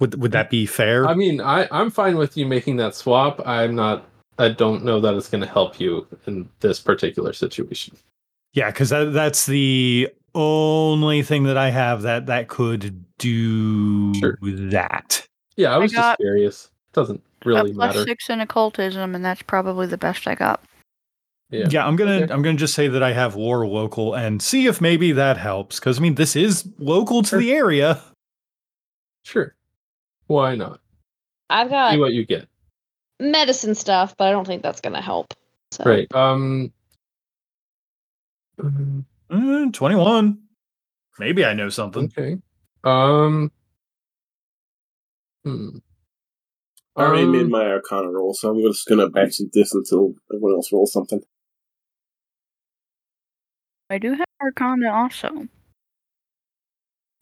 Would 0.00 0.20
would 0.20 0.32
that 0.32 0.50
be 0.50 0.66
fair? 0.66 1.06
I 1.06 1.14
mean, 1.14 1.40
I 1.40 1.68
I'm 1.70 1.90
fine 1.90 2.16
with 2.16 2.36
you 2.36 2.46
making 2.46 2.76
that 2.78 2.94
swap. 2.94 3.40
I'm 3.46 3.74
not 3.74 4.08
I 4.38 4.48
don't 4.48 4.84
know 4.84 4.98
that 5.00 5.14
it's 5.14 5.28
going 5.28 5.42
to 5.42 5.48
help 5.48 5.78
you 5.78 6.06
in 6.26 6.48
this 6.58 6.80
particular 6.80 7.32
situation. 7.32 7.96
Yeah, 8.54 8.70
because 8.70 8.88
that, 8.90 9.12
that's 9.12 9.46
the 9.46 10.08
only 10.34 11.22
thing 11.22 11.44
that 11.44 11.56
I 11.56 11.70
have 11.70 12.02
that 12.02 12.26
that 12.26 12.48
could 12.48 13.04
do 13.18 14.12
Sure. 14.14 14.36
that. 14.42 15.26
Yeah, 15.56 15.70
I 15.72 15.74
I 15.74 15.78
was 15.78 15.92
got 15.92 16.12
just 16.12 16.20
curious. 16.20 16.70
Doesn't 16.92 17.22
really 17.44 17.70
a 17.70 17.74
plus 17.74 17.94
matter. 17.94 18.04
six 18.04 18.28
in 18.30 18.40
occultism, 18.40 19.14
and 19.14 19.24
that's 19.24 19.42
probably 19.42 19.86
the 19.86 19.98
best 19.98 20.26
I 20.26 20.34
got. 20.34 20.60
Yeah. 21.50 21.66
Yeah, 21.70 21.86
I'm 21.86 21.94
gonna 21.94 22.22
Okay. 22.22 22.32
I'm 22.32 22.42
gonna 22.42 22.56
just 22.56 22.74
say 22.74 22.88
that 22.88 23.02
I 23.02 23.12
have 23.12 23.36
lore 23.36 23.64
local 23.66 24.14
and 24.14 24.42
see 24.42 24.66
if 24.66 24.80
maybe 24.80 25.12
that 25.12 25.36
helps. 25.36 25.78
Because 25.78 25.98
I 25.98 26.02
mean, 26.02 26.16
this 26.16 26.34
is 26.34 26.66
local 26.78 27.22
to 27.22 27.28
Sure. 27.28 27.38
the 27.38 27.52
area. 27.52 28.00
Sure. 29.24 29.54
Why 30.26 30.54
not? 30.56 30.80
I've 31.50 31.70
got 31.70 31.90
See 31.92 31.96
got 31.96 32.00
what 32.02 32.12
you 32.12 32.24
get. 32.26 32.48
medicine 33.20 33.74
stuff, 33.76 34.16
but 34.16 34.28
I 34.28 34.30
don't 34.32 34.46
think 34.46 34.62
that's 34.62 34.80
gonna 34.80 35.00
help. 35.00 35.32
So. 35.70 35.84
Right. 35.84 36.12
Um 36.14 36.72
mm, 38.58 39.04
Mm, 39.30 39.72
21. 39.72 40.38
Maybe 41.18 41.44
I 41.44 41.54
know 41.54 41.68
something. 41.68 42.04
Okay. 42.04 42.38
Um 42.84 43.50
hmm. 45.44 45.78
I 46.96 47.02
already 47.02 47.26
made 47.26 47.44
Um, 47.44 47.50
my 47.50 47.66
Arcana 47.66 48.08
roll, 48.10 48.34
so 48.34 48.50
I'm 48.50 48.62
just 48.62 48.86
gonna 48.86 49.08
backseat 49.10 49.52
this 49.52 49.74
until 49.74 50.14
everyone 50.32 50.54
else 50.54 50.72
rolls 50.72 50.92
something. 50.92 51.20
I 53.90 53.98
do 53.98 54.12
have 54.14 54.26
Arcana 54.40 54.92
also. 54.92 55.48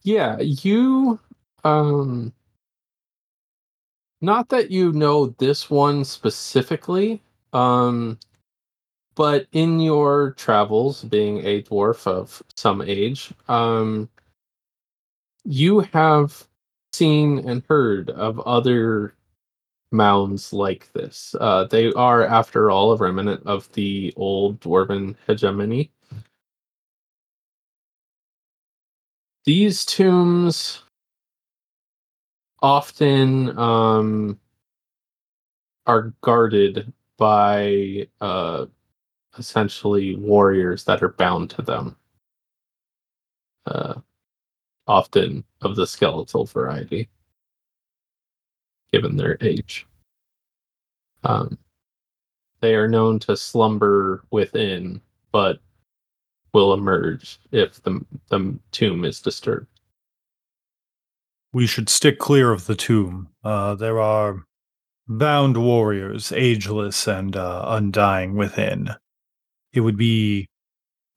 Yeah, 0.03 0.39
you 0.39 1.19
um 1.63 2.33
not 4.21 4.49
that 4.49 4.71
you 4.71 4.91
know 4.93 5.27
this 5.39 5.69
one 5.69 6.03
specifically, 6.03 7.21
um 7.53 8.19
but 9.15 9.47
in 9.51 9.79
your 9.79 10.31
travels 10.31 11.03
being 11.03 11.39
a 11.45 11.61
dwarf 11.63 12.07
of 12.07 12.41
some 12.55 12.81
age, 12.81 13.33
um 13.49 14.09
you 15.45 15.81
have 15.81 16.47
seen 16.93 17.39
and 17.49 17.63
heard 17.67 18.09
of 18.11 18.39
other 18.41 19.15
mounds 19.91 20.53
like 20.53 20.91
this. 20.93 21.35
Uh 21.39 21.65
they 21.65 21.91
are 21.93 22.23
after 22.25 22.71
all 22.71 22.93
a 22.93 22.97
remnant 22.97 23.45
of 23.45 23.71
the 23.73 24.13
old 24.15 24.59
dwarven 24.61 25.15
hegemony. 25.27 25.91
these 29.45 29.85
tombs 29.85 30.83
often 32.61 33.57
um, 33.57 34.39
are 35.85 36.13
guarded 36.21 36.93
by 37.17 38.07
uh, 38.21 38.65
essentially 39.37 40.15
warriors 40.15 40.83
that 40.85 41.03
are 41.03 41.09
bound 41.13 41.49
to 41.51 41.61
them. 41.61 41.95
Uh, 43.65 43.95
often 44.87 45.43
of 45.61 45.75
the 45.75 45.87
skeletal 45.87 46.45
variety. 46.45 47.09
given 48.91 49.17
their 49.17 49.37
age. 49.41 49.87
Um, 51.23 51.57
they 52.61 52.75
are 52.75 52.87
known 52.87 53.19
to 53.19 53.35
slumber 53.35 54.23
within, 54.31 55.01
but 55.31 55.59
will 56.53 56.73
emerge 56.73 57.39
if 57.51 57.81
the 57.83 58.05
the 58.29 58.59
tomb 58.71 59.03
is 59.05 59.19
disturbed. 59.19 59.67
We 61.51 61.65
should 61.67 61.89
stick 61.89 62.19
clear 62.19 62.51
of 62.51 62.65
the 62.67 62.75
tomb. 62.75 63.29
Uh, 63.43 63.75
there 63.75 63.99
are 63.99 64.45
bound 65.07 65.57
warriors, 65.57 66.31
ageless 66.31 67.07
and 67.07 67.35
uh, 67.35 67.65
undying 67.67 68.35
within. 68.35 68.89
It 69.73 69.81
would 69.81 69.97
be 69.97 70.47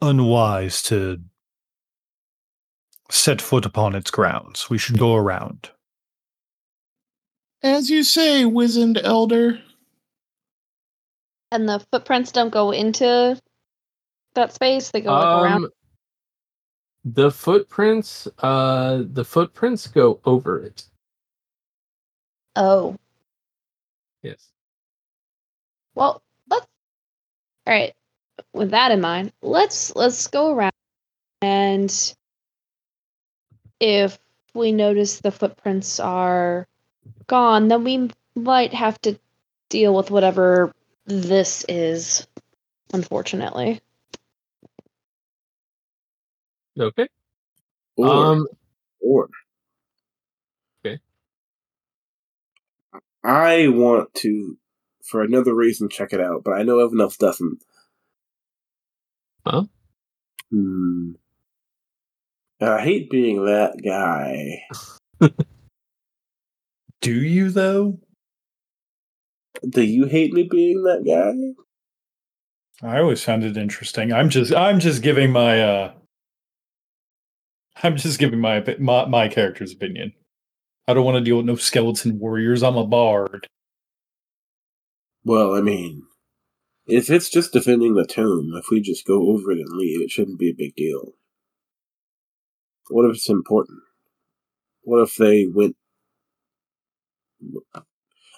unwise 0.01 0.83
to 0.85 1.21
set 3.11 3.41
foot 3.41 3.67
upon 3.67 3.95
its 3.95 4.11
grounds. 4.11 4.69
We 4.69 4.79
should 4.79 4.99
go 4.99 5.15
around. 5.15 5.71
As 7.63 7.91
you 7.91 8.03
say, 8.03 8.45
wizened 8.45 8.99
elder. 9.03 9.61
And 11.53 11.69
the 11.69 11.85
footprints 11.93 12.33
don't 12.33 12.51
go 12.51 12.73
into 12.73 13.39
that 14.35 14.53
space; 14.53 14.91
they 14.91 15.01
go 15.01 15.13
like, 15.13 15.25
around. 15.25 15.65
Um, 15.65 15.71
the 17.05 17.31
footprints, 17.31 18.27
uh, 18.41 19.05
the 19.07 19.25
footprints 19.25 19.87
go 19.87 20.21
over 20.25 20.61
it. 20.61 20.85
Oh, 22.57 22.97
Yes. 24.23 24.49
well, 25.95 26.23
let's. 26.51 26.67
All 27.67 27.75
right. 27.75 27.95
With 28.57 28.71
that 28.71 28.91
in 28.91 29.03
mind, 29.03 29.33
let's 29.43 29.95
let's 29.95 30.29
go 30.29 30.55
around, 30.55 30.73
and 31.43 31.93
if 33.79 34.19
we 34.55 34.73
notice 34.73 35.21
the 35.21 35.31
footprints 35.31 36.01
are 36.01 36.67
gone, 37.27 37.69
then 37.69 37.85
we 37.85 38.11
might 38.35 38.73
have 38.73 38.99
to 39.03 39.19
deal 39.69 39.95
with 39.95 40.11
whatever 40.11 40.73
this 41.05 41.67
is. 41.69 42.27
Unfortunately. 42.95 43.83
Okay. 46.81 47.09
Or, 47.99 48.07
Um. 48.07 48.47
or. 49.01 49.29
Okay. 50.83 50.99
I 53.23 53.69
want 53.69 54.15
to, 54.15 54.57
for 55.03 55.23
another 55.23 55.55
reason, 55.55 55.91
check 55.91 56.15
it 56.15 56.21
out, 56.21 56.43
but 56.43 56.53
I 56.53 56.63
know 56.63 56.79
everyone 56.79 57.03
else 57.03 57.19
doesn't. 57.19 57.63
Huh? 59.47 59.65
Hmm. 60.51 61.13
I 62.61 62.83
hate 62.83 63.11
being 63.11 63.45
that 63.45 63.81
guy. 63.85 64.65
Do 67.01 67.15
you 67.15 67.51
though? 67.51 67.99
Do 69.69 69.83
you 69.83 70.07
hate 70.07 70.33
me 70.33 70.49
being 70.51 70.83
that 70.83 71.05
guy? 71.07 71.33
I 72.87 72.99
always 72.99 73.23
found 73.23 73.45
it 73.45 73.57
interesting. 73.57 74.13
I'm 74.13 74.29
just 74.31 74.53
I'm 74.55 74.81
just 74.81 75.03
giving 75.03 75.31
my 75.31 75.63
uh 75.63 75.93
I'm 77.83 77.97
just 77.97 78.19
giving 78.19 78.41
my 78.41 78.65
my, 78.81 79.07
my 79.07 79.29
character's 79.29 79.73
opinion. 79.73 80.13
I 80.89 80.95
don't 80.95 81.05
want 81.05 81.17
to 81.17 81.25
deal 81.25 81.37
with 81.37 81.47
no 81.47 81.57
skeleton 81.57 82.19
warriors. 82.19 82.63
I'm 82.63 82.77
a 82.77 82.87
bard. 82.87 83.47
Well, 85.25 85.55
I 85.55 85.61
mean, 85.61 86.03
if 86.87 87.11
it's 87.11 87.29
just 87.29 87.53
defending 87.53 87.95
the 87.95 88.07
tomb, 88.07 88.53
if 88.55 88.67
we 88.71 88.81
just 88.81 89.07
go 89.07 89.29
over 89.31 89.51
it 89.53 89.59
and 89.59 89.77
leave, 89.77 90.01
it 90.01 90.11
shouldn't 90.11 90.39
be 90.39 90.51
a 90.51 90.55
big 90.57 90.75
deal. 90.77 91.15
What 92.89 93.09
if 93.09 93.17
it's 93.17 93.29
important? 93.29 93.81
What 94.83 95.03
if 95.03 95.17
they 95.17 95.47
went? 95.47 95.77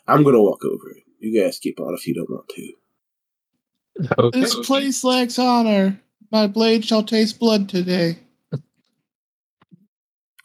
I'm 0.06 0.22
gonna 0.22 0.40
walk 0.42 0.64
over 0.64 0.90
it. 0.90 1.04
You 1.20 1.42
guys 1.42 1.58
keep 1.58 1.78
on 1.80 1.94
if 1.94 2.06
you 2.06 2.14
don't 2.14 2.30
want 2.30 2.48
to. 2.48 2.72
Okay. 4.18 4.40
This 4.40 4.54
place 4.54 5.02
lacks 5.04 5.38
honor. 5.38 6.00
My 6.30 6.46
blade 6.46 6.84
shall 6.84 7.02
taste 7.02 7.38
blood 7.38 7.68
today. 7.68 8.18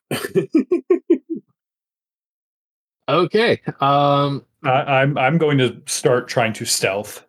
Okay. 3.09 3.61
Um. 3.79 4.45
I, 4.63 5.01
I'm 5.01 5.17
I'm 5.17 5.37
going 5.37 5.57
to 5.57 5.81
start 5.85 6.27
trying 6.29 6.53
to 6.53 6.65
stealth, 6.65 7.25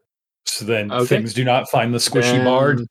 so 0.54 0.64
then 0.64 0.92
Okay. 0.92 1.06
things 1.06 1.34
do 1.34 1.44
not 1.44 1.68
find 1.68 1.92
the 1.92 1.98
squishy 1.98 2.42
bard. 2.44 2.86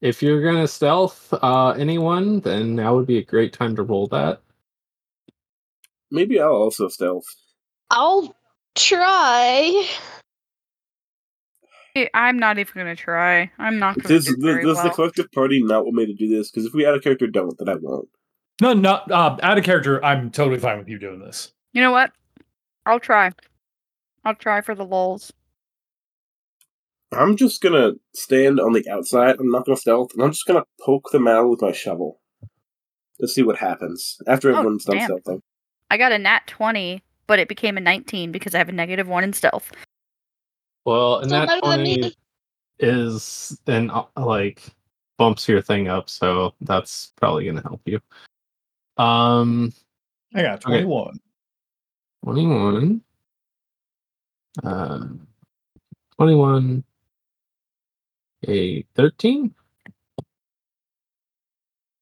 If 0.00 0.22
you're 0.22 0.42
gonna 0.42 0.68
stealth 0.68 1.32
uh, 1.42 1.70
anyone, 1.70 2.40
then 2.40 2.76
now 2.76 2.94
would 2.94 3.06
be 3.06 3.18
a 3.18 3.24
great 3.24 3.52
time 3.52 3.74
to 3.76 3.82
roll 3.82 4.06
that. 4.08 4.40
Maybe 6.10 6.40
I'll 6.40 6.52
also 6.52 6.88
stealth. 6.88 7.26
I'll 7.90 8.34
try. 8.76 9.88
I'm 12.14 12.38
not 12.38 12.58
even 12.58 12.72
gonna 12.76 12.94
try. 12.94 13.50
I'm 13.58 13.78
not 13.78 13.96
gonna 13.96 14.14
Does, 14.14 14.26
do 14.26 14.36
does, 14.36 14.44
very 14.44 14.64
does 14.64 14.82
the 14.82 14.90
collective 14.90 15.30
party 15.32 15.60
not 15.62 15.84
want 15.84 15.96
me 15.96 16.06
to 16.06 16.14
do 16.14 16.28
this? 16.28 16.50
Because 16.50 16.66
if 16.66 16.72
we 16.72 16.86
add 16.86 16.94
a 16.94 17.00
character 17.00 17.26
don't, 17.26 17.58
then 17.58 17.68
I 17.68 17.74
won't. 17.74 18.08
No, 18.62 18.72
no. 18.72 18.92
uh, 19.10 19.36
out 19.42 19.58
of 19.58 19.64
character. 19.64 20.02
I'm 20.04 20.30
totally 20.30 20.60
fine 20.60 20.78
with 20.78 20.88
you 20.88 20.98
doing 20.98 21.18
this. 21.18 21.52
You 21.72 21.82
know 21.82 21.90
what? 21.90 22.12
I'll 22.86 23.00
try. 23.00 23.32
I'll 24.24 24.34
try 24.34 24.60
for 24.60 24.74
the 24.74 24.84
lulls. 24.84 25.32
I'm 27.12 27.36
just 27.36 27.60
gonna 27.60 27.92
stand 28.14 28.60
on 28.60 28.72
the 28.72 28.88
outside. 28.88 29.36
I'm 29.40 29.50
not 29.50 29.66
gonna 29.66 29.76
stealth, 29.76 30.12
and 30.14 30.22
I'm 30.22 30.30
just 30.30 30.46
gonna 30.46 30.64
poke 30.80 31.10
them 31.10 31.26
out 31.26 31.48
with 31.48 31.62
my 31.62 31.72
shovel 31.72 32.20
to 33.20 33.26
see 33.28 33.42
what 33.42 33.58
happens 33.58 34.18
after 34.26 34.50
Oh, 34.50 34.56
everyone's 34.58 34.84
done 34.84 34.98
damn. 34.98 35.10
stealthing. 35.10 35.40
I 35.90 35.96
got 35.96 36.12
a 36.12 36.18
nat 36.18 36.46
20, 36.46 37.02
but 37.26 37.38
it 37.40 37.48
became 37.48 37.76
a 37.76 37.80
19 37.80 38.30
because 38.30 38.54
I 38.54 38.58
have 38.58 38.68
a 38.68 38.72
negative 38.72 39.08
one 39.08 39.24
in 39.24 39.32
stealth. 39.32 39.72
Well, 40.84 41.18
and 41.18 41.28
Still 41.30 41.40
that 41.40 41.46
better 41.48 41.76
than 41.76 41.82
me. 41.82 41.96
twenty 41.96 42.16
is 42.78 43.60
then 43.66 43.90
uh, 43.90 44.04
like 44.16 44.62
bumps 45.18 45.46
your 45.48 45.60
thing 45.60 45.88
up, 45.88 46.08
so 46.08 46.54
that's 46.62 47.12
probably 47.16 47.44
gonna 47.46 47.60
help 47.62 47.82
you. 47.86 48.00
Um, 48.96 49.72
I 50.34 50.42
got 50.42 50.64
Okay. 50.64 50.82
21. 50.82 51.18
twenty-one. 52.24 53.00
Uh, 54.64 55.06
twenty-one. 56.16 56.84
A 58.48 58.82
thirteen. 58.94 59.54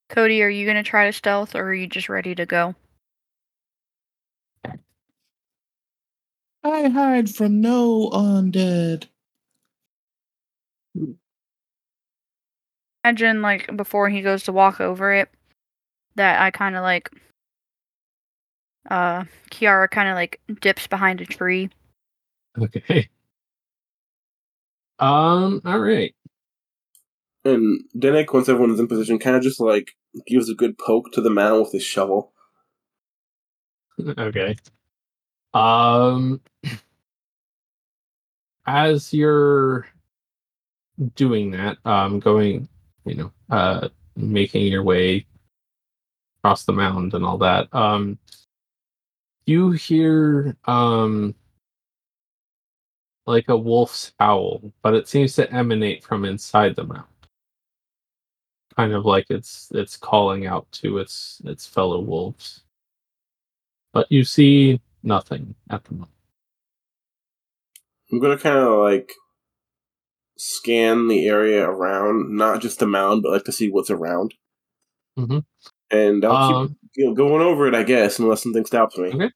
Cody, 0.08 0.42
are 0.42 0.48
you 0.48 0.66
gonna 0.66 0.82
try 0.82 1.06
to 1.06 1.12
stealth 1.12 1.54
or 1.54 1.62
are 1.64 1.74
you 1.74 1.86
just 1.86 2.08
ready 2.08 2.34
to 2.34 2.46
go? 2.46 2.74
I 6.64 6.88
hide 6.88 7.30
from 7.30 7.60
no 7.60 8.10
undead. 8.10 9.06
Imagine 13.04 13.42
like 13.42 13.74
before 13.76 14.08
he 14.08 14.22
goes 14.22 14.44
to 14.44 14.52
walk 14.52 14.80
over 14.80 15.12
it, 15.12 15.30
that 16.16 16.40
I 16.40 16.50
kind 16.50 16.76
of 16.76 16.82
like, 16.82 17.10
uh, 18.90 19.24
Kiara 19.50 19.90
kind 19.90 20.08
of 20.08 20.14
like 20.14 20.40
dips 20.60 20.86
behind 20.86 21.20
a 21.20 21.26
tree. 21.26 21.70
Okay. 22.58 23.08
Um. 25.00 25.62
All 25.64 25.78
right. 25.78 26.12
And 27.48 27.84
Dennick, 27.96 28.32
once 28.32 28.48
everyone's 28.48 28.80
in 28.80 28.88
position, 28.88 29.18
kind 29.18 29.36
of 29.36 29.42
just 29.42 29.60
like 29.60 29.92
gives 30.26 30.48
a 30.48 30.54
good 30.54 30.78
poke 30.78 31.12
to 31.12 31.20
the 31.20 31.30
mound 31.30 31.62
with 31.62 31.72
his 31.72 31.82
shovel. 31.82 32.32
okay. 34.18 34.56
Um 35.54 36.40
as 38.66 39.12
you're 39.14 39.86
doing 41.14 41.52
that, 41.52 41.78
um 41.84 42.20
going, 42.20 42.68
you 43.04 43.14
know, 43.14 43.32
uh 43.50 43.88
making 44.16 44.66
your 44.66 44.82
way 44.82 45.26
across 46.40 46.64
the 46.64 46.72
mound 46.72 47.14
and 47.14 47.24
all 47.24 47.38
that, 47.38 47.72
um 47.74 48.18
you 49.46 49.70
hear 49.72 50.56
um 50.66 51.34
like 53.26 53.48
a 53.48 53.56
wolf's 53.56 54.12
howl, 54.18 54.72
but 54.82 54.94
it 54.94 55.08
seems 55.08 55.34
to 55.34 55.52
emanate 55.52 56.02
from 56.04 56.24
inside 56.24 56.76
the 56.76 56.84
mound. 56.84 57.07
Kind 58.78 58.94
of 58.94 59.04
like 59.04 59.26
it's 59.28 59.70
it's 59.74 59.96
calling 59.96 60.46
out 60.46 60.70
to 60.72 60.98
its 60.98 61.42
its 61.44 61.66
fellow 61.66 62.00
wolves 62.00 62.62
but 63.92 64.10
you 64.10 64.24
see 64.24 64.80
nothing 65.02 65.54
at 65.70 65.84
the 65.84 65.94
moment. 65.94 66.12
I'm 68.12 68.20
gonna 68.20 68.38
kind 68.38 68.58
of 68.58 68.78
like 68.78 69.12
scan 70.38 71.08
the 71.08 71.26
area 71.26 71.68
around, 71.68 72.36
not 72.36 72.60
just 72.62 72.78
the 72.78 72.86
mound, 72.86 73.22
but 73.22 73.32
like 73.32 73.44
to 73.44 73.52
see 73.52 73.70
what's 73.70 73.90
around. 73.90 74.34
Mhm. 75.18 75.44
And 75.90 76.24
I'll 76.24 76.54
Um, 76.56 76.68
keep 76.68 76.76
you 76.96 77.04
know, 77.06 77.14
going 77.14 77.42
over 77.42 77.66
it, 77.66 77.74
I 77.74 77.82
guess, 77.82 78.18
unless 78.18 78.42
something 78.42 78.64
stops 78.64 78.96
me. 78.98 79.12
Okay. 79.12 79.30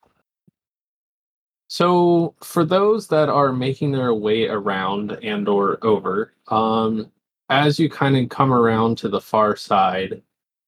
So 1.68 2.34
for 2.42 2.64
those 2.64 3.08
that 3.08 3.28
are 3.28 3.52
making 3.52 3.92
their 3.92 4.14
way 4.14 4.46
around 4.46 5.12
and 5.22 5.48
or 5.48 5.78
over, 5.84 6.34
um, 6.48 7.10
as 7.48 7.78
you 7.78 7.88
kind 7.90 8.16
of 8.16 8.28
come 8.28 8.52
around 8.52 8.98
to 8.98 9.08
the 9.08 9.20
far 9.20 9.56
side, 9.56 10.22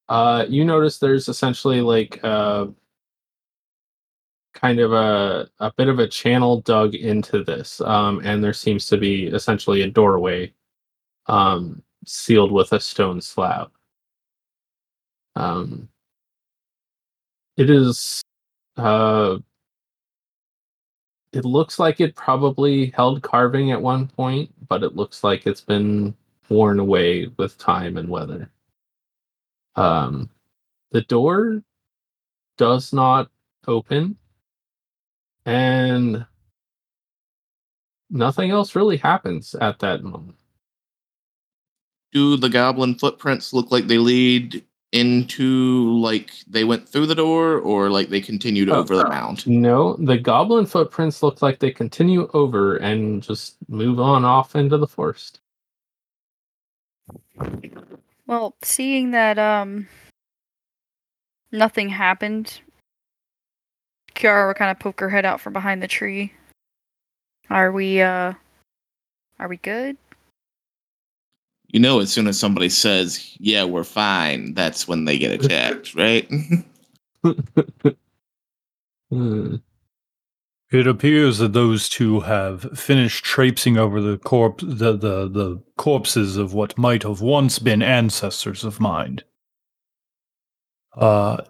uh, 0.09 0.45
you 0.49 0.65
notice 0.65 0.99
there's 0.99 1.29
essentially 1.29 1.81
like 1.81 2.23
a, 2.25 2.69
kind 4.55 4.79
of 4.81 4.93
a 4.93 5.49
a 5.61 5.73
bit 5.77 5.89
of 5.89 5.99
a 5.99 6.09
channel 6.09 6.61
dug 6.63 6.95
into 6.95 7.43
this, 7.45 7.81
um, 7.83 8.21
and 8.25 8.43
there 8.43 8.53
seems 8.53 8.87
to 8.89 8.97
be 8.99 9.27
essentially 9.27 9.83
a 9.83 9.91
doorway, 9.91 10.53
um, 11.27 11.83
sealed 12.07 12.53
with 12.53 12.73
a 12.73 12.81
stone 12.81 13.21
slab. 13.21 13.71
Um, 15.37 15.89
it 17.57 17.71
is, 17.71 18.23
uh, 18.77 19.39
it 21.33 21.45
looks 21.45 21.79
like 21.79 22.01
it 22.01 22.15
probably 22.15 22.87
held 22.91 23.23
carving 23.23 23.73
at 23.73 23.81
one 23.83 24.07
point, 24.09 24.51
but 24.69 24.83
it 24.83 24.97
looks 24.97 25.25
like 25.25 25.47
it's 25.47 25.61
been 25.61 26.15
worn 26.49 26.79
away 26.79 27.29
with 27.37 27.59
time 27.59 27.97
and 27.97 28.09
weather. 28.09 28.51
Um, 29.77 30.31
the 30.93 31.03
door 31.03 31.63
does 32.57 32.93
not 32.93 33.29
open, 33.67 34.17
and 35.47 36.25
nothing 38.11 38.51
else 38.51 38.77
really 38.77 38.97
happens 38.97 39.55
at 39.57 39.79
that 39.81 40.05
moment. 40.05 40.37
Do 42.13 42.37
the 42.37 42.49
goblin 42.49 42.95
footprints 42.95 43.53
look 43.53 43.73
like 43.73 43.89
they 43.89 43.99
lead 43.99 44.65
into 44.93 45.91
like 45.99 46.31
they 46.47 46.63
went 46.63 46.89
through 46.89 47.07
the 47.07 47.15
door 47.17 47.59
or 47.59 47.91
like 47.91 48.11
they 48.11 48.21
continued 48.21 48.69
Oh. 48.71 48.77
over 48.77 48.97
the 48.97 49.09
mound? 49.09 49.45
No, 49.49 49.97
the 49.97 50.17
goblin 50.17 50.67
footprints 50.67 51.21
look 51.25 51.43
like 51.43 51.59
they 51.59 51.73
continue 51.73 52.31
over 52.33 52.77
and 52.77 53.21
just 53.21 53.57
move 53.69 53.99
on 53.99 54.25
off 54.25 54.55
into 54.55 54.79
the 54.79 54.87
forest. 54.87 55.41
Well, 58.27 58.55
seeing 58.63 59.11
that 59.13 59.39
um 59.39 59.89
nothing 61.53 61.89
happened, 61.89 62.61
Kiara 64.15 64.47
will 64.47 64.55
kind 64.55 64.71
of 64.71 64.79
poke 64.79 65.01
her 65.01 65.11
head 65.11 65.25
out 65.25 65.41
from 65.41 65.53
behind 65.53 65.83
the 65.83 65.89
tree. 65.89 66.33
Are 67.51 67.73
we 67.73 68.01
uh 68.01 68.35
are 69.39 69.49
we 69.49 69.57
good? 69.59 69.97
You 71.69 71.81
know, 71.81 71.99
as 71.99 72.13
soon 72.13 72.29
as 72.29 72.39
somebody 72.39 72.69
says, 72.69 73.37
"Yeah, 73.41 73.65
we're 73.65 73.85
fine," 73.85 74.55
that's 74.55 74.87
when 74.87 75.05
they 75.05 75.19
get 75.19 75.45
attacked, 75.45 75.95
right? 75.95 76.31
It 80.75 80.89
appears 80.89 81.39
that 81.39 81.53
those 81.53 81.89
two 81.89 82.19
have 82.21 82.77
finished 82.77 83.25
traipsing 83.25 83.79
over 83.79 84.01
the 84.01 84.19
corp 84.19 84.59
the, 84.59 84.97
the, 84.97 85.29
the 85.29 85.63
corpses 85.77 86.37
of 86.37 86.53
what 86.53 86.77
might 86.77 87.05
have 87.05 87.21
once 87.21 87.61
been 87.61 87.81
ancestors 87.81 88.65
of 88.65 88.81
mine. 88.81 89.21
Uh, 90.97 91.45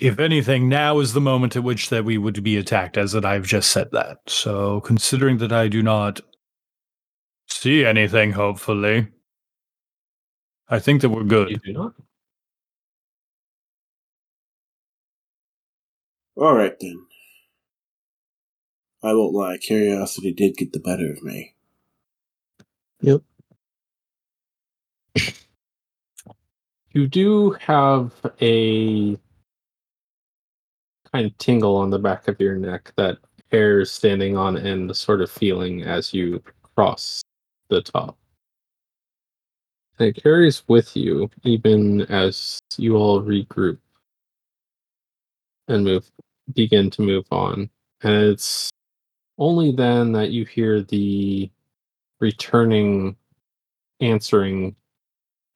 if 0.00 0.20
anything, 0.20 0.68
now 0.68 1.00
is 1.00 1.12
the 1.12 1.20
moment 1.20 1.56
at 1.56 1.64
which 1.64 1.88
that 1.88 2.04
we 2.04 2.18
would 2.18 2.40
be 2.44 2.56
attacked, 2.56 2.96
as 2.96 3.10
that 3.12 3.24
I've 3.24 3.46
just 3.46 3.72
said 3.72 3.90
that. 3.90 4.18
So, 4.28 4.80
considering 4.82 5.38
that 5.38 5.52
I 5.52 5.66
do 5.66 5.82
not 5.82 6.20
see 7.48 7.84
anything, 7.84 8.30
hopefully, 8.30 9.08
I 10.68 10.78
think 10.78 11.02
that 11.02 11.08
we're 11.08 11.24
good. 11.24 11.50
You 11.50 11.56
good. 11.56 11.64
do 11.64 11.72
not. 11.72 11.94
All 16.36 16.54
right 16.54 16.76
then. 16.80 17.07
I 19.02 19.14
won't 19.14 19.34
lie, 19.34 19.58
curiosity 19.58 20.32
did 20.32 20.56
get 20.56 20.72
the 20.72 20.80
better 20.80 21.12
of 21.12 21.22
me. 21.22 21.54
Yep. 23.00 23.22
You 26.92 27.06
do 27.06 27.50
have 27.60 28.12
a 28.40 29.16
kind 31.12 31.26
of 31.26 31.38
tingle 31.38 31.76
on 31.76 31.90
the 31.90 31.98
back 31.98 32.26
of 32.26 32.40
your 32.40 32.56
neck 32.56 32.92
that 32.96 33.18
hair 33.52 33.80
is 33.80 33.90
standing 33.90 34.36
on 34.36 34.58
end, 34.58 34.94
sort 34.96 35.20
of 35.20 35.30
feeling 35.30 35.82
as 35.82 36.12
you 36.12 36.42
cross 36.74 37.22
the 37.68 37.82
top. 37.82 38.18
And 39.98 40.08
it 40.08 40.22
carries 40.22 40.62
with 40.68 40.96
you 40.96 41.30
even 41.44 42.02
as 42.02 42.58
you 42.76 42.96
all 42.96 43.22
regroup 43.22 43.78
and 45.68 45.84
move 45.84 46.10
begin 46.54 46.90
to 46.90 47.02
move 47.02 47.26
on. 47.30 47.68
And 48.02 48.14
it's 48.14 48.70
only 49.38 49.72
then 49.72 50.12
that 50.12 50.30
you 50.30 50.44
hear 50.44 50.82
the 50.82 51.50
returning 52.20 53.16
answering 54.00 54.74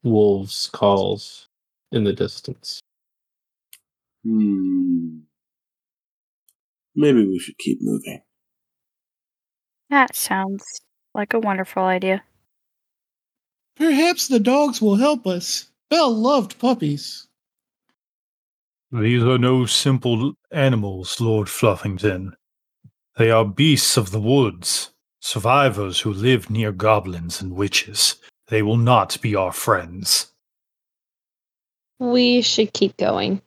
wolves' 0.02 0.68
calls 0.72 1.48
in 1.90 2.04
the 2.04 2.12
distance. 2.12 2.80
Hmm. 4.24 5.18
Maybe 6.94 7.26
we 7.26 7.38
should 7.38 7.58
keep 7.58 7.78
moving. 7.80 8.22
That 9.90 10.14
sounds 10.14 10.64
like 11.14 11.34
a 11.34 11.40
wonderful 11.40 11.82
idea. 11.82 12.22
Perhaps 13.76 14.28
the 14.28 14.40
dogs 14.40 14.80
will 14.80 14.96
help 14.96 15.26
us. 15.26 15.70
Belle 15.90 16.14
loved 16.14 16.58
puppies. 16.58 17.26
These 18.90 19.22
are 19.22 19.38
no 19.38 19.64
simple 19.66 20.34
animals, 20.50 21.20
Lord 21.20 21.48
Fluffington. 21.48 22.32
They 23.16 23.30
are 23.30 23.44
beasts 23.44 23.96
of 23.96 24.10
the 24.10 24.20
woods, 24.20 24.90
survivors 25.20 26.00
who 26.00 26.12
live 26.12 26.50
near 26.50 26.72
goblins 26.72 27.40
and 27.40 27.52
witches. 27.52 28.16
They 28.48 28.62
will 28.62 28.76
not 28.76 29.20
be 29.20 29.34
our 29.36 29.52
friends. 29.52 30.32
We 31.98 32.42
should 32.42 32.72
keep 32.72 32.96
going. 32.96 33.42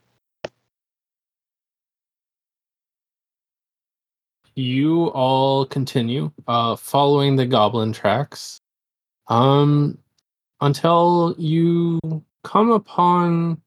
you 4.56 5.08
all 5.08 5.65
continue 5.65 6.32
uh 6.47 6.75
following 6.75 7.36
the 7.36 7.45
goblin 7.45 7.91
tracks 7.91 8.62
um 9.28 9.97
until 10.62 11.36
you 11.38 11.99
come 12.43 12.71
upon 12.71 13.62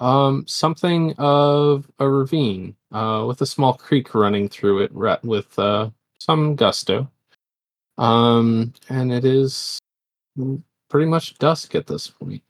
um 0.00 0.44
something 0.46 1.14
of 1.18 1.90
a 1.98 2.08
ravine 2.08 2.74
uh 2.92 3.24
with 3.26 3.40
a 3.42 3.46
small 3.46 3.74
creek 3.74 4.14
running 4.14 4.48
through 4.48 4.80
it 4.80 4.92
with 5.24 5.58
uh 5.58 5.88
some 6.18 6.56
gusto 6.56 7.08
um 7.98 8.72
and 8.88 9.12
it 9.12 9.24
is 9.24 9.78
pretty 10.88 11.06
much 11.06 11.38
dusk 11.38 11.74
at 11.74 11.86
this 11.86 12.08
point 12.08 12.42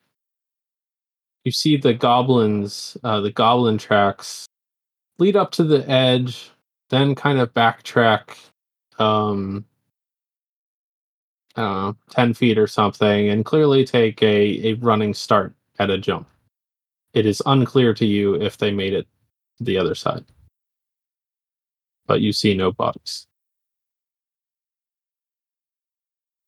you 1.45 1.53
see 1.53 1.77
the 1.77 1.93
goblins 1.93 2.97
uh 3.05 3.21
the 3.21 3.33
goblin 3.33 3.79
tracks 3.79 4.47
lead 5.19 5.37
up 5.37 5.51
to 5.51 5.65
the 5.65 5.89
edge 5.91 6.51
then 6.89 7.15
kind 7.15 7.39
of 7.39 7.53
backtrack 7.53 8.37
um 8.99 9.65
I 11.57 11.63
don't 11.63 11.75
know, 11.75 11.97
10 12.11 12.35
feet 12.35 12.59
or 12.59 12.67
something, 12.67 13.29
and 13.29 13.45
clearly 13.45 13.85
take 13.85 14.23
a, 14.23 14.69
a 14.69 14.75
running 14.75 15.13
start 15.13 15.53
at 15.79 15.91
a 15.91 15.99
jump. 15.99 16.29
It 17.15 17.27
is 17.27 17.43
unclear 17.47 17.93
to 17.95 18.07
you 18.07 18.35
if 18.35 18.57
they 18.57 18.71
made 18.71 18.93
it 18.93 19.07
to 19.59 19.65
the 19.65 19.79
other 19.79 19.95
side. 19.95 20.25
But 22.07 22.21
you 22.21 22.33
see 22.33 22.55
no 22.55 22.73
bodies. 22.73 23.27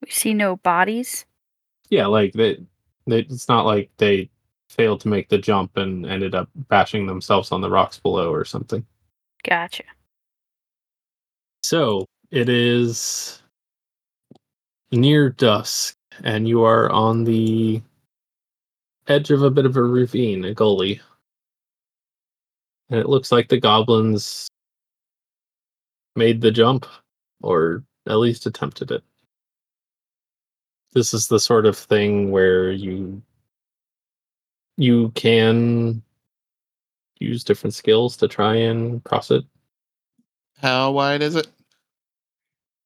We 0.01 0.11
see 0.11 0.35
no 0.35 0.57
bodies. 0.57 1.25
Yeah, 1.89 2.07
like 2.07 2.33
they, 2.33 2.65
they 3.07 3.21
it's 3.21 3.49
not 3.49 3.67
like 3.67 3.91
they 3.99 4.31
failed 4.69 5.01
to 5.03 5.09
make 5.09 5.29
the 5.29 5.39
jump 5.39 5.77
and 5.77 6.07
ended 6.07 6.35
up 6.35 6.49
bashing 6.69 7.07
themselves 7.07 7.53
on 7.53 7.61
the 7.61 7.71
rocks 7.71 7.99
below 7.99 8.33
or 8.33 8.45
something. 8.45 8.85
Gotcha. 9.45 9.85
So 11.63 12.07
it 12.31 12.49
is 12.49 13.43
near 14.91 15.31
dusk, 15.31 15.95
and 16.25 16.49
you 16.49 16.65
are 16.65 16.91
on 16.91 17.25
the 17.25 17.83
edge 19.09 19.31
of 19.31 19.43
a 19.43 19.51
bit 19.51 19.67
of 19.67 19.77
a 19.77 19.83
ravine, 19.83 20.45
a 20.45 20.55
gully. 20.55 21.01
And 22.91 23.01
it 23.01 23.09
looks 23.09 23.33
like 23.33 23.49
the 23.49 23.61
goblins 23.61 24.49
made 26.15 26.41
the 26.41 26.51
jump, 26.51 26.87
or 27.41 27.85
at 28.07 28.19
least 28.19 28.47
attempted 28.47 28.91
it. 28.91 29.03
This 30.93 31.15
is 31.15 31.27
the 31.27 31.41
sort 31.41 31.65
of 31.65 31.77
thing 31.77 32.31
where 32.31 32.71
you 32.71 33.23
you 34.77 35.11
can 35.11 36.03
use 37.19 37.45
different 37.45 37.75
skills 37.75 38.17
to 38.19 38.29
try 38.29 38.57
and 38.57 39.03
cross 39.05 39.31
it. 39.31 39.45
How 40.61 40.93
wide 40.93 41.23
is 41.23 41.35
it? 41.35 41.49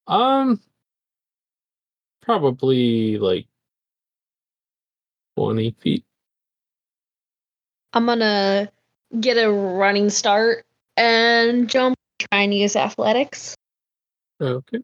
Um, 0.07 0.63
probably 2.23 3.19
like 3.19 3.47
twenty 5.37 5.73
feet. 5.81 6.06
I'm 7.97 8.05
gonna 8.05 8.71
get 9.19 9.39
a 9.39 9.51
running 9.51 10.11
start 10.11 10.67
and 10.99 11.67
jump, 11.67 11.97
try 12.19 12.43
and 12.43 12.53
use 12.53 12.77
athletics. 12.77 13.57
Okay. 14.39 14.81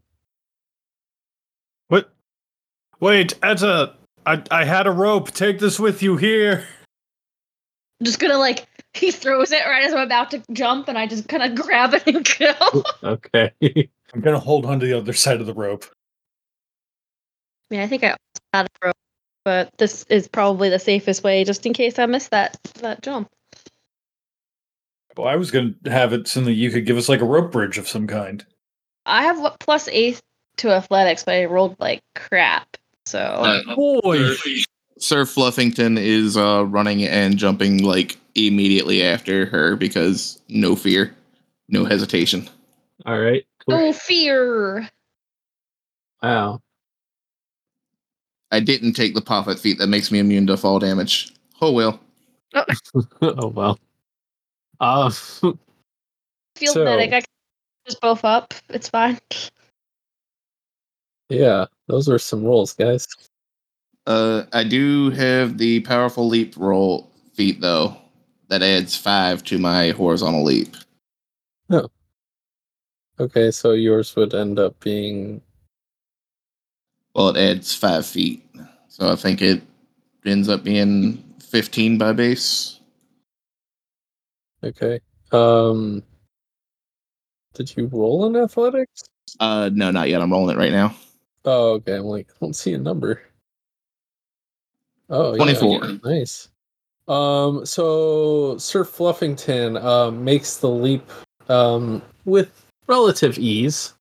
What? 1.89 2.11
Wait, 3.01 3.35
Edda, 3.43 3.97
I, 4.25 4.43
I 4.51 4.65
had 4.65 4.87
a 4.87 4.91
rope. 4.91 5.31
Take 5.31 5.59
this 5.59 5.79
with 5.79 6.03
you 6.03 6.17
here. 6.17 6.65
I'm 8.01 8.07
just 8.07 8.19
gonna 8.19 8.39
like 8.39 8.67
he 8.95 9.11
throws 9.11 9.53
it 9.53 9.63
right 9.67 9.85
as 9.85 9.93
I'm 9.93 10.01
about 10.01 10.31
to 10.31 10.43
jump, 10.51 10.89
and 10.89 10.97
I 10.97 11.07
just 11.07 11.29
kind 11.29 11.43
of 11.43 11.55
grab 11.55 11.93
it 11.93 12.07
and 12.07 12.27
go. 12.39 12.83
Okay. 13.03 13.53
I'm 14.15 14.23
gonna 14.23 14.39
hold 14.39 14.65
onto 14.65 14.87
the 14.87 14.97
other 14.97 15.13
side 15.13 15.39
of 15.39 15.47
the 15.47 15.53
rope. 15.53 15.85
I 17.71 17.75
mean, 17.75 17.81
I 17.83 17.89
think 17.89 18.05
I 18.05 18.07
almost 18.07 18.41
had 18.55 18.67
a 18.67 18.87
rope, 18.87 18.97
but 19.45 19.71
this 19.79 20.05
is 20.09 20.29
probably 20.29 20.69
the 20.69 20.79
safest 20.79 21.23
way, 21.25 21.45
just 21.45 21.67
in 21.67 21.73
case 21.73 21.99
I 21.99 22.07
miss 22.07 22.29
that 22.29 22.59
that 22.81 23.03
jump. 23.03 23.29
Well, 25.17 25.29
I 25.29 25.37
was 25.37 25.51
gonna 25.51 25.75
have 25.87 26.13
it 26.13 26.29
so 26.29 26.41
that 26.43 26.53
you 26.53 26.71
could 26.71 26.87
give 26.87 26.97
us 26.97 27.09
like 27.09 27.21
a 27.21 27.27
rope 27.27 27.53
bridge 27.53 27.79
of 27.79 27.89
some 27.89 28.07
kind. 28.07 28.45
I 29.05 29.25
have 29.25 29.41
what 29.41 29.59
plus 29.59 29.89
eight 29.89 30.21
to 30.59 30.71
athletics, 30.71 31.25
but 31.25 31.35
I 31.35 31.45
rolled 31.47 31.77
like 31.79 32.03
crap. 32.15 32.77
So 33.07 33.19
Uh, 33.19 33.75
Boy, 33.75 34.35
Sir 34.99 35.25
Fluffington 35.25 35.99
is 35.99 36.37
uh, 36.37 36.65
running 36.67 37.05
and 37.05 37.37
jumping 37.37 37.83
like 37.83 38.17
immediately 38.35 39.03
after 39.03 39.47
her 39.47 39.77
because 39.77 40.41
no 40.49 40.77
fear, 40.77 41.15
no 41.69 41.85
hesitation. 41.85 42.49
All 43.05 43.19
right. 43.19 43.45
Cool. 43.67 43.75
oh 43.75 43.93
fear. 43.93 44.89
Wow. 46.23 46.61
I 48.53 48.61
didn't 48.61 48.93
take 48.93 49.15
the 49.15 49.21
Poffet 49.23 49.59
feat 49.59 49.79
that 49.79 49.89
makes 49.89 50.13
me 50.13 50.19
immune 50.21 50.47
to 50.47 50.57
fall 50.57 50.79
damage. 50.79 51.33
Oh 51.61 51.73
well. 51.73 51.99
oh 53.23 53.49
well. 53.49 53.79
Uh, 54.79 55.11
Feel 55.11 55.57
So- 56.67 56.85
medic. 56.85 57.13
I 57.13 57.21
can 57.21 57.27
just 57.87 58.01
both 58.01 58.25
up. 58.25 58.55
It's 58.69 58.89
fine. 58.89 59.19
yeah, 61.29 61.67
those 61.89 62.09
are 62.09 62.19
some 62.19 62.45
rolls, 62.45 62.75
guys. 62.75 63.09
Uh, 64.07 64.45
I 64.53 64.65
do 64.65 65.11
have 65.11 65.59
the 65.59 65.81
powerful 65.81 66.29
leap 66.29 66.55
roll 66.57 67.11
feat 67.35 67.61
though. 67.61 67.97
That 68.49 68.63
adds 68.63 68.97
five 68.97 69.43
to 69.45 69.59
my 69.59 69.91
horizontal 69.91 70.45
leap. 70.45 70.77
Oh. 71.71 71.89
Okay, 73.19 73.51
so 73.51 73.73
yours 73.73 74.15
would 74.17 74.35
end 74.35 74.59
up 74.59 74.79
being 74.81 75.41
Well, 77.15 77.29
it 77.31 77.37
adds 77.37 77.75
five 77.75 78.07
feet, 78.07 78.43
so 78.89 79.11
I 79.11 79.17
think 79.17 79.43
it 79.43 79.63
ends 80.25 80.49
up 80.49 80.65
being 80.65 81.23
fifteen 81.41 81.99
by 81.99 82.13
base. 82.13 82.81
okay. 84.65 85.01
Um, 85.33 86.03
did 87.55 87.75
you 87.77 87.87
roll 87.87 88.27
in 88.27 88.37
athletics? 88.37 89.05
Uh, 89.41 89.71
no, 89.73 89.91
not 89.91 90.09
yet. 90.09 90.21
I'm 90.23 90.31
rolling 90.33 90.57
it 90.57 90.59
right 90.59 90.73
now. 90.73 90.95
Oh, 91.45 91.73
okay. 91.75 91.97
I'm 91.97 92.05
like, 92.05 92.29
I 92.31 92.35
don't 92.41 92.55
see 92.55 92.75
a 92.75 92.79
number. 92.79 93.21
Oh, 95.11 95.33
yeah, 95.33 95.37
24. 95.39 95.81
Nice. 96.05 96.49
Um, 97.09 97.67
so 97.67 98.57
Sir 98.59 98.85
Fluffington 98.85 99.83
um 99.83 100.25
makes 100.25 100.59
the 100.59 100.69
leap 100.71 101.03
um 101.49 102.01
with 102.25 102.65
relative 102.87 103.39
ease. 103.39 103.95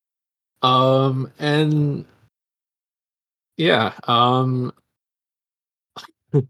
Um 0.62 1.30
and 1.38 2.04
yeah, 3.56 3.92
um 4.04 4.72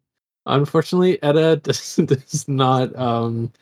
unfortunately 0.46 1.22
Edda 1.22 1.56
does, 1.62 1.96
does 1.96 2.48
not 2.48 2.94
um 2.96 3.52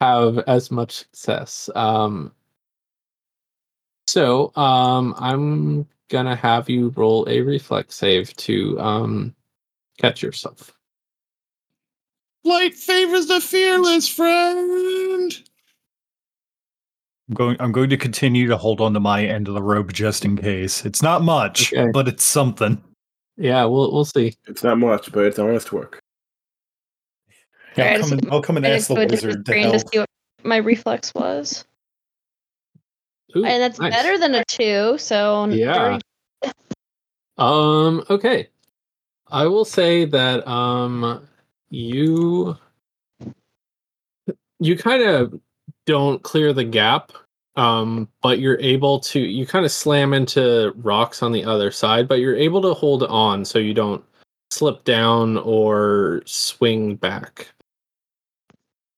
have 0.00 0.38
as 0.40 0.70
much 0.70 0.98
success. 1.12 1.70
Um 1.74 2.32
so 4.06 4.52
um 4.56 5.14
I'm 5.18 5.86
gonna 6.08 6.36
have 6.36 6.68
you 6.68 6.90
roll 6.96 7.28
a 7.28 7.40
reflex 7.40 7.94
save 7.96 8.34
to 8.36 8.78
um 8.80 9.34
catch 9.98 10.22
yourself. 10.22 10.72
Light 12.44 12.74
favors 12.74 13.26
the 13.26 13.40
fearless 13.40 14.08
friend. 14.08 15.49
I'm 17.30 17.34
going. 17.34 17.56
I'm 17.60 17.70
going 17.70 17.90
to 17.90 17.96
continue 17.96 18.48
to 18.48 18.56
hold 18.56 18.80
on 18.80 18.92
to 18.94 18.98
my 18.98 19.24
end 19.24 19.46
of 19.46 19.54
the 19.54 19.62
rope 19.62 19.92
just 19.92 20.24
in 20.24 20.36
case. 20.36 20.84
It's 20.84 21.00
not 21.00 21.22
much, 21.22 21.72
Okay. 21.72 21.88
but 21.92 22.08
it's 22.08 22.24
something. 22.24 22.82
Yeah, 23.36 23.64
we'll 23.66 23.92
we'll 23.92 24.04
see. 24.04 24.34
It's 24.48 24.64
not 24.64 24.78
much, 24.78 25.12
but 25.12 25.24
it's 25.26 25.38
honest 25.38 25.72
work. 25.72 26.00
Yeah, 27.76 27.92
I'll, 27.92 28.00
come 28.00 28.08
so 28.08 28.14
and, 28.14 28.28
I'll 28.32 28.42
come 28.42 28.56
and 28.56 28.66
I 28.66 28.70
ask 28.70 28.88
the 28.88 28.94
wizard 28.94 29.46
to 29.46 29.60
help. 29.60 29.74
to 29.74 29.78
see 29.78 29.98
what 30.00 30.08
my 30.42 30.56
reflex 30.56 31.14
was, 31.14 31.64
Ooh, 33.36 33.44
and 33.44 33.62
that's 33.62 33.78
nice. 33.78 33.92
better 33.92 34.18
than 34.18 34.34
a 34.34 34.44
two. 34.46 34.98
So 34.98 35.46
Yeah. 35.46 36.00
Um. 37.38 38.04
Okay. 38.10 38.48
I 39.28 39.46
will 39.46 39.64
say 39.64 40.04
that 40.04 40.44
um 40.48 41.28
you 41.68 42.56
you 44.58 44.76
kind 44.76 45.04
of 45.04 45.40
don't 45.86 46.22
clear 46.22 46.52
the 46.52 46.64
gap 46.64 47.12
um 47.56 48.08
but 48.22 48.38
you're 48.38 48.60
able 48.60 49.00
to 49.00 49.20
you 49.20 49.46
kind 49.46 49.64
of 49.64 49.72
slam 49.72 50.12
into 50.12 50.72
rocks 50.76 51.22
on 51.22 51.32
the 51.32 51.44
other 51.44 51.70
side 51.70 52.06
but 52.06 52.20
you're 52.20 52.36
able 52.36 52.62
to 52.62 52.74
hold 52.74 53.02
on 53.04 53.44
so 53.44 53.58
you 53.58 53.74
don't 53.74 54.04
slip 54.50 54.84
down 54.84 55.36
or 55.38 56.22
swing 56.26 56.94
back 56.96 57.48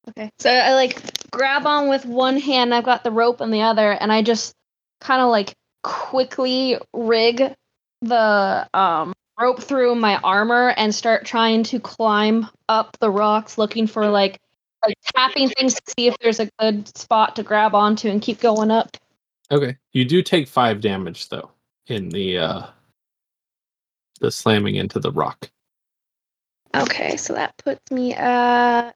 Okay. 0.08 0.30
So 0.38 0.50
I 0.50 0.74
like 0.74 1.30
grab 1.30 1.66
on 1.66 1.88
with 1.88 2.04
one 2.04 2.38
hand, 2.38 2.74
I've 2.74 2.84
got 2.84 3.04
the 3.04 3.10
rope 3.10 3.40
in 3.40 3.50
the 3.50 3.62
other, 3.62 3.92
and 3.92 4.12
I 4.12 4.22
just 4.22 4.54
kind 5.00 5.22
of 5.22 5.28
like 5.30 5.54
quickly 5.82 6.78
rig 6.92 7.54
the 8.02 8.68
um 8.74 9.12
rope 9.38 9.62
through 9.62 9.94
my 9.94 10.16
armor 10.18 10.74
and 10.76 10.94
start 10.94 11.24
trying 11.24 11.62
to 11.64 11.80
climb 11.80 12.48
up 12.68 12.96
the 13.00 13.10
rocks 13.10 13.58
looking 13.58 13.86
for 13.86 14.08
like 14.08 14.38
like 14.84 14.96
tapping 15.14 15.48
things 15.50 15.74
to 15.74 15.82
see 15.96 16.06
if 16.06 16.16
there's 16.20 16.40
a 16.40 16.50
good 16.58 16.96
spot 16.96 17.36
to 17.36 17.42
grab 17.42 17.74
onto 17.74 18.08
and 18.08 18.22
keep 18.22 18.40
going 18.40 18.70
up. 18.70 18.96
okay 19.50 19.76
you 19.92 20.04
do 20.04 20.22
take 20.22 20.48
five 20.48 20.80
damage 20.80 21.28
though 21.28 21.50
in 21.86 22.08
the 22.08 22.38
uh 22.38 22.62
the 24.20 24.30
slamming 24.30 24.76
into 24.76 24.98
the 25.00 25.10
rock 25.12 25.50
Okay, 26.74 27.16
so 27.16 27.34
that 27.34 27.56
puts 27.58 27.90
me 27.90 28.14
at 28.14 28.92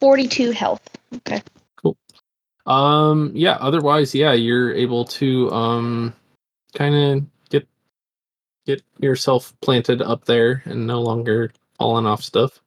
42 0.00 0.50
health. 0.50 0.82
Okay. 1.16 1.42
Cool. 1.76 1.96
Um 2.66 3.32
yeah, 3.34 3.56
otherwise 3.60 4.14
yeah, 4.14 4.32
you're 4.32 4.74
able 4.74 5.04
to 5.06 5.50
um 5.52 6.14
kind 6.74 6.94
of 6.94 7.48
get 7.48 7.66
get 8.66 8.82
yourself 8.98 9.54
planted 9.60 10.02
up 10.02 10.24
there 10.26 10.62
and 10.66 10.86
no 10.86 11.00
longer 11.00 11.52
falling 11.78 12.06
off 12.06 12.22
stuff. 12.22 12.60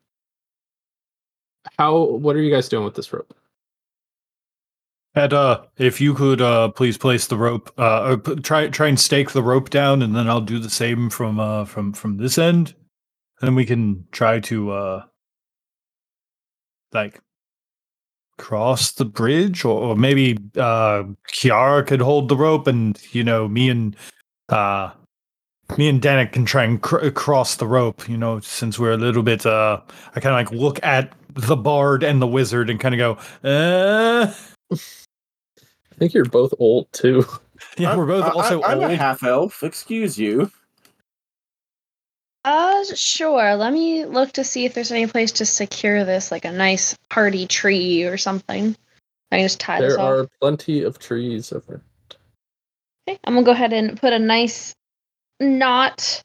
How 1.78 1.98
what 2.04 2.36
are 2.36 2.42
you 2.42 2.52
guys 2.52 2.70
doing 2.70 2.86
with 2.86 2.96
this 2.96 3.12
rope? 3.12 3.34
Ed, 5.16 5.34
uh, 5.34 5.64
if 5.78 6.00
you 6.00 6.14
could 6.14 6.42
uh, 6.42 6.70
please 6.70 6.98
place 6.98 7.26
the 7.26 7.38
rope, 7.38 7.72
uh, 7.80 8.18
try 8.44 8.68
try 8.68 8.88
and 8.88 9.00
stake 9.00 9.32
the 9.32 9.42
rope 9.42 9.72
down, 9.72 10.04
and 10.04 10.16
then 10.16 10.30
I'll 10.30 10.42
do 10.42 10.60
the 10.60 10.70
same 10.70 11.10
from 11.10 11.40
uh, 11.40 11.66
from 11.66 11.94
from 11.94 12.18
this 12.18 12.38
end, 12.38 12.76
and 13.42 13.48
then 13.48 13.56
we 13.56 13.66
can 13.66 14.06
try 14.12 14.40
to 14.42 14.72
uh, 14.72 15.04
like 16.94 17.20
cross 18.38 18.92
the 18.92 19.06
bridge, 19.06 19.66
or, 19.66 19.82
or 19.82 19.96
maybe 19.96 20.38
uh, 20.56 21.04
Kiara 21.34 21.86
could 21.86 22.02
hold 22.02 22.30
the 22.30 22.38
rope, 22.38 22.68
and 22.68 23.00
you 23.12 23.24
know, 23.24 23.48
me 23.48 23.70
and 23.70 23.96
uh, 24.50 24.92
me 25.78 25.90
and 25.90 26.02
Dennick 26.02 26.32
can 26.32 26.46
try 26.46 26.64
and 26.64 26.82
cr- 26.82 27.10
cross 27.10 27.56
the 27.56 27.68
rope. 27.68 28.08
You 28.08 28.18
know, 28.18 28.40
since 28.40 28.80
we're 28.80 28.92
a 28.92 28.98
little 28.98 29.24
bit, 29.24 29.46
uh, 29.46 29.82
I 30.16 30.20
kind 30.20 30.34
of 30.34 30.52
like 30.52 30.52
look 30.52 30.80
at 30.84 31.12
the 31.38 31.56
bard 31.56 32.04
and 32.04 32.22
the 32.22 32.28
wizard 32.28 32.70
and 32.70 32.80
kind 32.80 33.00
of 33.00 33.20
go, 33.44 33.50
uh. 33.50 34.34
I 34.74 35.96
think 36.00 36.14
you're 36.14 36.26
both 36.26 36.54
old 36.60 36.92
too. 36.94 37.26
Yeah, 37.80 37.90
I'm- 37.90 37.98
we're 37.98 38.06
both 38.06 38.24
I- 38.26 38.30
also 38.30 38.62
I, 38.62 38.74
am 38.74 38.82
old. 38.82 38.92
a 38.92 38.96
half 38.96 39.24
elf. 39.24 39.64
Excuse 39.64 40.18
you. 40.18 40.52
Uh, 42.46 42.84
sure. 42.96 43.56
Let 43.56 43.74
me 43.74 44.06
look 44.06 44.32
to 44.34 44.44
see 44.44 44.66
if 44.66 44.74
there's 44.76 44.92
any 44.92 45.08
place 45.08 45.32
to 45.34 45.46
secure 45.46 46.04
this, 46.06 46.32
like 46.32 46.46
a 46.46 46.52
nice 46.52 46.96
hardy 47.12 47.48
tree 47.48 48.04
or 48.04 48.16
something. 48.18 48.76
I 49.32 49.38
can 49.38 49.46
just 49.46 49.60
tie 49.60 49.82
this 49.82 49.96
There 49.96 50.04
are 50.06 50.28
plenty 50.40 50.84
of 50.84 51.00
trees 51.00 51.52
over. 51.52 51.82
Okay, 53.10 53.20
I'm 53.26 53.34
gonna 53.34 53.44
go 53.46 53.52
ahead 53.52 53.74
and 53.74 54.00
put 54.00 54.14
a 54.14 54.20
nice 54.20 54.76
knot, 55.40 56.22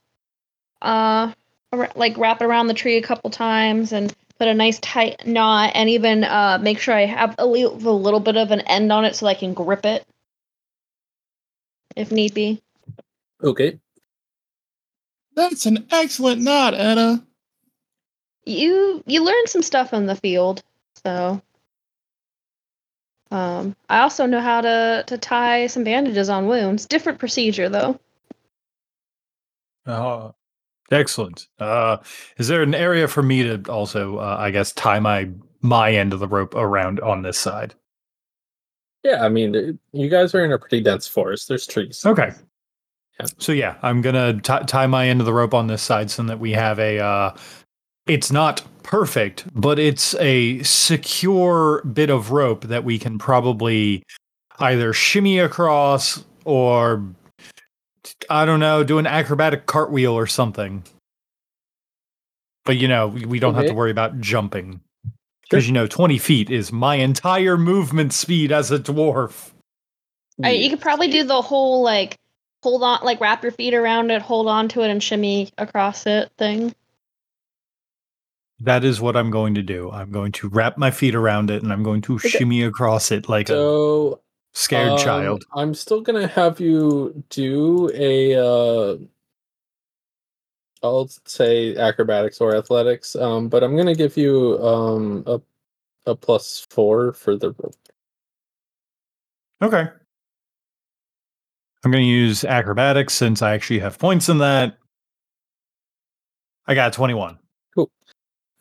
uh, 0.83 1.33
like 1.97 2.17
wrap 2.19 2.43
it 2.43 2.45
around 2.45 2.67
the 2.67 2.75
tree 2.75 2.99
a 2.99 3.03
couple 3.03 3.31
times 3.31 3.93
and 3.93 4.15
put 4.43 4.49
a 4.49 4.55
nice 4.55 4.81
tight 4.81 5.25
knot, 5.25 5.71
and 5.77 5.89
even 5.89 6.25
uh 6.25 6.59
make 6.61 6.81
sure 6.81 6.97
I 6.97 7.07
have 7.07 7.37
a 7.39 7.47
little, 7.47 7.77
a 7.77 7.95
little 7.95 8.19
bit 8.19 8.37
of 8.37 8.51
an 8.51 8.59
end 8.63 8.91
on 8.91 9.05
it 9.05 9.15
so 9.15 9.29
I 9.29 9.35
can 9.35 9.55
grip 9.55 9.87
it 9.87 10.05
if 11.95 12.11
need 12.11 12.35
be. 12.35 12.61
Okay. 13.41 13.79
That's 15.37 15.67
an 15.67 15.87
excellent 15.93 16.43
knot, 16.43 16.75
Edda. 16.75 17.25
You 18.45 19.05
you 19.07 19.23
learn 19.23 19.47
some 19.47 19.63
stuff 19.63 19.93
in 19.93 20.07
the 20.07 20.17
field, 20.17 20.65
so. 21.05 21.41
Um, 23.31 23.77
I 23.89 24.01
also 24.01 24.27
know 24.27 24.41
how 24.41 24.61
to 24.61 25.05
to 25.07 25.19
tie 25.19 25.69
some 25.69 25.85
bandages 25.85 26.29
on 26.29 26.49
wounds. 26.49 26.87
Different 26.87 27.21
procedure 27.21 27.69
though. 27.69 28.01
Uh, 29.87 30.33
Excellent. 30.91 31.49
Uh, 31.59 31.99
is 32.39 32.49
there 32.49 32.63
an 32.63 32.75
area 32.75 33.09
for 33.09 33.23
me 33.23 33.43
to 33.43 33.63
also, 33.71 34.19
uh, 34.19 34.37
I 34.39 34.51
guess, 34.51 34.73
tie 34.73 35.01
my 35.01 35.31
my 35.63 35.93
end 35.93 36.13
of 36.13 36.21
the 36.21 36.29
rope 36.29 36.55
around 36.55 37.01
on 37.01 37.23
this 37.23 37.39
side? 37.39 37.75
Yeah, 39.03 39.25
I 39.25 39.29
mean, 39.29 39.79
you 39.93 40.09
guys 40.09 40.35
are 40.35 40.45
in 40.45 40.53
a 40.53 40.59
pretty 40.59 40.81
dense 40.81 41.09
forest. 41.09 41.49
There's 41.49 41.67
trees. 41.67 42.05
Okay. 42.05 42.33
Yeah. 43.19 43.27
So 43.39 43.53
yeah, 43.53 43.77
I'm 43.83 44.01
gonna 44.01 44.35
ti- 44.41 44.65
tie 44.67 44.87
my 44.87 45.09
end 45.09 45.21
of 45.21 45.27
the 45.27 45.33
rope 45.33 45.55
on 45.55 45.67
this 45.67 45.83
side 45.83 46.11
so 46.11 46.23
that 46.25 46.39
we 46.39 46.53
have 46.53 46.79
a. 46.79 46.99
Uh, 46.99 47.37
it's 48.07 48.33
not 48.33 48.63
perfect, 48.83 49.45
but 49.55 49.79
it's 49.79 50.15
a 50.17 50.63
secure 50.63 51.83
bit 51.85 52.11
of 52.11 52.33
rope 52.33 52.65
that 52.65 52.85
we 52.85 52.99
can 52.99 53.19
probably 53.19 54.03
either 54.59 54.93
shimmy 54.93 55.39
across 55.39 56.25
or 56.45 57.05
I 58.31 58.45
don't 58.45 58.61
know, 58.61 58.85
do 58.85 58.99
an 58.99 59.07
acrobatic 59.07 59.67
cartwheel 59.67 60.13
or 60.13 60.27
something. 60.27 60.85
But 62.65 62.77
you 62.77 62.89
know, 62.89 63.09
we 63.09 63.25
we 63.25 63.39
don't 63.39 63.55
have 63.55 63.67
to 63.67 63.75
worry 63.75 63.91
about 63.91 64.21
jumping 64.21 64.81
because 65.43 65.67
you 65.67 65.73
know, 65.73 65.87
20 65.87 66.19
feet 66.19 66.51
is 66.51 66.73
my 66.73 66.97
entire 66.97 67.57
movement 67.59 68.13
speed 68.13 68.53
as 68.53 68.71
a 68.71 68.79
dwarf. 68.79 69.51
I, 70.43 70.51
you 70.53 70.71
could 70.71 70.81
probably 70.81 71.09
do 71.09 71.25
the 71.25 71.43
whole 71.43 71.83
like 71.83 72.17
hold 72.63 72.83
on, 72.83 73.01
like 73.03 73.21
wrap 73.21 73.43
your 73.43 73.53
feet 73.53 73.75
around 73.75 74.11
it, 74.11 74.23
hold 74.23 74.49
on 74.49 74.69
to 74.69 74.83
it, 74.83 74.91
and 74.91 75.03
shimmy 75.03 75.51
across 75.59 76.07
it 76.07 76.31
thing. 76.39 76.75
That 78.61 78.85
is 78.85 79.01
what 79.01 79.17
I'm 79.17 79.31
going 79.31 79.55
to 79.57 79.63
do. 79.63 79.91
I'm 79.91 80.13
going 80.13 80.31
to 80.33 80.49
wrap 80.49 80.79
my 80.79 80.93
feet 80.93 81.17
around 81.17 81.51
it 81.51 81.65
and 81.65 81.73
I'm 81.73 81.83
going 81.83 82.01
to 82.03 82.15
Okay. 82.15 82.29
shimmy 82.29 82.63
across 82.63 83.11
it 83.11 83.29
like 83.29 83.49
a 83.49 83.55
So 83.55 84.21
scared 84.53 84.93
um, 84.93 84.99
child. 84.99 85.45
I'm 85.55 85.75
still 85.75 86.01
gonna 86.01 86.27
have 86.29 86.61
you 86.61 87.23
do 87.31 87.91
a. 87.95 88.35
Uh, 88.37 88.97
I'll 90.85 91.09
say 91.27 91.77
acrobatics 91.77 92.41
or 92.41 92.57
athletics, 92.57 93.15
um, 93.15 93.49
but 93.49 93.63
I'm 93.63 93.77
gonna 93.77 93.95
give 93.95 94.17
you 94.17 94.59
um, 94.63 95.23
a 95.27 95.41
a 96.07 96.15
plus 96.15 96.67
four 96.71 97.13
for 97.13 97.37
the 97.37 97.53
rope. 97.53 97.77
Okay. 99.63 99.89
I'm 101.85 101.91
going 101.91 102.03
to 102.03 102.09
use 102.09 102.45
acrobatics 102.45 103.15
since 103.15 103.43
I 103.43 103.55
actually 103.55 103.81
have 103.81 103.99
points 103.99 104.29
in 104.29 104.39
that. 104.39 104.79
I 106.67 106.75
got 106.75 106.93
21. 106.93 107.39
Cool. 107.75 107.91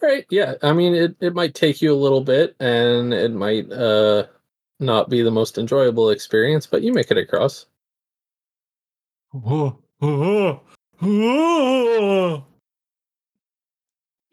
Right. 0.02 0.26
Yeah. 0.30 0.56
I 0.64 0.74
mean, 0.74 0.96
it, 0.96 1.16
it 1.20 1.36
might 1.36 1.54
take 1.54 1.82
you 1.82 1.94
a 1.94 1.96
little 1.96 2.22
bit 2.22 2.56
and 2.60 3.14
it 3.14 3.32
might 3.32 3.72
uh 3.72 4.26
not 4.82 5.10
be 5.10 5.22
the 5.22 5.32
most 5.32 5.58
enjoyable 5.58 6.10
experience, 6.10 6.66
but 6.66 6.82
you 6.82 6.92
make 6.94 7.12
it 7.12 7.18
across. 7.18 7.68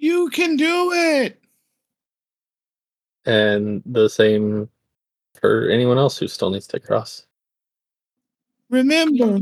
You 0.01 0.31
can 0.31 0.57
do 0.57 0.93
it. 0.93 1.41
And 3.27 3.83
the 3.85 4.09
same 4.09 4.69
for 5.41 5.69
anyone 5.69 5.99
else 5.99 6.17
who 6.17 6.29
still 6.29 6.51
needs 6.51 6.69
to 6.69 6.81
cross. 6.81 7.27
Remember. 8.71 9.41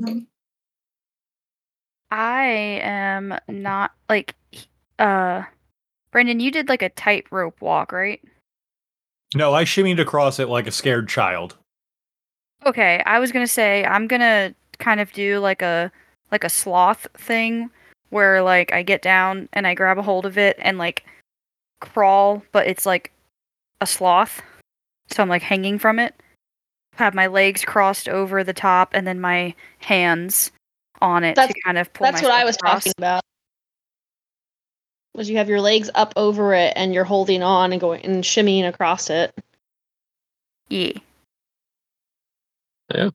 I 2.10 2.46
am 2.82 3.38
not 3.48 3.92
like 4.08 4.34
uh 4.98 5.42
Brendon, 6.10 6.40
you 6.40 6.50
did 6.50 6.68
like 6.68 6.82
a 6.82 6.88
tightrope 6.88 7.60
walk, 7.60 7.92
right? 7.92 8.20
No, 9.34 9.52
I 9.54 9.64
shimmied 9.64 10.00
across 10.00 10.38
it 10.38 10.48
like 10.48 10.66
a 10.66 10.72
scared 10.72 11.08
child. 11.08 11.56
Okay, 12.64 13.02
I 13.06 13.18
was 13.18 13.32
gonna 13.32 13.46
say 13.46 13.84
I'm 13.84 14.06
gonna 14.06 14.54
kind 14.78 15.00
of 15.00 15.12
do 15.12 15.38
like 15.40 15.62
a 15.62 15.90
like 16.30 16.44
a 16.44 16.48
sloth 16.48 17.06
thing 17.16 17.70
where 18.10 18.42
like 18.42 18.72
I 18.72 18.82
get 18.82 19.02
down 19.02 19.48
and 19.52 19.66
I 19.66 19.74
grab 19.74 19.98
a 19.98 20.02
hold 20.02 20.26
of 20.26 20.38
it 20.38 20.56
and 20.60 20.78
like 20.78 21.04
crawl, 21.80 22.42
but 22.52 22.66
it's 22.66 22.86
like 22.86 23.12
a 23.80 23.86
sloth. 23.86 24.42
So 25.10 25.22
I'm 25.22 25.28
like 25.28 25.42
hanging 25.42 25.78
from 25.78 25.98
it. 25.98 26.14
Have 26.94 27.14
my 27.14 27.26
legs 27.26 27.64
crossed 27.64 28.08
over 28.08 28.42
the 28.42 28.54
top 28.54 28.90
and 28.94 29.06
then 29.06 29.20
my 29.20 29.54
hands 29.78 30.50
on 31.02 31.24
it 31.24 31.34
That's- 31.36 31.52
to 31.54 31.60
kind 31.62 31.78
of 31.78 31.92
pull 31.92 32.06
That's 32.06 32.22
what 32.22 32.30
I 32.30 32.44
was 32.44 32.56
across. 32.56 32.84
talking 32.84 32.92
about. 32.96 33.22
Was 35.16 35.30
you 35.30 35.38
have 35.38 35.48
your 35.48 35.62
legs 35.62 35.88
up 35.94 36.12
over 36.14 36.52
it 36.52 36.74
and 36.76 36.92
you're 36.92 37.04
holding 37.04 37.42
on 37.42 37.72
and 37.72 37.80
going 37.80 38.04
and 38.04 38.22
shimmying 38.22 38.68
across 38.68 39.08
it. 39.08 39.34
Yeah. 40.68 40.92
Yeah. 42.94 43.08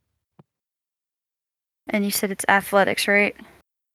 And 1.89 2.03
you 2.03 2.09
said 2.09 2.31
it's 2.31 2.45
athletics, 2.49 3.07
right? 3.07 3.35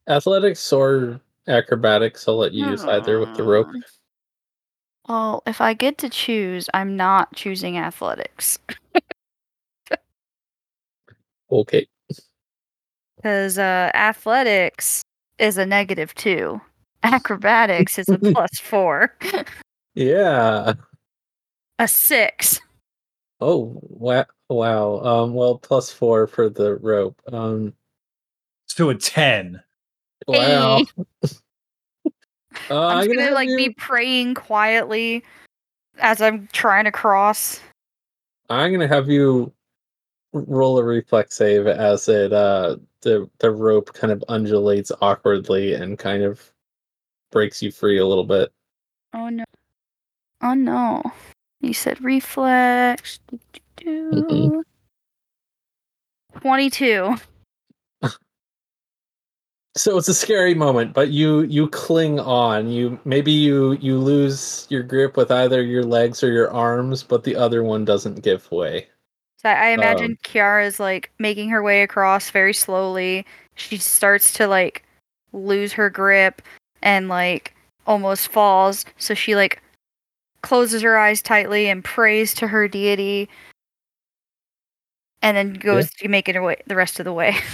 Athletics 0.09 0.73
or 0.73 1.21
acrobatics, 1.49 2.29
I'll 2.29 2.37
let 2.37 2.53
you 2.53 2.67
use 2.67 2.85
either 2.85 3.19
with 3.19 3.35
the 3.35 3.43
rope. 3.43 3.67
Hmm. 3.73 3.81
Well, 5.09 5.43
if 5.45 5.61
I 5.61 5.75
get 5.75 5.99
to 5.99 6.09
choose, 6.09 6.69
I'm 6.75 6.97
not 6.97 7.35
choosing 7.35 7.77
athletics 7.77 8.61
Okay. 11.51 11.89
because 13.17 13.59
uh, 13.59 13.91
athletics 13.95 15.03
is 15.39 15.59
a 15.59 15.67
negative 15.67 16.15
two. 16.15 16.61
Acrobatics 17.03 17.99
is 17.99 18.09
a 18.09 18.19
plus 18.33 18.59
four. 18.61 19.17
Yeah. 19.95 20.75
a 21.79 21.89
six. 21.89 22.61
Oh 23.41 23.79
wow 23.83 24.25
wow. 24.49 24.99
Um 25.01 25.35
well 25.35 25.59
plus 25.59 25.91
four 25.93 26.27
for 26.27 26.49
the 26.49 26.77
rope. 26.77 27.21
Um 27.33 27.75
To 28.77 28.91
a 28.91 28.95
10. 28.95 29.63
wow. 30.29 30.79
Hey. 31.23 31.29
Uh, 32.71 32.87
I'm 32.87 33.07
just 33.07 33.19
gonna, 33.19 33.33
like 33.33 33.51
you- 33.51 33.57
be 33.59 33.71
praying 33.75 34.33
quietly 34.35 35.23
as 35.99 36.23
I'm 36.23 36.49
trying 36.53 36.85
to 36.87 36.91
cross. 36.91 37.61
I'm 38.49 38.73
gonna 38.73 38.89
have 38.89 39.11
you 39.11 39.53
roll 40.33 40.79
a 40.79 40.83
reflex 40.85 41.37
save 41.37 41.67
as 41.67 42.09
it 42.09 42.33
uh 42.33 42.77
the 43.03 43.29
the 43.41 43.51
rope 43.51 43.93
kind 43.93 44.11
of 44.11 44.25
undulates 44.29 44.91
awkwardly 45.03 45.75
and 45.75 45.99
kind 45.99 46.23
of 46.23 46.51
breaks 47.37 47.61
you 47.63 47.71
free 47.71 47.99
a 47.99 48.07
little 48.07 48.25
bit. 48.25 48.51
Oh 49.13 49.29
no. 49.29 49.45
Oh 50.41 50.55
no. 50.55 51.03
You 51.61 51.75
said 51.75 52.03
reflex. 52.03 53.21
Do, 53.29 53.39
do, 53.77 54.27
do. 54.27 54.65
22. 56.41 57.17
So 59.77 59.99
it's 59.99 60.09
a 60.09 60.15
scary 60.15 60.55
moment, 60.55 60.95
but 60.95 61.11
you 61.11 61.43
you 61.43 61.69
cling 61.69 62.19
on. 62.19 62.71
You 62.71 62.99
maybe 63.05 63.31
you 63.31 63.73
you 63.73 63.99
lose 63.99 64.67
your 64.71 64.83
grip 64.83 65.19
with 65.19 65.31
either 65.31 65.63
your 65.63 65.83
legs 65.83 66.23
or 66.23 66.33
your 66.33 66.51
arms, 66.51 67.03
but 67.03 67.25
the 67.25 67.37
other 67.37 67.63
one 67.63 67.85
doesn't 67.85 68.23
give 68.23 68.51
way. 68.51 68.87
So 69.37 69.51
I, 69.51 69.73
imagine 69.73 70.17
Um, 70.35 70.61
is 70.63 70.81
like 70.81 71.13
making 71.19 71.51
her 71.51 71.63
way 71.63 71.83
across 71.83 72.31
very 72.31 72.55
slowly. 72.55 73.27
She 73.57 73.77
starts 73.77 74.33
to 74.33 74.47
like 74.47 74.83
lose 75.35 75.75
her 75.75 75.91
grip 75.91 76.41
and 76.87 77.09
like 77.09 77.55
almost 77.87 78.29
falls. 78.29 78.87
So 78.97 79.13
she 79.13 79.35
like 79.35 79.61
closes 80.41 80.81
her 80.83 80.97
eyes 80.97 81.21
tightly 81.21 81.69
and 81.69 81.85
prays 81.85 82.33
to 82.35 82.47
her 82.47 82.69
deity 82.69 83.29
and 85.21 85.37
then 85.37 85.55
goes 85.55 85.91
to 85.91 86.09
make 86.09 86.29
it 86.29 86.37
her 86.37 86.43
way 86.43 86.63
the 86.67 86.77
rest 86.77 86.99
of 86.99 87.05
the 87.05 87.13
way. 87.13 87.37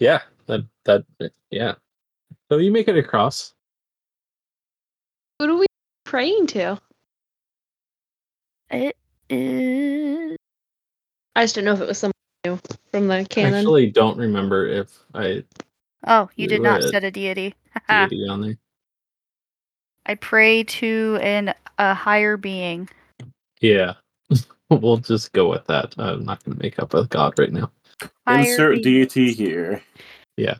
Yeah, 0.00 0.22
that 0.46 0.64
that 0.86 1.04
yeah. 1.52 1.74
So 2.50 2.58
you 2.58 2.72
make 2.72 2.88
it 2.88 2.98
across. 2.98 3.54
Who 5.38 5.48
are 5.48 5.56
we 5.56 5.66
praying 6.02 6.48
to? 6.48 6.80
It 8.70 8.96
is 9.30 10.36
I 11.36 11.44
just 11.44 11.54
don't 11.54 11.64
know 11.64 11.74
if 11.74 11.80
it 11.80 11.86
was 11.86 11.98
someone 11.98 12.12
new 12.44 12.58
from 12.90 13.06
the 13.06 13.24
canon. 13.30 13.54
I 13.54 13.58
actually, 13.58 13.90
don't 13.92 14.18
remember 14.18 14.66
if 14.66 14.98
I 15.14 15.44
Oh, 16.08 16.28
you 16.34 16.48
did 16.48 16.60
not 16.60 16.80
Good. 16.80 16.90
set 16.90 17.04
a 17.04 17.12
deity. 17.12 17.54
Deity 17.88 18.28
on 18.28 18.40
there. 18.40 18.58
I 20.06 20.14
pray 20.14 20.64
to 20.64 21.18
an 21.22 21.54
a 21.78 21.94
higher 21.94 22.36
being. 22.36 22.88
Yeah, 23.60 23.94
we'll 24.70 24.98
just 24.98 25.32
go 25.32 25.48
with 25.48 25.66
that. 25.66 25.94
I'm 25.98 26.24
not 26.24 26.44
going 26.44 26.56
to 26.56 26.62
make 26.62 26.78
up 26.78 26.94
a 26.94 27.06
god 27.06 27.38
right 27.38 27.52
now. 27.52 27.70
Higher 28.26 28.50
Insert 28.50 28.82
being. 28.82 29.06
deity 29.06 29.32
here. 29.32 29.82
Yeah. 30.36 30.56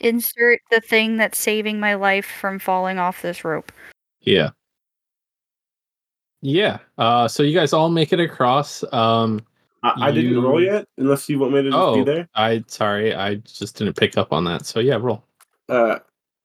Insert 0.00 0.60
the 0.70 0.80
thing 0.80 1.16
that's 1.16 1.38
saving 1.38 1.78
my 1.78 1.94
life 1.94 2.26
from 2.26 2.58
falling 2.58 2.98
off 2.98 3.22
this 3.22 3.44
rope. 3.44 3.70
Yeah. 4.20 4.50
Yeah. 6.40 6.78
Uh, 6.98 7.28
so 7.28 7.44
you 7.44 7.54
guys 7.54 7.72
all 7.72 7.88
make 7.88 8.12
it 8.12 8.18
across. 8.18 8.84
Um, 8.92 9.46
I, 9.84 10.08
I 10.08 10.12
didn't 10.12 10.40
roll 10.40 10.62
yet, 10.62 10.86
unless 10.98 11.28
you 11.28 11.38
want 11.38 11.54
me 11.54 11.62
to 11.62 11.70
just 11.70 11.76
oh, 11.76 11.96
be 11.96 12.04
there. 12.04 12.28
I 12.34 12.62
sorry, 12.68 13.14
I 13.14 13.36
just 13.36 13.76
didn't 13.76 13.96
pick 13.96 14.16
up 14.16 14.32
on 14.32 14.44
that. 14.44 14.64
So 14.64 14.78
yeah, 14.80 14.96
roll. 14.96 15.24
Uh, 15.68 15.98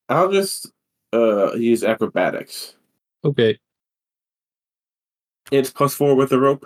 I'll 0.10 0.32
just 0.32 0.72
uh 1.14 1.54
use 1.54 1.84
acrobatics. 1.84 2.76
Okay. 3.24 3.58
It's 5.52 5.70
plus 5.70 5.94
four 5.94 6.16
with 6.16 6.30
the 6.30 6.40
rope. 6.40 6.66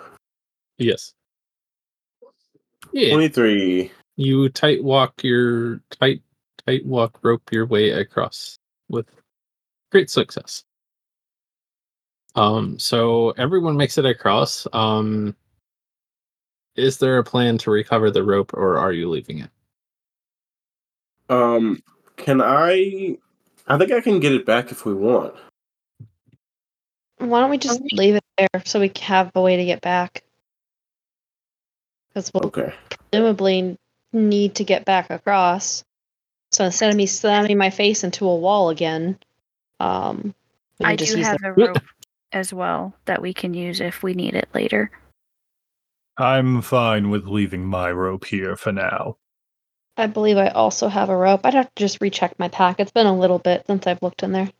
Yes. 0.78 1.14
Yeah. 2.92 3.10
Twenty-three. 3.10 3.90
You 4.16 4.48
tight 4.50 4.82
walk 4.84 5.22
your 5.22 5.80
tight 5.90 6.22
tight 6.66 6.84
walk 6.84 7.18
rope 7.22 7.42
your 7.52 7.66
way 7.66 7.90
across 7.90 8.58
with 8.88 9.06
great 9.90 10.10
success. 10.10 10.64
Um, 12.34 12.78
so 12.78 13.30
everyone 13.32 13.76
makes 13.76 13.98
it 13.98 14.06
across. 14.06 14.66
Um, 14.72 15.36
is 16.76 16.98
there 16.98 17.18
a 17.18 17.24
plan 17.24 17.58
to 17.58 17.70
recover 17.70 18.10
the 18.10 18.24
rope, 18.24 18.52
or 18.54 18.78
are 18.78 18.92
you 18.92 19.08
leaving 19.08 19.40
it? 19.40 19.50
Um, 21.28 21.82
can 22.16 22.40
I? 22.40 23.16
I 23.66 23.78
think 23.78 23.92
I 23.92 24.00
can 24.00 24.20
get 24.20 24.32
it 24.32 24.44
back 24.44 24.70
if 24.70 24.84
we 24.84 24.94
want. 24.94 25.34
Why 27.18 27.40
don't 27.40 27.50
we 27.50 27.58
just 27.58 27.80
leave 27.92 28.16
it 28.16 28.24
there 28.36 28.62
so 28.64 28.80
we 28.80 28.90
have 29.00 29.30
a 29.34 29.40
way 29.40 29.56
to 29.56 29.64
get 29.64 29.80
back? 29.80 30.24
Because 32.08 32.30
we'll 32.34 32.46
Okay. 32.46 32.74
presumably 33.10 33.78
need 34.12 34.56
to 34.56 34.64
get 34.64 34.84
back 34.84 35.10
across. 35.10 35.84
So 36.50 36.64
instead 36.64 36.90
of 36.90 36.96
me 36.96 37.06
slamming 37.06 37.56
my 37.56 37.70
face 37.70 38.04
into 38.04 38.28
a 38.28 38.36
wall 38.36 38.70
again, 38.70 39.18
um, 39.80 40.34
we 40.78 40.84
can 40.84 40.92
I 40.92 40.96
just 40.96 41.12
do 41.12 41.18
use 41.18 41.26
have 41.28 41.40
the- 41.40 41.48
a 41.48 41.52
rope 41.52 41.82
as 42.32 42.52
well 42.52 42.94
that 43.04 43.22
we 43.22 43.32
can 43.32 43.54
use 43.54 43.80
if 43.80 44.02
we 44.02 44.14
need 44.14 44.34
it 44.34 44.48
later. 44.52 44.90
I'm 46.18 46.60
fine 46.60 47.08
with 47.08 47.26
leaving 47.26 47.64
my 47.64 47.90
rope 47.90 48.26
here 48.26 48.56
for 48.56 48.72
now. 48.72 49.16
I 49.96 50.06
believe 50.06 50.38
I 50.38 50.48
also 50.48 50.88
have 50.88 51.10
a 51.10 51.16
rope. 51.16 51.42
I'd 51.44 51.54
have 51.54 51.74
to 51.74 51.82
just 51.82 52.00
recheck 52.00 52.38
my 52.38 52.48
pack. 52.48 52.80
It's 52.80 52.92
been 52.92 53.06
a 53.06 53.16
little 53.16 53.38
bit 53.38 53.66
since 53.66 53.86
I've 53.86 54.02
looked 54.02 54.22
in 54.22 54.32
there. 54.32 54.50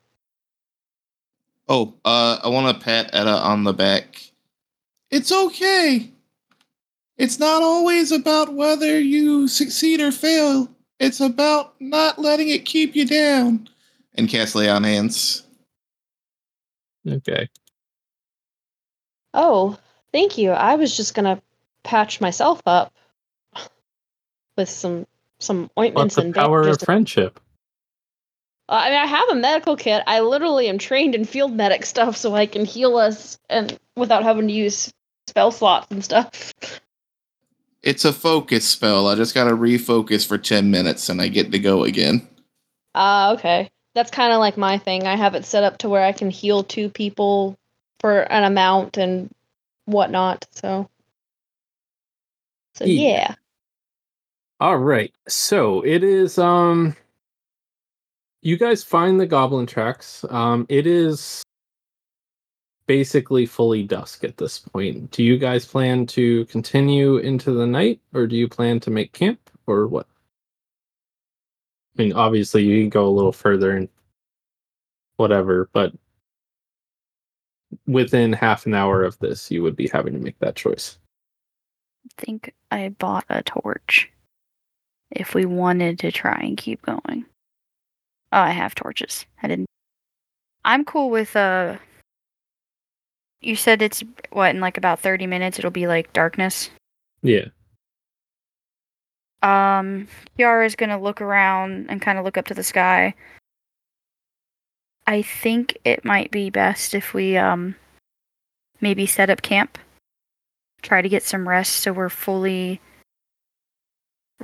Oh, 1.69 1.95
uh, 2.05 2.39
I 2.43 2.49
want 2.49 2.77
to 2.77 2.85
pat 2.85 3.11
Edda 3.13 3.31
on 3.31 3.65
the 3.65 3.73
back. 3.73 4.31
It's 5.11 5.33
okay. 5.33 6.11
It's 7.17 7.39
not 7.39 7.63
always 7.63 8.13
about 8.13 8.53
whether 8.53 8.99
you 8.99 9.49
succeed 9.49 10.01
or 10.01 10.13
fail. 10.13 10.69
It's 10.99 11.21
about 11.21 11.75
not 11.81 12.19
letting 12.19 12.49
it 12.49 12.65
keep 12.65 12.95
you 12.95 13.07
down. 13.07 13.69
And 14.15 14.29
cast 14.29 14.55
lay 14.55 14.69
on 14.69 14.85
hands. 14.85 15.45
Okay. 17.09 17.49
Oh, 19.33 19.79
thank 20.13 20.37
you. 20.37 20.51
I 20.51 20.75
was 20.75 20.97
just 20.97 21.15
gonna 21.15 21.41
patch 21.85 22.21
myself 22.21 22.61
up 22.67 22.93
with 24.57 24.69
some 24.69 25.07
some 25.43 25.71
What's 25.93 26.15
ointments 26.15 26.17
the 26.17 26.23
and 26.23 26.35
power 26.35 26.69
of 26.69 26.81
bandages. 26.81 26.85
friendship? 26.85 27.41
Uh, 28.69 28.83
I 28.85 28.91
mean, 28.91 28.99
I 29.01 29.07
have 29.07 29.31
a 29.31 29.35
medical 29.37 29.77
kit. 29.77 30.03
I 30.07 30.21
literally 30.21 30.69
am 30.69 30.79
trained 30.79 31.15
in 31.15 31.25
field 31.25 31.53
medic 31.55 31.87
stuff, 31.87 32.17
so 32.17 32.35
I 32.35 32.47
can 32.47 32.65
heal 32.65 32.97
us 32.99 33.39
and 33.51 33.79
without 33.97 34.25
having 34.25 34.49
to 34.49 34.55
use 34.55 34.93
spell 35.29 35.53
slots 35.53 35.89
and 35.91 36.05
stuff. 36.05 36.53
It's 37.83 38.05
a 38.05 38.13
focus 38.13 38.69
spell. 38.69 39.09
I 39.09 39.15
just 39.17 39.35
got 39.35 39.45
to 39.45 39.57
refocus 39.57 40.27
for 40.27 40.39
10 40.39 40.71
minutes 40.71 41.09
and 41.09 41.21
I 41.23 41.29
get 41.29 41.53
to 41.53 41.59
go 41.61 41.85
again. 41.85 42.29
Ah, 42.95 43.35
okay. 43.35 43.71
That's 43.95 44.11
kind 44.11 44.33
of 44.33 44.41
like 44.41 44.57
my 44.57 44.79
thing. 44.79 45.07
I 45.07 45.17
have 45.17 45.35
it 45.35 45.45
set 45.47 45.65
up 45.65 45.79
to 45.79 45.89
where 45.89 46.05
I 46.05 46.13
can 46.13 46.31
heal 46.31 46.65
two 46.65 46.91
people 46.91 47.57
for 48.01 48.21
an 48.21 48.45
amount 48.45 48.99
and 48.99 49.31
whatnot. 49.87 50.47
So, 50.53 50.89
so 52.75 52.85
Yeah. 52.85 53.03
yeah. 53.03 53.35
All 54.63 54.79
right. 54.79 55.13
So 55.27 55.85
it 55.85 56.05
is 56.05 56.39
um 56.39 56.95
you 58.43 58.57
guys 58.57 58.85
find 58.85 59.19
the 59.19 59.27
goblin 59.27 59.67
tracks. 59.67 60.25
Um 60.31 60.67
it 60.69 60.87
is 60.87 61.43
basically 62.87 63.45
fully 63.45 63.83
dusk 63.83 64.23
at 64.23 64.37
this 64.37 64.61
point. 64.61 65.11
Do 65.11 65.25
you 65.25 65.37
guys 65.37 65.67
plan 65.67 66.07
to 66.15 66.45
continue 66.45 67.17
into 67.17 67.51
the 67.51 67.67
night 67.67 67.99
or 68.15 68.29
do 68.29 68.37
you 68.37 68.47
plan 68.47 68.79
to 68.81 68.91
make 68.93 69.13
camp 69.13 69.41
or 69.67 69.89
what? 69.89 70.07
I 71.99 72.03
mean, 72.03 72.13
obviously 72.13 72.63
you 72.63 72.83
can 72.83 72.89
go 72.89 73.09
a 73.09 73.11
little 73.11 73.33
further 73.33 73.77
and 73.77 73.89
whatever, 75.17 75.71
but 75.73 75.93
within 77.89 78.33
half 78.33 78.65
an 78.67 78.75
hour 78.75 79.03
of 79.03 79.19
this 79.19 79.51
you 79.51 79.61
would 79.65 79.75
be 79.75 79.89
having 79.89 80.13
to 80.13 80.21
make 80.21 80.39
that 80.39 80.55
choice. 80.55 80.99
I 82.07 82.23
think 82.23 82.55
I 82.71 82.91
bought 82.91 83.25
a 83.29 83.43
torch 83.43 84.09
if 85.13 85.35
we 85.35 85.45
wanted 85.45 85.99
to 86.01 86.13
try 86.13 86.39
and 86.41 86.57
keep 86.57 86.83
going. 86.83 87.25
Oh, 88.33 88.41
I 88.41 88.51
have 88.51 88.75
torches. 88.75 89.27
I 89.43 89.49
didn't. 89.49 89.67
I'm 90.65 90.85
cool 90.85 91.11
with 91.11 91.37
uh. 91.37 91.77
You 93.41 93.57
said 93.57 93.83
it's 93.83 94.05
what 94.31 94.55
in 94.55 94.61
like 94.61 94.79
about 94.79 95.01
thirty 95.01 95.27
minutes 95.27 95.59
it'll 95.59 95.71
be 95.71 95.87
like 95.87 96.13
darkness. 96.13 96.71
Yeah. 97.23 97.47
Um, 99.43 100.07
Kiara's 100.39 100.77
gonna 100.77 101.01
look 101.01 101.21
around 101.21 101.87
and 101.91 102.01
kind 102.01 102.19
of 102.19 102.25
look 102.25 102.37
up 102.37 102.47
to 102.47 102.55
the 102.55 102.63
sky. 102.63 103.15
I 105.07 105.23
think 105.23 105.77
it 105.85 106.05
might 106.05 106.31
be 106.31 106.49
best 106.49 106.95
if 106.95 107.13
we 107.13 107.37
um 107.37 107.75
maybe 108.81 109.07
set 109.07 109.31
up 109.31 109.43
camp. 109.43 109.79
Try 110.83 111.03
to 111.03 111.09
get 111.09 111.23
some 111.23 111.49
rest 111.49 111.75
so 111.75 111.93
we're 111.93 112.09
fully 112.09 112.81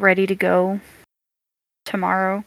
ready 0.00 0.26
to 0.26 0.34
go 0.34 0.80
tomorrow. 1.84 2.44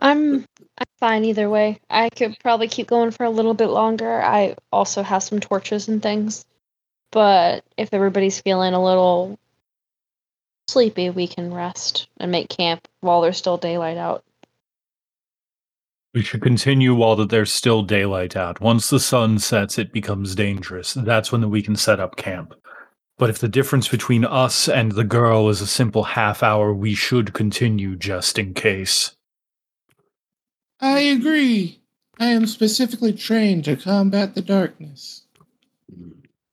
I'm 0.00 0.44
I'm 0.78 0.86
fine 0.98 1.24
either 1.24 1.50
way. 1.50 1.80
I 1.90 2.08
could 2.10 2.38
probably 2.40 2.68
keep 2.68 2.86
going 2.86 3.10
for 3.10 3.24
a 3.24 3.30
little 3.30 3.54
bit 3.54 3.68
longer. 3.68 4.22
I 4.22 4.56
also 4.72 5.02
have 5.02 5.22
some 5.22 5.40
torches 5.40 5.88
and 5.88 6.02
things. 6.02 6.44
But 7.12 7.64
if 7.76 7.92
everybody's 7.92 8.40
feeling 8.40 8.72
a 8.72 8.82
little 8.82 9.38
sleepy, 10.68 11.10
we 11.10 11.26
can 11.26 11.52
rest 11.52 12.08
and 12.18 12.30
make 12.30 12.48
camp 12.48 12.86
while 13.00 13.20
there's 13.20 13.36
still 13.36 13.56
daylight 13.56 13.96
out. 13.96 14.24
We 16.14 16.22
should 16.22 16.42
continue 16.42 16.94
while 16.94 17.16
that 17.16 17.30
there's 17.30 17.52
still 17.52 17.82
daylight 17.82 18.36
out. 18.36 18.60
Once 18.60 18.90
the 18.90 18.98
sun 18.98 19.38
sets, 19.38 19.78
it 19.78 19.92
becomes 19.92 20.34
dangerous. 20.34 20.94
That's 20.94 21.30
when 21.30 21.48
we 21.50 21.62
can 21.62 21.76
set 21.76 22.00
up 22.00 22.16
camp. 22.16 22.54
But 23.20 23.28
if 23.28 23.38
the 23.38 23.48
difference 23.48 23.86
between 23.86 24.24
us 24.24 24.66
and 24.66 24.92
the 24.92 25.04
girl 25.04 25.50
is 25.50 25.60
a 25.60 25.66
simple 25.66 26.04
half 26.04 26.42
hour, 26.42 26.72
we 26.72 26.94
should 26.94 27.34
continue 27.34 27.94
just 27.94 28.38
in 28.38 28.54
case. 28.54 29.14
I 30.80 31.00
agree. 31.00 31.80
I 32.18 32.28
am 32.28 32.46
specifically 32.46 33.12
trained 33.12 33.66
to 33.66 33.76
combat 33.76 34.34
the 34.34 34.40
darkness. 34.40 35.24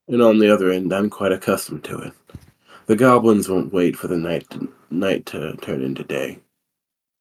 And 0.09 0.21
on 0.21 0.39
the 0.39 0.53
other 0.53 0.69
end, 0.69 0.91
I'm 0.91 1.09
quite 1.09 1.31
accustomed 1.31 1.85
to 1.85 1.99
it. 1.99 2.13
The 2.87 2.97
goblins 2.97 3.47
won't 3.47 3.71
wait 3.71 3.95
for 3.95 4.07
the 4.07 4.17
night 4.17 4.49
to, 4.49 4.67
night 4.89 5.25
to 5.27 5.55
turn 5.61 5.81
into 5.81 6.03
day. 6.03 6.39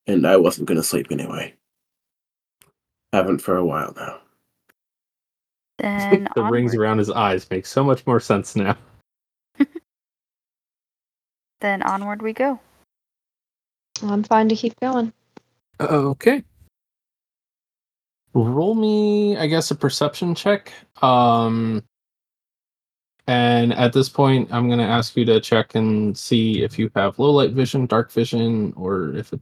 And 0.09 0.27
I 0.27 0.39
wasn't 0.39 0.67
going 0.67 0.81
to 0.81 0.83
sleep 0.83 1.07
anyway. 1.13 1.55
Haven't 3.13 3.43
for 3.43 3.57
a 3.57 3.65
while 3.65 3.95
now. 3.97 4.19
Then 5.79 6.27
the 6.35 6.43
rings 6.43 6.75
around 6.75 6.99
his 6.99 7.13
eyes 7.13 7.49
make 7.49 7.65
so 7.65 7.85
much 7.85 8.05
more 8.09 8.19
sense 8.19 8.57
now. 8.57 8.77
Then 11.61 11.83
onward 11.83 12.23
we 12.23 12.33
go. 12.33 12.61
I'm 14.03 14.23
fine 14.23 14.49
to 14.49 14.57
keep 14.57 14.79
going. 14.81 15.13
Okay. 15.81 16.43
Roll 18.35 18.75
me, 18.75 19.37
I 19.37 19.47
guess, 19.47 19.71
a 19.71 19.75
perception 19.75 20.35
check. 20.35 20.73
Um, 21.03 21.83
and 23.27 23.73
at 23.73 23.93
this 23.93 24.09
point, 24.09 24.53
I'm 24.53 24.67
going 24.67 24.79
to 24.79 24.85
ask 24.85 25.17
you 25.17 25.25
to 25.25 25.41
check 25.41 25.75
and 25.75 26.17
see 26.17 26.63
if 26.63 26.79
you 26.79 26.91
have 26.95 27.19
low 27.19 27.31
light 27.31 27.53
vision, 27.53 27.87
dark 27.87 28.13
vision, 28.13 28.73
or 28.77 29.15
if 29.15 29.33
it 29.33 29.41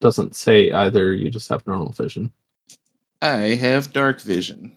doesn't 0.00 0.36
say 0.36 0.70
either, 0.70 1.12
you 1.12 1.30
just 1.30 1.48
have 1.48 1.66
normal 1.66 1.92
vision. 1.92 2.32
I 3.20 3.56
have 3.56 3.92
dark 3.92 4.20
vision. 4.20 4.76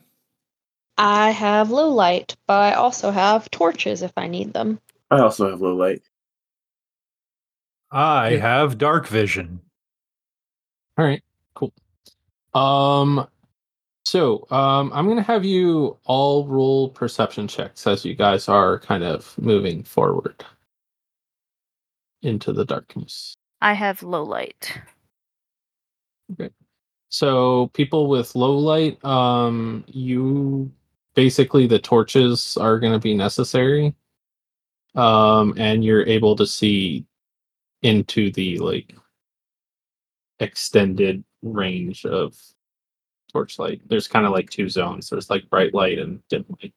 I 0.97 1.31
have 1.31 1.71
low 1.71 1.89
light, 1.89 2.35
but 2.45 2.55
I 2.55 2.73
also 2.73 3.11
have 3.11 3.49
torches 3.51 4.01
if 4.01 4.11
I 4.17 4.27
need 4.27 4.53
them. 4.53 4.79
I 5.09 5.19
also 5.19 5.49
have 5.49 5.61
low 5.61 5.75
light. 5.75 6.01
I 7.93 8.31
Yeah. 8.31 8.39
have 8.39 8.77
dark 8.79 9.07
vision. 9.07 9.61
All 10.97 11.05
right, 11.05 11.23
cool. 11.55 11.73
Um, 12.53 13.27
so 14.05 14.45
um, 14.51 14.91
I'm 14.93 15.07
gonna 15.07 15.21
have 15.21 15.45
you 15.45 15.97
all 16.05 16.47
roll 16.47 16.89
perception 16.89 17.47
checks 17.47 17.87
as 17.87 18.03
you 18.03 18.15
guys 18.15 18.49
are 18.49 18.79
kind 18.79 19.03
of 19.03 19.35
moving 19.39 19.83
forward 19.83 20.43
into 22.23 22.51
the 22.53 22.65
darkness. 22.65 23.35
I 23.61 23.73
have 23.73 24.03
low 24.03 24.23
light. 24.23 24.71
Okay. 26.33 26.49
So 27.09 27.67
people 27.73 28.07
with 28.07 28.35
low 28.35 28.57
light, 28.57 29.03
um, 29.05 29.83
you 29.87 30.71
basically 31.15 31.67
the 31.67 31.79
torches 31.79 32.57
are 32.57 32.79
going 32.79 32.93
to 32.93 32.99
be 32.99 33.13
necessary, 33.13 33.93
um, 34.95 35.53
and 35.57 35.83
you're 35.85 36.05
able 36.07 36.35
to 36.37 36.47
see 36.47 37.05
into 37.83 38.31
the 38.31 38.57
like 38.59 38.95
extended 40.39 41.23
range 41.41 42.05
of 42.05 42.35
torchlight. 43.31 43.81
There's 43.87 44.07
kind 44.07 44.25
of 44.25 44.31
like 44.31 44.49
two 44.49 44.69
zones. 44.69 45.09
There's 45.09 45.29
like 45.29 45.49
bright 45.49 45.73
light 45.73 45.99
and 45.99 46.21
dim 46.29 46.45
light. 46.61 46.73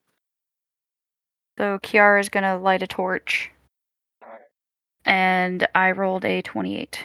So 1.59 1.79
Kiara 1.79 2.21
is 2.21 2.29
gonna 2.29 2.59
light 2.59 2.83
a 2.83 2.87
torch. 2.87 3.51
And 5.05 5.67
I 5.75 5.93
rolled 5.93 6.25
a 6.25 6.43
28. 6.43 7.05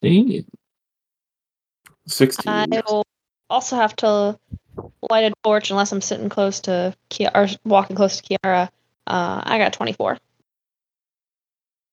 16. 0.00 0.44
16. 2.06 2.48
I 2.48 2.82
will 2.88 3.04
also 3.50 3.76
have 3.76 3.96
to 3.96 4.38
light 5.10 5.24
a 5.24 5.32
torch 5.42 5.70
unless 5.70 5.90
I'm 5.90 6.00
sitting 6.00 6.28
close 6.28 6.60
to 6.60 6.94
Kiara, 7.10 7.30
or 7.34 7.48
walking 7.64 7.96
close 7.96 8.20
to 8.20 8.22
Kiara. 8.22 8.68
Uh, 9.06 9.42
I 9.44 9.58
got 9.58 9.72
24. 9.72 10.18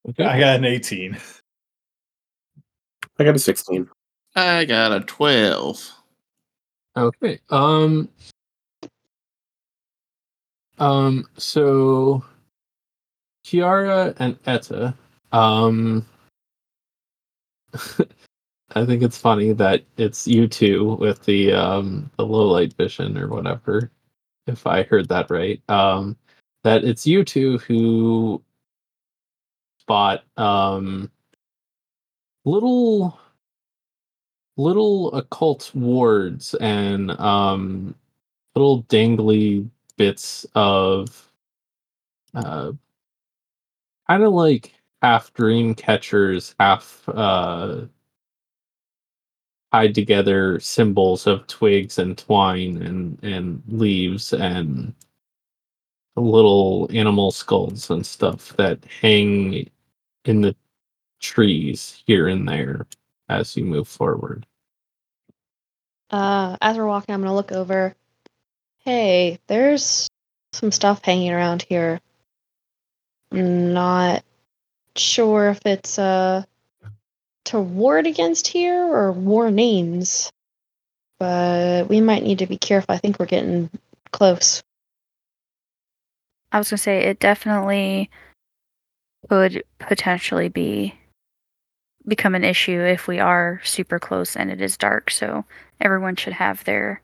Okay. 0.09 0.23
I 0.23 0.39
got 0.39 0.57
an 0.57 0.65
18. 0.65 1.17
I 3.17 3.23
got 3.23 3.35
a 3.35 3.39
16. 3.39 3.89
I 4.35 4.65
got 4.65 4.91
a 4.91 4.99
12. 5.01 5.91
Okay. 6.97 7.39
Um. 7.49 8.09
Um. 10.77 11.27
So, 11.37 12.23
Kiara 13.45 14.15
and 14.19 14.37
Edda. 14.45 14.95
Um. 15.31 16.05
I 18.77 18.85
think 18.85 19.03
it's 19.03 19.17
funny 19.17 19.53
that 19.53 19.83
it's 19.97 20.27
you 20.27 20.47
two 20.47 20.95
with 20.95 21.23
the 21.23 21.53
um 21.53 22.09
the 22.17 22.25
low 22.25 22.47
light 22.47 22.73
vision 22.73 23.17
or 23.17 23.27
whatever. 23.27 23.91
If 24.47 24.67
I 24.67 24.83
heard 24.83 25.09
that 25.09 25.29
right. 25.29 25.61
Um. 25.69 26.17
That 26.63 26.83
it's 26.83 27.05
you 27.05 27.23
two 27.23 27.57
who 27.59 28.41
spot 29.85 30.23
um 30.37 31.11
little 32.45 33.19
little 34.57 35.13
occult 35.15 35.71
wards 35.75 36.55
and 36.55 37.11
um 37.19 37.95
little 38.55 38.83
dangly 38.83 39.69
bits 39.97 40.45
of 40.55 41.29
uh 42.35 42.71
kind 44.07 44.23
of 44.23 44.33
like 44.33 44.73
half 45.01 45.33
dream 45.33 45.75
catchers 45.75 46.55
half 46.59 47.03
uh 47.09 47.81
tied 49.73 49.95
together 49.95 50.59
symbols 50.59 51.27
of 51.27 51.47
twigs 51.47 51.99
and 51.99 52.17
twine 52.17 52.81
and 52.81 53.19
and 53.23 53.61
leaves 53.67 54.33
and 54.33 54.93
little 56.17 56.89
animal 56.93 57.31
skulls 57.31 57.89
and 57.89 58.05
stuff 58.05 58.55
that 58.57 58.79
hang 59.01 59.69
in 60.25 60.41
the 60.41 60.55
trees 61.19 62.03
here 62.05 62.27
and 62.27 62.47
there 62.47 62.85
as 63.29 63.55
you 63.55 63.63
move 63.65 63.87
forward. 63.87 64.45
Uh, 66.09 66.57
as 66.61 66.77
we're 66.77 66.85
walking, 66.85 67.13
I'm 67.13 67.21
gonna 67.21 67.35
look 67.35 67.51
over. 67.51 67.95
Hey, 68.79 69.39
there's 69.47 70.07
some 70.53 70.71
stuff 70.71 71.03
hanging 71.03 71.31
around 71.31 71.63
here. 71.63 71.99
I'm 73.31 73.73
Not 73.73 74.23
sure 74.95 75.49
if 75.49 75.65
it's 75.65 75.99
uh 75.99 76.43
to 77.45 77.59
ward 77.59 78.07
against 78.07 78.47
here 78.47 78.83
or 78.83 79.11
war 79.11 79.51
names, 79.51 80.31
but 81.19 81.87
we 81.89 82.01
might 82.01 82.23
need 82.23 82.39
to 82.39 82.47
be 82.47 82.57
careful. 82.57 82.95
I 82.95 82.97
think 82.97 83.19
we're 83.19 83.25
getting 83.25 83.69
close. 84.11 84.63
I 86.51 86.57
was 86.59 86.69
gonna 86.69 86.77
say 86.77 86.99
it 86.99 87.19
definitely 87.19 88.09
could 89.29 89.63
potentially 89.79 90.49
be 90.49 90.95
become 92.07 92.35
an 92.35 92.43
issue 92.43 92.79
if 92.81 93.07
we 93.07 93.19
are 93.19 93.59
super 93.63 93.97
close 93.99 94.35
and 94.35 94.51
it 94.51 94.61
is 94.61 94.77
dark. 94.77 95.09
So 95.09 95.43
everyone 95.81 96.15
should 96.15 96.33
have 96.33 96.63
their 96.63 97.01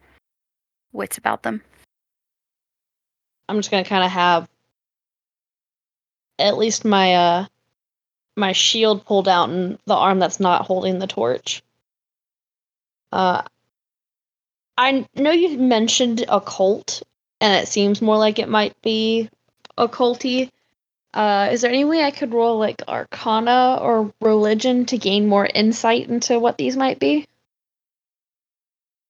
wits 0.91 1.17
about 1.17 1.43
them. 1.43 1.61
I'm 3.49 3.57
just 3.57 3.71
gonna 3.71 3.83
kind 3.83 4.03
of 4.03 4.11
have 4.11 4.47
at 6.39 6.57
least 6.57 6.85
my 6.85 7.15
uh 7.15 7.45
my 8.37 8.51
shield 8.51 9.05
pulled 9.05 9.27
out 9.27 9.49
and 9.49 9.77
the 9.85 9.95
arm 9.95 10.19
that's 10.19 10.39
not 10.39 10.65
holding 10.65 10.99
the 10.99 11.07
torch. 11.07 11.61
Uh, 13.11 13.41
I 14.77 15.05
know 15.15 15.31
you 15.31 15.57
mentioned 15.57 16.23
a 16.27 16.39
cult, 16.39 17.03
and 17.41 17.61
it 17.61 17.67
seems 17.67 18.01
more 18.01 18.17
like 18.17 18.39
it 18.39 18.49
might 18.49 18.79
be 18.81 19.29
occulty. 19.77 20.49
Uh, 21.13 21.49
is 21.51 21.61
there 21.61 21.71
any 21.71 21.83
way 21.83 22.03
I 22.03 22.11
could 22.11 22.33
roll 22.33 22.57
like 22.57 22.81
Arcana 22.87 23.77
or 23.81 24.13
Religion 24.21 24.85
to 24.87 24.97
gain 24.97 25.27
more 25.27 25.45
insight 25.45 26.09
into 26.09 26.39
what 26.39 26.57
these 26.57 26.77
might 26.77 26.99
be? 26.99 27.25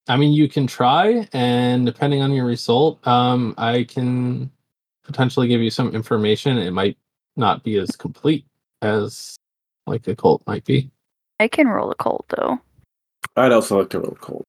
I 0.08 0.16
mean, 0.16 0.32
you 0.32 0.48
can 0.48 0.66
try, 0.66 1.28
and 1.32 1.86
depending 1.86 2.22
on 2.22 2.32
your 2.32 2.44
result, 2.44 3.06
um, 3.06 3.54
I 3.56 3.84
can 3.84 4.50
potentially 5.04 5.46
give 5.46 5.60
you 5.60 5.70
some 5.70 5.94
information. 5.94 6.58
It 6.58 6.72
might 6.72 6.96
not 7.36 7.62
be 7.62 7.78
as 7.78 7.94
complete 7.94 8.44
as 8.82 9.36
like 9.86 10.08
a 10.08 10.16
cult 10.16 10.42
might 10.46 10.64
be. 10.64 10.90
I 11.38 11.48
can 11.48 11.68
roll 11.68 11.90
occult 11.90 12.26
though. 12.36 12.58
I'd 13.36 13.52
also 13.52 13.78
like 13.78 13.90
to 13.90 14.00
roll 14.00 14.16
cold. 14.20 14.44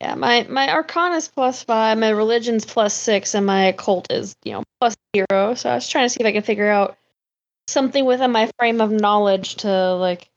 Yeah, 0.00 0.14
my 0.14 0.46
my 0.50 0.70
Arcana 0.70 1.16
is 1.16 1.28
plus 1.28 1.62
five, 1.62 1.96
my 1.98 2.10
Religion's 2.10 2.64
plus 2.66 2.92
six, 2.94 3.34
and 3.34 3.46
my 3.46 3.64
occult 3.66 4.12
is 4.12 4.36
you 4.44 4.52
know 4.52 4.62
plus 4.80 4.94
zero. 5.14 5.54
So 5.54 5.70
I 5.70 5.74
was 5.76 5.88
trying 5.88 6.04
to 6.04 6.10
see 6.10 6.18
if 6.20 6.26
I 6.26 6.32
could 6.32 6.44
figure 6.44 6.68
out 6.68 6.98
something 7.66 8.04
within 8.04 8.30
my 8.30 8.50
frame 8.58 8.80
of 8.80 8.90
knowledge 8.90 9.56
to 9.56 9.94
like. 9.94 10.28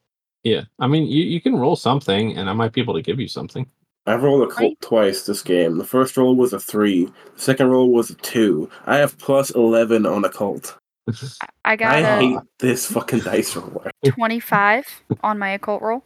Yeah, 0.44 0.62
I 0.80 0.88
mean, 0.88 1.08
you, 1.08 1.24
you 1.24 1.42
can 1.42 1.58
roll 1.58 1.76
something, 1.76 2.38
and 2.38 2.50
I 2.50 2.54
might 2.54 2.72
be 2.72 2.80
able 2.80 2.94
to 2.94 3.02
give 3.02 3.20
you 3.20 3.28
something. 3.28 3.70
I've 4.06 4.24
rolled 4.24 4.50
occult 4.50 4.80
twice 4.80 5.26
this 5.26 5.44
game. 5.44 5.78
The 5.78 5.84
first 5.84 6.16
roll 6.16 6.36
was 6.36 6.54
a 6.54 6.60
three. 6.60 7.06
The 7.06 7.42
second 7.42 7.68
roll 7.68 7.92
was 7.92 8.10
a 8.10 8.16
two. 8.16 8.70
I 8.86 8.98
have 8.98 9.18
plus 9.18 9.50
eleven 9.52 10.06
on 10.06 10.24
occult. 10.24 10.78
I 11.66 11.76
got 11.76 11.94
I 11.94 12.00
a 12.00 12.18
hate 12.18 12.40
this 12.60 12.90
fucking 12.90 13.20
dice 13.20 13.56
roller. 13.56 13.92
25 14.06 14.86
on 15.22 15.38
my 15.38 15.52
occult 15.52 15.82
roll. 15.82 16.04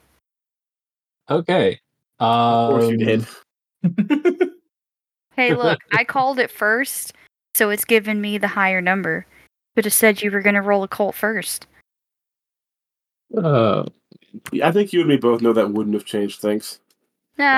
okay. 1.30 1.80
Um, 2.20 2.30
Of 2.30 2.70
course 2.72 2.90
you 2.90 2.98
did. 2.98 3.28
Hey, 5.36 5.54
look, 5.56 5.80
I 5.92 6.04
called 6.04 6.40
it 6.40 6.52
first, 6.52 7.14
so 7.56 7.70
it's 7.70 7.86
given 7.86 8.22
me 8.22 8.38
the 8.38 8.48
higher 8.48 8.82
number. 8.82 9.26
Could 9.76 9.86
have 9.86 9.94
said 9.94 10.22
you 10.22 10.32
were 10.32 10.42
going 10.42 10.56
to 10.56 10.62
roll 10.62 10.84
occult 10.84 11.16
first. 11.16 11.68
Uh, 13.36 13.84
I 14.62 14.72
think 14.72 14.94
you 14.94 15.00
and 15.02 15.10
me 15.10 15.18
both 15.18 15.42
know 15.42 15.54
that 15.54 15.72
wouldn't 15.72 15.96
have 15.96 16.06
changed 16.06 16.40
things. 16.40 16.80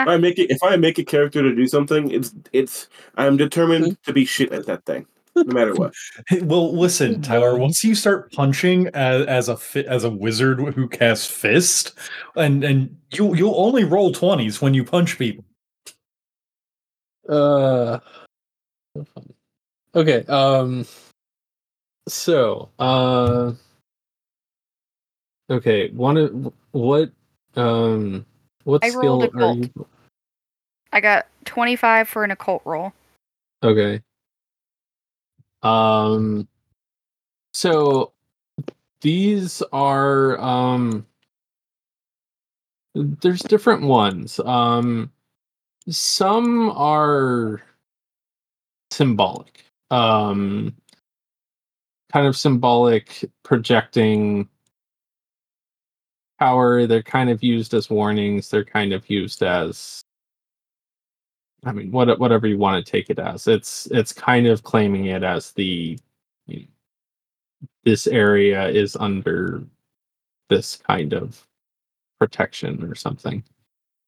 If 0.03 0.07
I 0.07 0.17
make 0.17 0.39
it, 0.39 0.49
if 0.49 0.63
I 0.63 0.78
make 0.78 0.97
a 0.99 1.03
character 1.03 1.41
to 1.41 1.53
do 1.53 1.67
something, 1.67 2.09
it's 2.09 2.34
it's 2.53 2.88
I'm 3.15 3.36
determined 3.36 4.01
to 4.03 4.13
be 4.13 4.23
shit 4.23 4.53
at 4.53 4.65
that 4.67 4.86
thing, 4.86 5.05
no 5.36 5.53
matter 5.53 5.73
what. 5.73 5.93
well, 6.43 6.73
listen, 6.73 7.21
Tyler. 7.21 7.57
Once 7.57 7.84
you 7.84 7.93
start 7.93 8.32
punching 8.32 8.88
as, 8.93 9.26
as 9.26 9.49
a 9.49 9.57
fi- 9.57 9.84
as 9.84 10.05
a 10.05 10.09
wizard 10.09 10.61
who 10.73 10.88
casts 10.88 11.30
fist, 11.30 11.93
and 12.38 12.63
and 12.63 12.97
you 13.11 13.36
you'll 13.36 13.59
only 13.59 13.84
roll 13.84 14.13
twenties 14.13 14.61
when 14.61 14.73
you 14.73 14.86
punch 14.86 15.17
people. 15.17 15.43
Uh, 17.30 17.99
okay. 19.95 20.26
Um, 20.28 20.86
so, 22.07 22.69
uh, 22.80 23.53
okay. 25.49 25.89
One 25.91 26.17
of 26.17 26.53
what, 26.71 27.11
um, 27.55 28.26
what 28.63 28.84
I 28.84 28.89
skill 28.89 29.19
rolled 29.19 29.36
are 29.36 29.39
cult. 29.39 29.57
you? 29.57 29.88
I 30.91 31.01
got 31.01 31.28
25 31.45 32.07
for 32.07 32.23
an 32.23 32.32
occult 32.32 32.61
roll. 32.65 32.93
Okay. 33.63 34.01
Um 35.63 36.47
so 37.53 38.11
these 39.01 39.63
are 39.73 40.39
um 40.39 41.05
there's 42.93 43.41
different 43.41 43.82
ones. 43.82 44.39
Um 44.39 45.11
some 45.90 46.72
are 46.72 47.62
symbolic. 48.92 49.64
Um 49.92 50.76
kind 52.12 52.28
of 52.28 52.38
symbolic 52.38 53.26
projecting 53.44 54.48
power. 56.40 56.88
They're 56.88 57.04
kind 57.04 57.30
of 57.30 57.44
used 57.44 57.74
as 57.74 57.90
warnings. 57.90 58.50
They're 58.50 58.66
kind 58.66 58.94
of 58.94 59.10
used 59.10 59.44
as 59.44 60.02
I 61.66 61.72
mean, 61.72 61.92
what, 61.92 62.20
whatever 62.20 62.48
you 62.48 62.58
want 62.60 62.86
to 62.86 62.92
take 62.92 63.10
it 63.10 63.20
as. 63.20 63.48
It's 63.48 63.88
it's 63.88 64.14
kind 64.14 64.48
of 64.48 64.64
claiming 64.64 65.06
it 65.06 65.24
as 65.24 65.52
the 65.54 65.98
you 66.48 66.60
know, 66.60 66.66
this 67.84 68.08
area 68.08 68.68
is 68.70 68.96
under 68.96 69.64
this 70.50 70.76
kind 70.78 71.14
of 71.14 71.46
protection 72.20 72.84
or 72.84 72.96
something. 72.96 73.44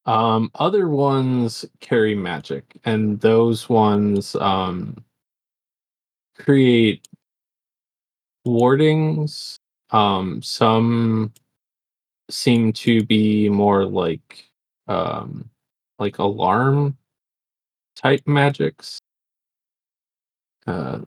Um, 0.08 0.52
other 0.56 0.90
ones 0.90 1.66
carry 1.82 2.16
magic, 2.16 2.78
and 2.86 3.20
those 3.20 3.70
ones 3.70 4.36
um, 4.38 5.04
create 6.38 7.08
wardings. 8.46 9.60
Um, 9.92 10.42
some 10.42 11.34
seem 12.30 12.74
to 12.74 13.04
be 13.06 13.50
more 13.50 13.86
like 13.86 14.50
um, 14.88 15.50
like 16.00 16.20
alarm 16.20 16.98
type 17.96 18.22
magics. 18.28 19.00
Uh, 20.68 21.00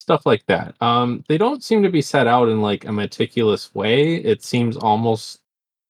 stuff 0.00 0.26
like 0.26 0.44
that. 0.46 0.74
Um, 0.82 1.24
they 1.28 1.38
don't 1.38 1.62
seem 1.62 1.82
to 1.82 1.90
be 1.90 2.02
set 2.02 2.26
out 2.26 2.48
in 2.48 2.60
like 2.60 2.84
a 2.84 2.92
meticulous 2.92 3.74
way. 3.74 4.16
It 4.16 4.42
seems 4.42 4.76
almost 4.76 5.40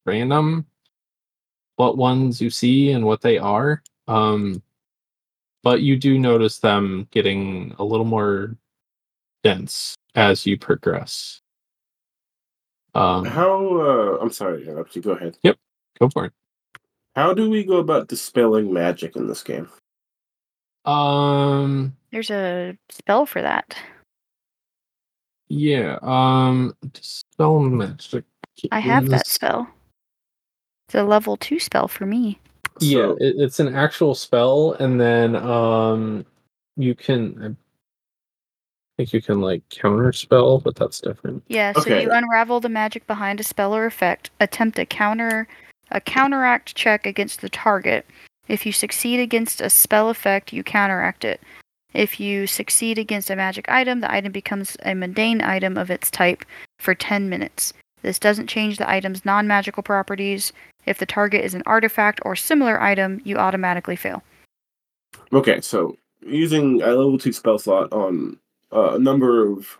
random 0.07 0.67
what 1.81 1.97
ones 1.97 2.43
you 2.43 2.51
see 2.51 2.91
and 2.93 3.07
what 3.07 3.23
they 3.23 3.39
are. 3.39 3.83
Um, 4.07 4.63
but 5.63 5.81
you 5.81 5.97
do 5.97 6.19
notice 6.19 6.59
them 6.59 7.09
getting 7.11 7.75
a 7.79 7.85
little 7.85 8.05
more 8.05 8.55
dense 9.43 9.95
as 10.15 10.45
you 10.45 10.59
progress. 10.59 11.41
Um, 12.95 13.25
How? 13.25 13.81
Uh, 13.81 14.19
I'm 14.21 14.31
sorry, 14.31 14.63
interrupt 14.69 14.95
you. 14.95 15.01
Go 15.01 15.13
ahead. 15.13 15.39
Yep, 15.43 15.57
go 15.99 16.11
for 16.11 16.27
it. 16.27 16.33
How 17.17 17.33
do 17.33 17.49
we 17.49 17.65
go 17.65 17.79
about 17.79 18.09
dispelling 18.09 18.71
magic 18.71 19.17
in 19.17 19.27
this 19.27 19.43
game? 19.43 19.67
Um, 20.85 21.97
There's 22.13 22.31
a 22.31 22.77
spell 22.91 23.25
for 23.25 23.41
that. 23.41 23.75
yeah. 25.49 25.99
Um, 26.03 26.75
dispel 26.93 27.61
magic. 27.61 28.25
I 28.71 28.81
have 28.81 29.09
that 29.09 29.27
spell. 29.27 29.67
It's 30.91 30.97
a 30.97 31.05
level 31.05 31.37
two 31.37 31.61
spell 31.61 31.87
for 31.87 32.05
me. 32.05 32.41
Yeah, 32.81 33.13
it, 33.21 33.37
it's 33.39 33.61
an 33.61 33.77
actual 33.77 34.13
spell, 34.17 34.73
and 34.81 35.01
then 35.01 35.37
um, 35.37 36.27
you 36.77 36.97
can. 36.97 37.41
I 37.45 37.55
think 38.97 39.13
you 39.13 39.23
can 39.23 39.41
like 39.41 39.63
counter 39.69 40.13
spell, 40.13 40.59
but 40.59 40.75
that's 40.75 41.01
different. 41.01 41.45
Yeah, 41.47 41.75
so 41.75 41.83
Okay. 41.83 42.03
you 42.03 42.11
unravel 42.11 42.59
the 42.59 42.69
magic 42.69 43.07
behind 43.07 43.39
a 43.39 43.45
spell 43.45 43.73
or 43.73 43.87
effect, 43.87 44.31
attempt 44.41 44.81
a 44.81 44.85
counter 44.85 45.47
a 45.93 46.01
counteract 46.01 46.75
check 46.75 47.07
against 47.07 47.41
the 47.41 47.49
target. 47.49 48.05
If 48.49 48.67
you 48.67 48.73
succeed 48.73 49.21
against 49.21 49.61
a 49.61 49.71
spell 49.71 50.11
effect, 50.11 50.53
you 50.53 50.65
counteract 50.65 51.25
it. 51.25 51.41
If 51.95 52.19
you 52.19 52.49
succeed 52.49 52.99
against 52.99 53.31
a 53.31 53.37
magic 53.37 53.69
item, 53.69 54.01
the 54.01 54.13
item 54.13 54.33
becomes 54.33 54.77
a 54.85 54.95
mundane 54.95 55.41
item 55.41 55.79
of 55.79 55.89
its 55.89 56.11
type 56.11 56.45
for 56.81 56.97
10 56.97 57.29
minutes. 57.29 57.73
This 58.03 58.19
doesn't 58.19 58.49
change 58.49 58.79
the 58.79 58.91
item's 58.91 59.25
non 59.25 59.47
magical 59.47 59.85
properties. 59.85 60.53
If 60.87 60.99
the 60.99 61.07
target 61.07 61.45
is 61.45 61.55
an 61.55 61.63
artifact 61.67 62.21
or 62.25 62.35
similar 62.37 62.81
item, 62.81 63.21
you 63.25 63.37
automatically 63.37 63.97
fail. 63.97 64.23
Okay, 65.33 65.61
so 65.61 65.97
using 66.21 66.83
a 66.83 66.89
level 66.89 67.19
two 67.19 67.33
spell 67.33 67.59
slot 67.59 67.93
on 67.93 68.39
uh, 68.73 68.95
a 68.95 68.99
number 68.99 69.47
of 69.47 69.79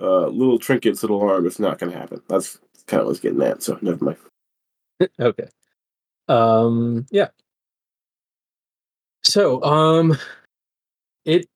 uh, 0.00 0.26
little 0.26 0.58
trinkets 0.58 1.00
that'll 1.00 1.22
arm 1.22 1.46
is 1.46 1.58
not 1.58 1.78
going 1.78 1.92
to 1.92 1.98
happen. 1.98 2.22
That's 2.28 2.58
kind 2.86 3.00
of 3.00 3.06
what 3.06 3.08
I 3.08 3.08
was 3.08 3.20
getting 3.20 3.42
at. 3.42 3.62
So 3.62 3.78
never 3.82 4.04
mind. 4.04 4.16
okay. 5.20 5.48
Um 6.28 7.06
yeah. 7.10 7.28
So, 9.22 9.62
um 9.64 10.16
it 11.24 11.46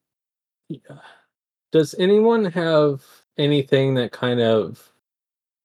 does 1.73 1.95
anyone 1.99 2.45
have 2.47 3.03
anything 3.39 3.95
that 3.95 4.13
kind 4.13 4.41
of 4.41 4.91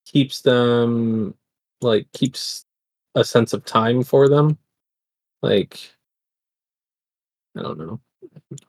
keeps 0.05 0.41
them 0.41 1.33
like 1.81 2.11
keeps 2.13 2.65
a 3.19 3.23
sense 3.23 3.53
of 3.53 3.65
time 3.65 4.03
for 4.03 4.27
them? 4.29 4.57
Like 5.41 5.79
I 7.57 7.61
don't 7.61 7.77
know. 7.77 7.99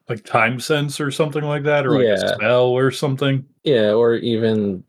Like 0.09 0.25
time 0.25 0.61
sense 0.61 1.01
or 1.01 1.11
something 1.11 1.45
like 1.45 1.63
that, 1.65 1.87
or 1.87 1.93
like 1.93 2.05
Yeah. 2.07 2.15
a 2.25 2.35
spell 2.35 2.67
or 2.67 2.91
something. 2.91 3.45
Yeah, 3.65 3.93
or 3.93 4.15
even 4.17 4.85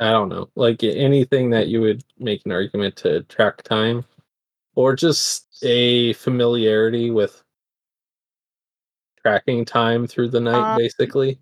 I 0.00 0.10
don't 0.10 0.28
know, 0.28 0.48
like 0.56 0.82
anything 0.82 1.50
that 1.50 1.68
you 1.68 1.80
would 1.80 2.02
make 2.18 2.44
an 2.44 2.52
argument 2.52 2.96
to 2.96 3.22
track 3.24 3.62
time, 3.62 4.04
or 4.74 4.94
just 4.96 5.46
a 5.62 6.12
familiarity 6.14 7.10
with 7.10 7.42
tracking 9.22 9.64
time 9.64 10.06
through 10.06 10.28
the 10.30 10.40
night, 10.40 10.72
Um, 10.72 10.76
basically. 10.76 11.38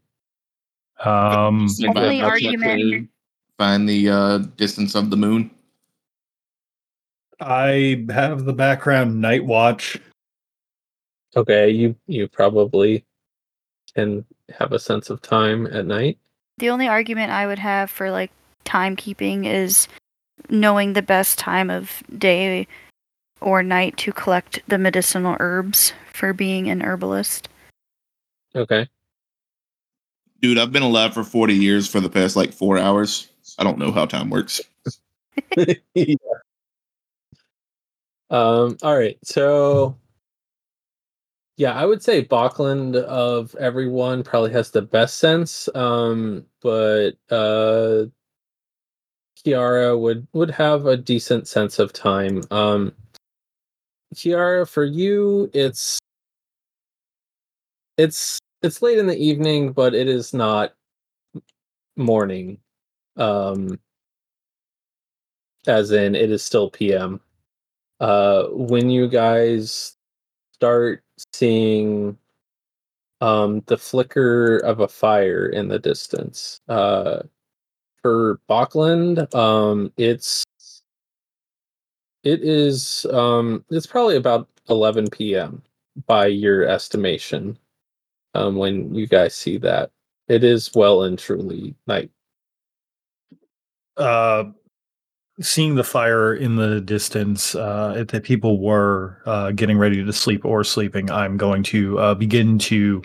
Um, 1.04 1.66
Only 1.88 2.22
argument- 2.22 3.10
Find 3.58 3.88
the 3.88 4.08
uh, 4.10 4.38
distance 4.56 4.94
of 4.94 5.08
the 5.10 5.16
moon. 5.16 5.50
I 7.40 8.04
have 8.10 8.44
the 8.44 8.52
background 8.52 9.20
night 9.20 9.44
watch. 9.44 10.00
Okay, 11.36 11.70
you 11.70 11.94
you 12.06 12.28
probably 12.28 13.04
can 13.94 14.24
have 14.50 14.72
a 14.72 14.78
sense 14.78 15.10
of 15.10 15.20
time 15.20 15.66
at 15.66 15.86
night. 15.86 16.18
The 16.58 16.70
only 16.70 16.88
argument 16.88 17.32
I 17.32 17.46
would 17.46 17.58
have 17.58 17.90
for 17.90 18.10
like 18.10 18.30
timekeeping 18.64 19.46
is 19.46 19.86
knowing 20.48 20.92
the 20.92 21.02
best 21.02 21.38
time 21.38 21.68
of 21.68 22.02
day 22.18 22.66
or 23.40 23.62
night 23.62 23.96
to 23.98 24.12
collect 24.12 24.60
the 24.68 24.78
medicinal 24.78 25.36
herbs 25.40 25.92
for 26.12 26.32
being 26.32 26.70
an 26.70 26.82
herbalist. 26.82 27.48
Okay. 28.54 28.88
Dude, 30.40 30.58
I've 30.58 30.72
been 30.72 30.82
alive 30.82 31.12
for 31.12 31.24
40 31.24 31.54
years 31.54 31.88
for 31.88 32.00
the 32.00 32.08
past 32.08 32.36
like 32.36 32.52
four 32.52 32.78
hours. 32.78 33.28
I 33.58 33.64
don't 33.64 33.78
know 33.78 33.92
how 33.92 34.06
time 34.06 34.30
works. 34.30 34.60
yeah. 35.94 36.14
Um, 38.30 38.76
all 38.82 38.96
right. 38.98 39.18
So 39.24 39.96
yeah, 41.56 41.72
I 41.72 41.86
would 41.86 42.02
say 42.02 42.24
Bokland 42.24 42.96
of 42.96 43.54
everyone 43.56 44.22
probably 44.22 44.52
has 44.52 44.70
the 44.70 44.82
best 44.82 45.18
sense. 45.18 45.68
Um, 45.74 46.44
but 46.62 47.12
uh 47.30 48.06
Kiara 49.44 49.98
would 49.98 50.26
would 50.34 50.50
have 50.50 50.86
a 50.86 50.96
decent 50.96 51.48
sense 51.48 51.78
of 51.78 51.92
time. 51.92 52.42
Um 52.50 52.92
Kiara, 54.14 54.68
for 54.68 54.84
you, 54.84 55.50
it's 55.54 55.98
it's 57.96 58.38
it's 58.62 58.82
late 58.82 58.98
in 58.98 59.06
the 59.06 59.16
evening, 59.16 59.72
but 59.72 59.94
it 59.94 60.08
is 60.08 60.34
not 60.34 60.74
morning. 61.96 62.58
Um 63.16 63.78
as 65.66 65.90
in 65.92 66.14
it 66.14 66.30
is 66.30 66.42
still 66.44 66.70
PM. 66.70 67.20
Uh 68.00 68.46
when 68.50 68.90
you 68.90 69.08
guys 69.08 69.96
start 70.54 71.02
seeing 71.34 72.18
um 73.20 73.60
the 73.66 73.76
flicker 73.78 74.58
of 74.58 74.80
a 74.80 74.88
fire 74.88 75.46
in 75.46 75.68
the 75.68 75.78
distance. 75.78 76.60
Uh 76.68 77.22
for 78.02 78.40
Bokland, 78.48 79.34
um 79.34 79.92
it's 79.96 80.44
it 82.24 82.42
is 82.42 83.06
um 83.12 83.64
it's 83.70 83.86
probably 83.86 84.16
about 84.16 84.48
11 84.68 85.36
p.m. 85.36 85.62
by 86.06 86.26
your 86.26 86.64
estimation. 86.68 87.58
Um 88.34 88.56
when 88.56 88.94
you 88.94 89.06
guys 89.08 89.34
see 89.34 89.58
that. 89.58 89.92
It 90.28 90.44
is 90.44 90.72
well 90.74 91.04
and 91.04 91.18
truly 91.18 91.74
night. 91.86 92.10
uh, 93.96 94.44
seeing 95.40 95.74
the 95.74 95.84
fire 95.84 96.34
in 96.34 96.56
the 96.56 96.80
distance, 96.80 97.54
uh, 97.54 98.04
the 98.08 98.20
people 98.20 98.60
were 98.60 99.20
uh, 99.26 99.50
getting 99.50 99.78
ready 99.78 100.04
to 100.04 100.12
sleep 100.12 100.44
or 100.44 100.64
sleeping, 100.64 101.10
I'm 101.10 101.36
going 101.36 101.62
to 101.64 101.98
uh, 101.98 102.14
begin 102.14 102.58
to 102.60 103.02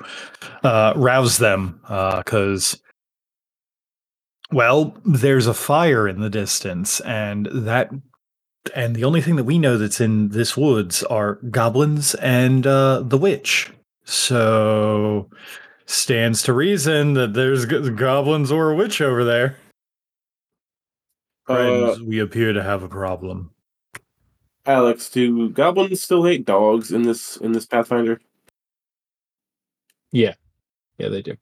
uh, 0.63 0.93
rouse 0.95 1.37
them 1.37 1.79
because, 1.83 2.81
well, 4.51 4.95
there's 5.05 5.47
a 5.47 5.53
fire 5.53 6.07
in 6.07 6.21
the 6.21 6.29
distance, 6.29 6.99
and 7.01 7.47
that. 7.51 7.89
And 8.75 8.95
the 8.95 9.05
only 9.05 9.21
thing 9.21 9.37
that 9.37 9.43
we 9.45 9.57
know 9.57 9.79
that's 9.79 9.99
in 9.99 10.29
this 10.29 10.55
woods 10.55 11.01
are 11.05 11.39
goblins 11.49 12.13
and 12.15 12.67
uh, 12.67 13.01
the 13.01 13.17
witch. 13.17 13.71
So 14.03 15.31
stands 15.87 16.43
to 16.43 16.53
reason 16.53 17.15
that 17.15 17.33
there's 17.33 17.65
goblins 17.65 18.51
or 18.51 18.69
a 18.69 18.75
witch 18.75 19.01
over 19.01 19.23
there. 19.23 19.57
Uh, 21.51 21.95
we 22.05 22.19
appear 22.19 22.53
to 22.53 22.63
have 22.63 22.83
a 22.83 22.87
problem. 22.87 23.51
Alex, 24.65 25.09
do 25.09 25.49
goblins 25.49 26.01
still 26.01 26.23
hate 26.23 26.45
dogs 26.45 26.91
in 26.91 27.01
this 27.03 27.37
in 27.37 27.51
this 27.51 27.65
Pathfinder? 27.65 28.21
Yeah. 30.11 30.35
Yeah, 30.97 31.09
they 31.09 31.21
do. 31.21 31.35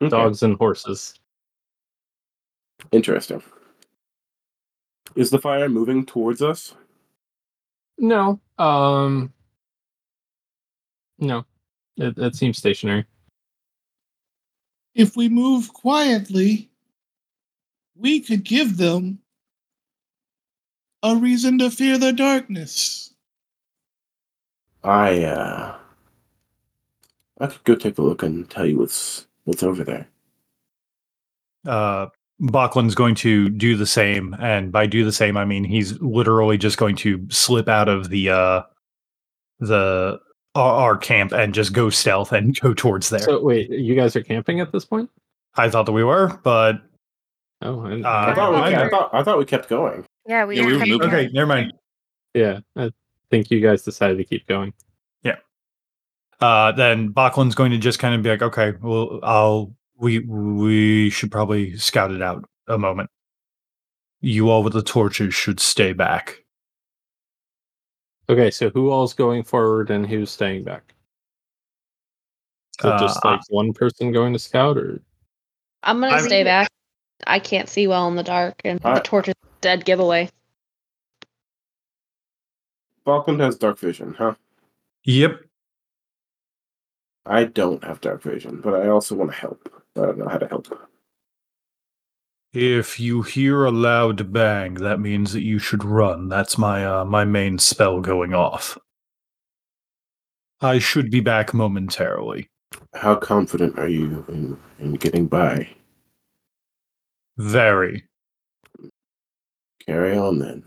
Okay, 0.00 0.10
Dogs 0.10 0.42
and 0.42 0.56
horses. 0.56 1.14
Interesting. 2.90 3.42
Is 5.14 5.30
the 5.30 5.38
fire 5.38 5.68
moving 5.68 6.04
towards 6.04 6.42
us? 6.42 6.74
No. 7.98 8.40
Um 8.58 9.32
No. 11.18 11.44
It 11.96 12.18
it 12.18 12.34
seems 12.34 12.58
stationary. 12.58 13.06
If 14.94 15.16
we 15.16 15.28
move 15.28 15.72
quietly, 15.72 16.68
we 17.96 18.20
could 18.20 18.44
give 18.44 18.76
them 18.76 19.18
a 21.02 21.16
reason 21.16 21.58
to 21.58 21.70
fear 21.70 21.98
the 21.98 22.12
darkness. 22.12 23.12
I 24.84 25.24
uh 25.24 25.76
I 27.40 27.46
could 27.46 27.64
go 27.64 27.74
take 27.74 27.98
a 27.98 28.02
look 28.02 28.22
and 28.22 28.48
tell 28.48 28.66
you 28.66 28.78
what's 28.78 29.26
what's 29.44 29.62
over 29.62 29.84
there. 29.84 30.08
Uh, 31.66 32.06
Bokland's 32.40 32.94
going 32.94 33.14
to 33.16 33.48
do 33.48 33.76
the 33.76 33.86
same, 33.86 34.34
and 34.40 34.72
by 34.72 34.86
do 34.86 35.04
the 35.04 35.12
same, 35.12 35.36
I 35.36 35.44
mean 35.44 35.64
he's 35.64 36.00
literally 36.00 36.58
just 36.58 36.78
going 36.78 36.96
to 36.96 37.24
slip 37.30 37.68
out 37.68 37.88
of 37.88 38.08
the 38.08 38.30
uh, 38.30 38.62
the 39.60 40.20
our, 40.54 40.74
our 40.74 40.96
camp 40.96 41.32
and 41.32 41.54
just 41.54 41.72
go 41.72 41.90
stealth 41.90 42.32
and 42.32 42.58
go 42.60 42.74
towards 42.74 43.10
there. 43.10 43.20
So 43.20 43.42
wait, 43.42 43.70
you 43.70 43.94
guys 43.94 44.16
are 44.16 44.22
camping 44.22 44.60
at 44.60 44.72
this 44.72 44.84
point? 44.84 45.10
I 45.56 45.68
thought 45.68 45.86
that 45.86 45.92
we 45.92 46.04
were, 46.04 46.38
but 46.42 46.80
Oh, 47.62 47.80
I, 47.86 47.92
Uh, 47.92 48.30
I 48.30 48.34
thought 48.34 48.50
we, 48.52 48.58
I 48.58 48.84
I 48.86 48.88
thought, 48.88 49.10
I 49.14 49.22
thought 49.22 49.38
we 49.38 49.44
kept 49.44 49.68
going. 49.68 50.04
Yeah, 50.26 50.44
we, 50.44 50.56
Yeah, 50.56 50.66
we 50.66 50.72
were 50.72 50.78
kept 50.78 50.90
moving. 50.90 51.08
okay, 51.08 51.28
never 51.32 51.46
mind. 51.46 51.72
yeah, 52.34 52.60
I 52.76 52.90
think 53.30 53.50
you 53.50 53.60
guys 53.60 53.82
decided 53.82 54.16
to 54.18 54.24
keep 54.24 54.46
going. 54.46 54.72
Uh, 56.40 56.72
then 56.72 57.12
Bokland's 57.12 57.54
going 57.54 57.70
to 57.70 57.78
just 57.78 58.00
kind 58.00 58.16
of 58.16 58.22
be 58.24 58.28
like, 58.28 58.42
okay, 58.42 58.72
well, 58.82 59.20
I'll 59.22 59.72
we 59.96 60.18
we 60.18 61.08
should 61.08 61.30
probably 61.30 61.76
scout 61.76 62.10
it 62.10 62.20
out 62.20 62.44
a 62.66 62.76
moment. 62.76 63.10
You 64.20 64.50
all 64.50 64.64
with 64.64 64.72
the 64.72 64.82
torches 64.82 65.32
should 65.34 65.60
stay 65.60 65.92
back. 65.92 66.42
Okay, 68.28 68.50
so 68.50 68.70
who 68.70 68.90
all's 68.90 69.14
going 69.14 69.44
forward 69.44 69.90
and 69.90 70.04
who's 70.04 70.32
staying 70.32 70.64
back? 70.64 70.94
Is 72.80 72.86
it 72.86 72.98
just 72.98 73.24
Uh, 73.24 73.30
like 73.30 73.40
one 73.50 73.72
person 73.72 74.10
going 74.10 74.32
to 74.32 74.38
scout, 74.40 74.76
or 74.76 75.00
I'm 75.84 76.00
gonna 76.00 76.12
I'm- 76.16 76.24
stay 76.24 76.42
back. 76.42 76.68
I 77.26 77.38
can't 77.38 77.68
see 77.68 77.86
well 77.86 78.08
in 78.08 78.16
the 78.16 78.22
dark, 78.22 78.60
and 78.64 78.80
I- 78.84 78.94
the 78.94 79.00
torch 79.00 79.28
is 79.28 79.34
dead 79.60 79.84
giveaway. 79.84 80.30
Bokland 83.06 83.40
has 83.40 83.56
dark 83.56 83.78
vision, 83.78 84.14
huh? 84.16 84.34
Yep. 85.04 85.40
I 87.26 87.44
don't 87.44 87.82
have 87.84 88.00
dark 88.00 88.22
vision, 88.22 88.60
but 88.60 88.74
I 88.74 88.88
also 88.88 89.14
want 89.14 89.32
to 89.32 89.36
help. 89.36 89.68
I 89.96 90.00
don't 90.00 90.18
know 90.18 90.28
how 90.28 90.38
to 90.38 90.46
help. 90.46 90.88
If 92.52 93.00
you 93.00 93.22
hear 93.22 93.64
a 93.64 93.70
loud 93.70 94.32
bang, 94.32 94.74
that 94.74 95.00
means 95.00 95.32
that 95.32 95.42
you 95.42 95.58
should 95.58 95.84
run. 95.84 96.28
That's 96.28 96.58
my 96.58 96.84
uh, 96.84 97.04
my 97.04 97.24
main 97.24 97.58
spell 97.58 98.00
going 98.00 98.34
off. 98.34 98.76
I 100.60 100.78
should 100.78 101.10
be 101.10 101.20
back 101.20 101.54
momentarily. 101.54 102.48
How 102.94 103.16
confident 103.16 103.78
are 103.78 103.88
you 103.88 104.24
in, 104.28 104.58
in 104.78 104.94
getting 104.94 105.26
by? 105.26 105.68
Very. 107.36 108.04
Carry 109.86 110.16
on 110.16 110.38
then. 110.38 110.64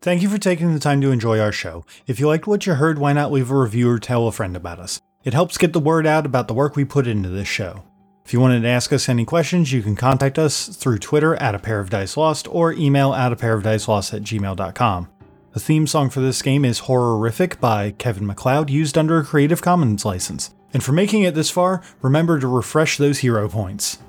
Thank 0.00 0.20
you 0.20 0.28
for 0.28 0.36
taking 0.36 0.74
the 0.74 0.80
time 0.80 1.00
to 1.00 1.10
enjoy 1.10 1.40
our 1.40 1.50
show. 1.50 1.86
If 2.06 2.20
you 2.20 2.28
liked 2.28 2.46
what 2.46 2.66
you 2.66 2.74
heard, 2.74 2.98
why 2.98 3.14
not 3.14 3.32
leave 3.32 3.50
a 3.50 3.58
review 3.58 3.90
or 3.90 3.98
tell 3.98 4.26
a 4.26 4.32
friend 4.32 4.54
about 4.54 4.78
us? 4.78 5.00
It 5.24 5.32
helps 5.32 5.56
get 5.56 5.72
the 5.72 5.80
word 5.80 6.06
out 6.06 6.26
about 6.26 6.46
the 6.46 6.52
work 6.52 6.76
we 6.76 6.84
put 6.84 7.06
into 7.06 7.30
this 7.30 7.48
show. 7.48 7.84
If 8.26 8.34
you 8.34 8.40
wanted 8.40 8.60
to 8.60 8.68
ask 8.68 8.92
us 8.92 9.08
any 9.08 9.24
questions, 9.24 9.72
you 9.72 9.82
can 9.82 9.96
contact 9.96 10.38
us 10.38 10.68
through 10.68 10.98
Twitter 10.98 11.36
at 11.36 11.54
a 11.54 11.58
pair 11.58 11.80
of 11.80 11.88
dice 11.88 12.18
lost 12.18 12.46
or 12.48 12.74
email 12.74 13.14
at 13.14 13.32
a 13.32 13.36
pair 13.36 13.54
of 13.54 13.62
dice 13.62 13.88
lost 13.88 14.12
at 14.12 14.22
gmail.com. 14.22 15.08
The 15.54 15.60
theme 15.60 15.86
song 15.86 16.10
for 16.10 16.18
this 16.18 16.42
game 16.42 16.64
is 16.64 16.80
Horrorific 16.80 17.60
by 17.60 17.92
Kevin 17.92 18.26
MacLeod, 18.26 18.70
used 18.70 18.98
under 18.98 19.18
a 19.18 19.24
Creative 19.24 19.62
Commons 19.62 20.04
license. 20.04 20.52
And 20.72 20.82
for 20.82 20.90
making 20.90 21.22
it 21.22 21.36
this 21.36 21.48
far, 21.48 21.80
remember 22.02 22.40
to 22.40 22.48
refresh 22.48 22.96
those 22.96 23.20
hero 23.20 23.48
points. 23.48 24.00